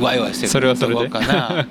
[0.00, 0.48] ワイワイしてる。
[0.48, 1.00] それはそれで？
[1.04, 1.66] とこかな。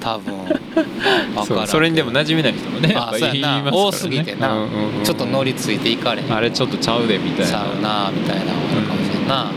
[0.00, 0.34] 多分。
[1.46, 3.70] そうそれにでも馴染めない人もねあそうやな。
[3.72, 6.32] 多すぎてな、うんうんうんちょっと乗りついていかれへん。
[6.34, 7.50] あれちょっとちゃうでみたいな。
[7.50, 9.50] ちゃうなみたいなのがあるかもしれんな、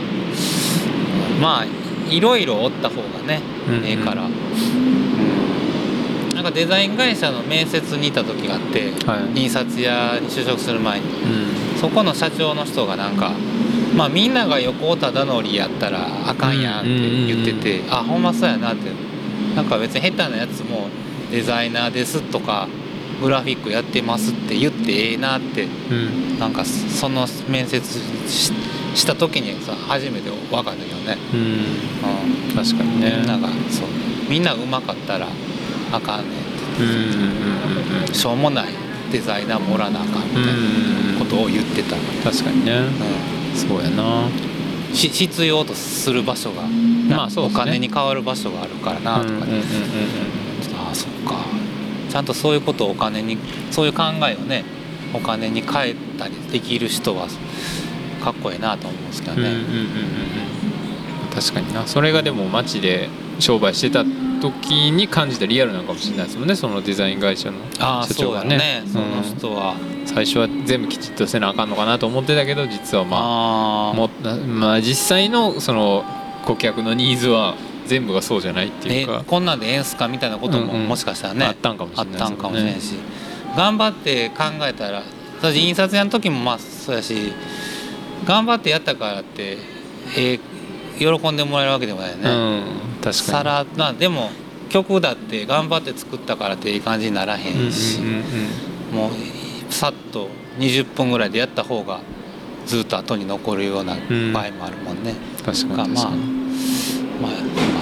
[1.40, 1.66] まあ
[2.12, 3.84] いろいろおった方がね、うんうん。
[3.84, 4.32] ええから、うん。
[6.34, 9.40] なんかデザイン会社の面接にいた時があって、はい。
[9.40, 11.06] 印刷屋に就職する前に。
[11.06, 11.14] うん
[11.80, 13.32] そこの社長の人がなんか
[13.94, 18.90] まあみんなが横尾忠則やったらあかんやんって言ってて、あほんまそうやなって。
[19.54, 20.88] なんか別に下手なやつも
[21.30, 22.68] デザイナーですとか
[23.20, 26.38] グラフィックやってますって言ってええなってうん。
[26.38, 27.80] なんかその面接
[28.28, 28.52] し
[28.94, 31.40] した時にさ初めて分かったけどね、うん。
[32.50, 33.16] うん、確かにね。
[33.18, 33.88] みんながそう。
[34.28, 35.28] みんなうまかったら
[35.92, 38.14] あかんねんうんうんうんうん。
[38.14, 38.83] しょうもない
[39.14, 40.44] デザイナーもおらなあかんみたい
[41.12, 42.80] なことを言ってた、うん確かにね。
[43.54, 44.28] そうやな。
[44.92, 47.50] し必要とする場所がなまあそうね。
[47.54, 49.60] お金に変わる場所があるからなとかね、うんうんうんうん
[50.76, 51.44] ああそっか。
[52.10, 53.38] ちゃんとそういうことをお金に
[53.70, 54.64] そういう考えをね
[55.12, 57.28] お金に変えたりできる人は
[58.20, 59.86] かっこいいなと思うんですけどね、うんうんうんうんうん。
[61.32, 61.86] 確かにな。
[61.86, 63.08] それがでも街で
[63.38, 64.04] 商売してた
[64.52, 69.76] 時に感じたリアルなのかもしれないですもんねそのデザイン会社のああ社長がそうだねねその人は、
[70.06, 74.08] 最初は全部きちっとせなあかんのかなと思ってたけど実はまあも
[74.46, 76.04] まあ実際のその
[76.44, 77.54] 顧客のニーズは
[77.86, 80.88] 全部がそうじゃないっていうえかこんなんでええんすかみたいなこともうんうん。
[80.88, 82.94] もしかしたらね、あったんかもしれないあったんかもしれんし、
[83.56, 85.02] 頑張って考えたら
[85.40, 87.32] 私印刷屋の時もまあそうやし
[88.24, 89.58] 頑張ってやったからって、
[90.16, 90.40] えー
[90.98, 92.64] 喜んでもらえるわけでもないよね、うん
[93.04, 94.30] 確かさにらなでも
[94.70, 98.00] 曲だって頑張って作ったからっていい感じにならへんし、
[98.92, 100.28] もうさっと
[100.58, 102.00] 20分ぐらいでやった方が
[102.66, 104.32] ずっと後に残るようなん。
[104.32, 106.14] 場合もあるもんね、うん確かがまあまあ、
[107.20, 107.28] ま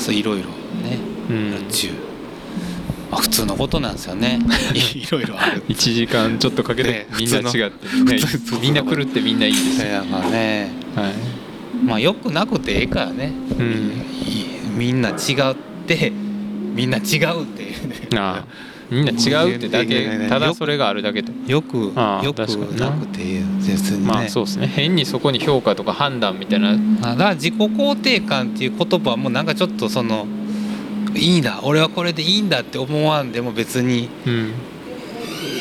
[0.09, 0.99] あ、いろいろね
[1.31, 1.51] うん。
[3.11, 4.41] まあ、普通のことなんですよね。
[4.95, 5.63] いろいろある。
[5.69, 7.87] 1時間ちょっとかけてねみんな違って
[8.61, 10.73] みんな来るってみんないいですよ、ね。
[10.97, 11.13] はい。
[11.85, 14.05] まあよくなくてええからね、うん。
[14.27, 15.55] いみんな違っ
[15.87, 18.09] てみんな違うっていうね。
[18.19, 21.33] ああみんな違うってだけただそれがあるだけと。
[21.51, 22.91] よくああよくな。
[22.91, 24.67] なくて別にね、まあそうですね。
[24.67, 26.73] 変にそこに評価とか判断みたいな。
[26.73, 30.27] だから自己肯定感っていう言葉はもうなんかちょっとその
[31.15, 34.53] いいんだ俺はこれでいいんだって思わんでも別にうん。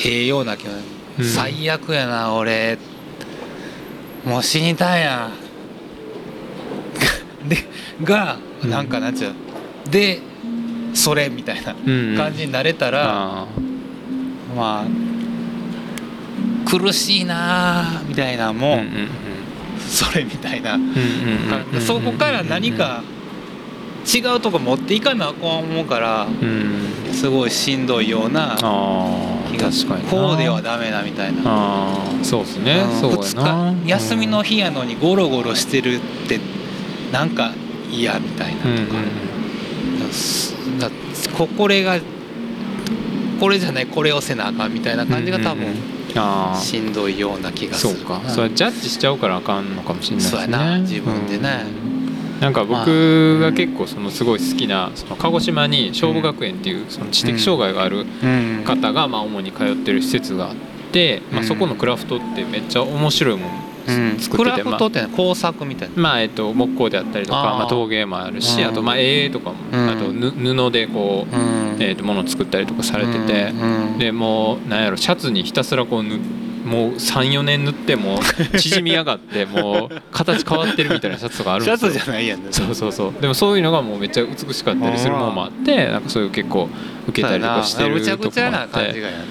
[0.06, 0.72] ええような気が、
[1.20, 1.26] うん。
[1.26, 2.78] 最悪やな俺。
[4.26, 5.32] もう死にたいや
[7.46, 7.48] ん。
[7.48, 7.58] で
[8.04, 8.70] がうん。
[8.70, 9.34] なんかなんちゃう
[9.90, 10.20] で
[10.94, 13.48] それみたいなうん感じになれたら、あ
[14.56, 14.86] まあ
[16.70, 19.10] 苦しいなあみたいなあも、うんうん
[19.80, 23.04] それみたいな、うんうんうんうんそこから何か
[24.06, 26.92] 違うとこ持っていかなあかん思うからうん。
[27.14, 28.56] すごいしんどいような
[29.52, 30.10] 気が確かにな。
[30.10, 31.98] こうではダメだみたいな。
[32.24, 32.84] そうですね。
[32.86, 33.00] うん。
[33.00, 33.74] そうやな。
[33.86, 36.40] 休みの日やのにゴロゴロしてるって
[37.12, 37.52] なんか
[37.92, 38.98] 嫌みたいなとか、
[40.12, 40.90] すだ
[41.38, 42.00] ここれが
[43.40, 45.74] これじゃないこれをせなあかんみたいな感じが多分
[46.62, 48.22] しんどいような気がすそうるか。
[48.28, 50.42] それジャッジしちゃうからあかんのかもしれないですね。
[50.44, 50.80] そうやな。
[50.80, 51.66] 自分でね。
[51.66, 52.40] うん。
[52.40, 58.64] なんか僕が結構そのすごい好きなその鹿児島に勝負学園っていうその知的障害があるうん。
[58.66, 60.56] 方がまあ主に通ってる施設があっ
[60.92, 61.48] て、まあ、うん。
[61.48, 63.50] そこのクラフトってめっちゃ面白いもん
[63.86, 65.96] 作ってて、クラフトってね工作みたいな。
[65.96, 68.68] まあえっと木工であったりとかまあ、陶芸もあるしうん。
[68.68, 69.90] あとまあ絵とかも、うん。
[69.90, 71.78] あとぬ布でこう、うん。
[71.80, 73.98] えー、と物を作ったりとかされてて、うん。
[73.98, 76.20] でもうなんやろシャツにひたすらこうぬ
[76.66, 78.20] もう34年塗ってもう
[78.58, 81.92] 縮み上がってもう形変わってるみたいなシャツとかあるんシャですよ。
[81.92, 82.40] ツじゃないやん。
[82.40, 83.22] ねそうそうそう。
[83.22, 86.70] でもそういうのがもうめっちゃ美しかったりするものもあってなんかそういう結構
[87.08, 88.52] 受けたりとかしてるむちゃとこくちゃな。
[88.52, 89.26] もあって感じがやね。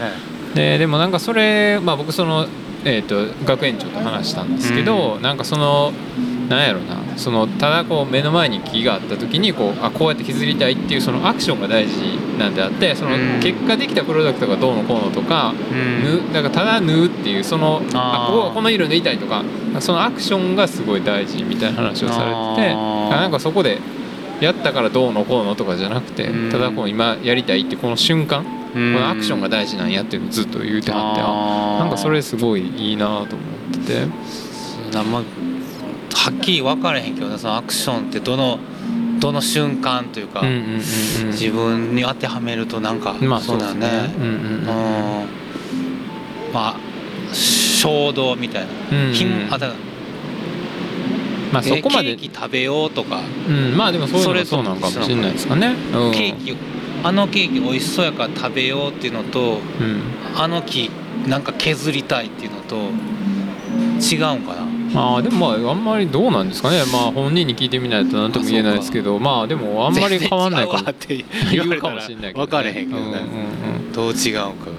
[0.54, 2.46] ででもなんかそれまあ僕その、
[2.84, 5.92] えー、と学園長と話したんですけど、なんかその
[6.50, 11.94] なんやろなそのただこう目の前に木があった時にこうあこうやって削りたいっていうそのアクションが大事
[12.38, 13.40] なんであってそのうん。
[13.40, 16.26] 結果できたプロダクトがどうのこうのとか、うん。
[16.26, 19.44] ぬだからただ縫うっていうそのあこここの色縫いたいとか
[19.80, 23.78] そのアクションがすごい大事みたいな話をされててなんかそこで
[24.40, 26.50] やったからどうのこうのとかじゃなくてうん。
[26.50, 33.26] ただこう今やりたいってこの瞬間ここのアクションが大事なんやっていうのをずっと言うてはってあなんかそれすごいいいなと思っ
[33.86, 34.40] てて。
[34.92, 35.24] なまは
[36.30, 38.58] っきり分からへんけどねそのアクションってどの
[39.20, 40.80] どの瞬間というか、うんうんうんうん。
[41.28, 44.14] 自分に当てはめるとなんか、まあそうだね。
[44.16, 45.26] うんうんうん
[46.52, 46.76] まあ
[47.32, 49.48] 衝動みたいな、うんうん
[51.52, 53.76] まあそこまでえケーキ食べようとか、うん。
[53.76, 55.74] まあでもそういうのそうなのかもしれないですかね。
[55.92, 56.12] うん。
[56.12, 56.56] ケーキ
[57.02, 60.02] あのケーキ美味しそうやから食べようっていうのとうん。
[60.36, 60.90] あの木
[61.26, 64.64] なんか削りたいっていうのと違うんかな。
[64.92, 66.78] まあでもまああんまりどうなんですかね。
[66.92, 74.70] まあ本人に聞いてみないと何とも言えないですけどまあでもあんまり変わんないかもって言うかもしれないけど、ら分かれへんけどね、うんうんうんどう違うんか。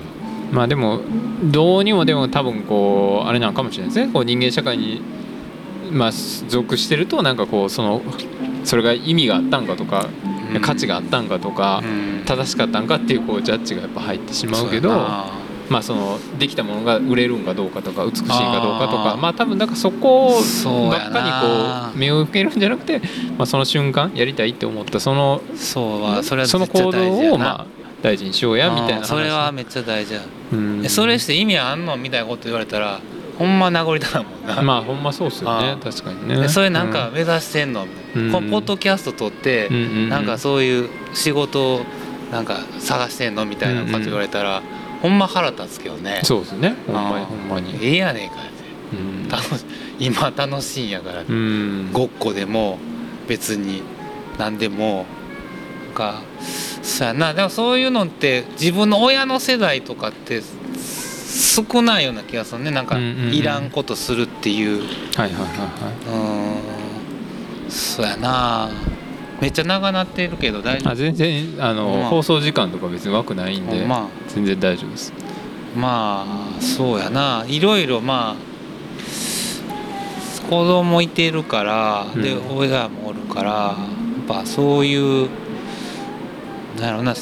[0.51, 1.01] まあでも
[1.43, 4.11] どうにもでも多分こうあれなんかもしれないですね。
[4.11, 5.01] こう人間社会に
[5.91, 8.01] まあ属してるとなんかこうその
[8.63, 12.23] それが意味があったんかとか、うん価値があったんかとか、うん。
[12.25, 20.33] 正しかったんかっていうこうジャッジがやっぱ入ってしまうけどまあそのできたものが売れるんかどうかとか美しいかどうかとかまあ多分なんかそこ
[20.89, 22.99] ばっかになこう目を向けるんじゃなくて、
[23.37, 27.65] まあ、その瞬間やりたいって思ったそのそうはそれはその行動をまあ
[28.01, 30.21] 大事にしようやみたいなそれはめっちゃ大事や、
[30.51, 30.85] うん。
[30.85, 31.95] えそれして意味あんの？
[31.95, 32.99] みたいなこと言われたら
[33.41, 35.71] ほんま名残だなもんな、まあほんまそうっすよね。
[35.71, 36.35] あ確かにね。
[36.41, 38.31] でそれなんか目指してんの、うん。
[38.31, 40.09] このポッドキャスト撮って、うんうんうん。
[40.09, 41.81] なんかそういう仕事を
[42.31, 43.45] なんか探してんの？
[43.45, 44.61] みたいな感じ言われたら、
[45.01, 46.21] ほんま腹立つけどね。
[46.23, 46.75] そうですね。
[46.85, 47.25] ほんまに。
[47.25, 47.79] ほんまに。
[47.83, 48.51] ええやねんかって
[48.93, 50.05] うん。
[50.05, 51.89] 今楽しいんやから、うん。
[51.91, 52.77] ごっこでも
[53.27, 53.81] 別に
[54.37, 55.07] 何でも。
[55.95, 56.21] か
[56.81, 57.33] そうやな。
[57.33, 60.41] でもそういうのって自分の親の世代とかって
[61.31, 62.71] 少ないような気がするね。
[62.71, 64.81] なんかいらんことするっていう。
[65.15, 65.45] はいはいはいは
[66.07, 67.71] うーん。
[67.71, 68.69] そうやな。
[69.39, 72.09] めっちゃ長なってるけど大丈いあ全然あの、まあ。
[72.09, 74.09] 放送時間とか別に枠ないんで、夫ま。
[74.27, 75.13] 全然大丈夫です。
[75.75, 76.25] あま
[76.59, 77.45] あそうやな。
[77.47, 78.51] いろいろまあ
[80.49, 82.57] 子供いてるから、でうん。
[82.57, 83.75] 親もおるからや
[84.23, 85.29] っぱそういう
[86.77, 87.15] なんやろな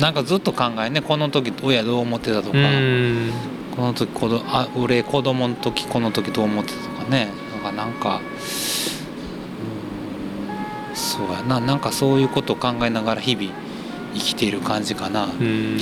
[0.00, 1.00] なんかずっと考えね。
[1.00, 3.30] この時親どう思ってたとか、うん。
[3.74, 7.28] この時子どあ俺子供の時この時どう思ってたとかね。
[7.62, 8.20] なんかなんか
[10.90, 11.60] うんそうやな。
[11.60, 13.50] なんかそういうことを考えながら日々
[14.14, 15.78] 生きている感じかな、うん。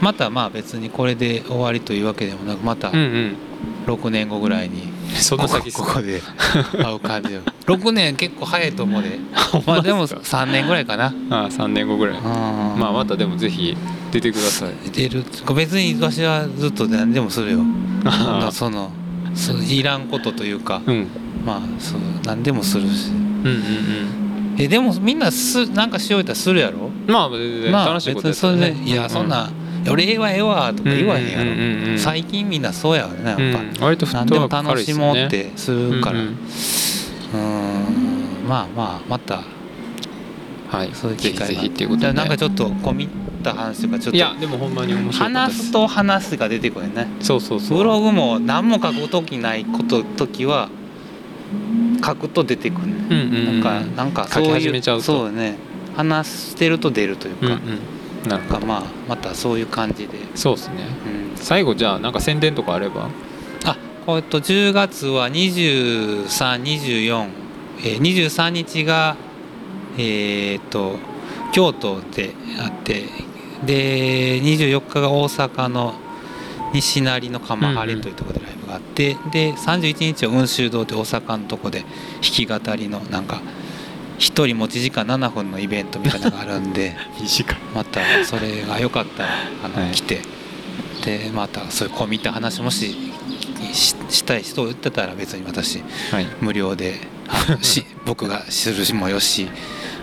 [0.00, 3.36] またまあ別にこれで終わりというわけでもなくまたうんうん。
[3.86, 5.78] 6年後ぐらいに その先っす。
[5.78, 6.20] ここここで。
[6.82, 7.28] 会う感じ
[7.66, 9.18] 6年結構早いと思うで。
[9.66, 11.14] まあでも3年ぐらいかな。
[11.30, 12.20] あ3年後ぐらい。
[12.20, 13.76] ままあまたでもぜひ
[14.10, 14.90] 出てください。
[14.90, 15.24] 出る。
[15.54, 17.60] 別に私はずっと何でもするよ。
[18.50, 18.90] その
[19.34, 20.80] そういらんことというか。
[20.86, 21.06] うん。
[21.44, 23.10] まあそう何でもするし。
[23.10, 24.56] うんうんうん。
[24.58, 26.90] えでもみんなすなんかしようたらするやろ？
[27.06, 27.28] まあ
[27.70, 29.50] まあ楽しいことや別にそれでいやそんな
[29.90, 31.48] 「俺ええわええわ」とか言わへんやうん。
[31.48, 31.90] うん。
[31.90, 31.98] うん。
[31.98, 33.72] 最近みんなそうやわねやっうんぱ、うん。
[33.80, 36.18] 割とフッ何でもトワーク軽楽しもうってするから。
[36.20, 36.28] ううん。
[36.30, 36.34] ん。
[38.48, 39.42] まあまあまた
[40.68, 40.90] はい。
[40.92, 41.62] そういう機会が。
[41.62, 42.12] っていうことで。
[42.12, 47.08] なんかちょっと込み入った話とかちょっいやとでもほんまに面白かったです話すと話すが出てくるね。
[47.20, 47.78] そうそうそう。
[47.78, 50.68] ブログも何も書く時ないこと時は
[52.04, 53.60] 書くと出てくるねうんうんうん。
[53.60, 55.02] なんかなんかそう書きいう始めちゃうと。
[55.04, 55.56] そうね。
[55.96, 57.58] 話してると出るというか、うんうん
[58.26, 60.86] なんかまあまたそういう感じで、そうですね。
[61.06, 63.08] うん、最後じゃあなんか宣伝とかあれば？
[63.64, 63.76] あ
[64.08, 67.28] えっと10月は2324、
[67.78, 69.16] えー、23日が
[69.96, 70.96] えーっと
[71.52, 73.04] 京都であって
[73.64, 75.94] で24日が大阪の
[76.72, 81.88] 西成の釜張というところでライブがあって、で31日は雲州堂で大阪のとこで弾
[82.22, 83.42] き語りのなんか
[84.22, 86.94] 一人持ち時間7分のイベントみたいなのがあるんで
[87.74, 89.30] またそれがよかったら
[89.64, 90.20] あの、はい来て。
[91.04, 92.94] でまたそういう込み入った話もし
[93.72, 95.82] ししたい人を言ってたら別に私
[96.12, 96.26] はい。
[96.40, 97.00] 無料で
[97.60, 99.48] し僕がするもよし、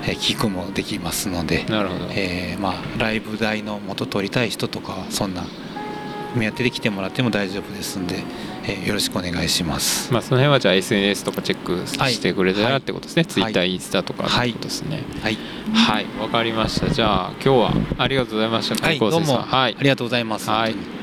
[0.03, 5.45] えー聞くもできますので、なえーまあ、ライブ代の元取りたい人とかはそんな
[6.35, 8.23] 目当てで来てもらっても大丈夫ですんで、
[8.69, 10.11] えーよろしくお願いします。
[10.13, 13.53] まあその辺はじゃあ SNS とかチェックはいしてくれたらってことですね、はい。
[13.53, 15.03] Twitter、インスタとかってはいことですね。
[15.21, 15.37] はい、
[15.73, 16.05] はい。
[16.19, 16.89] わ、かりました。
[16.89, 18.85] じゃあ今日はありがとうございました。
[18.85, 19.75] はい、どうもはい。
[19.77, 20.49] ありがとうございます。
[20.49, 20.98] はい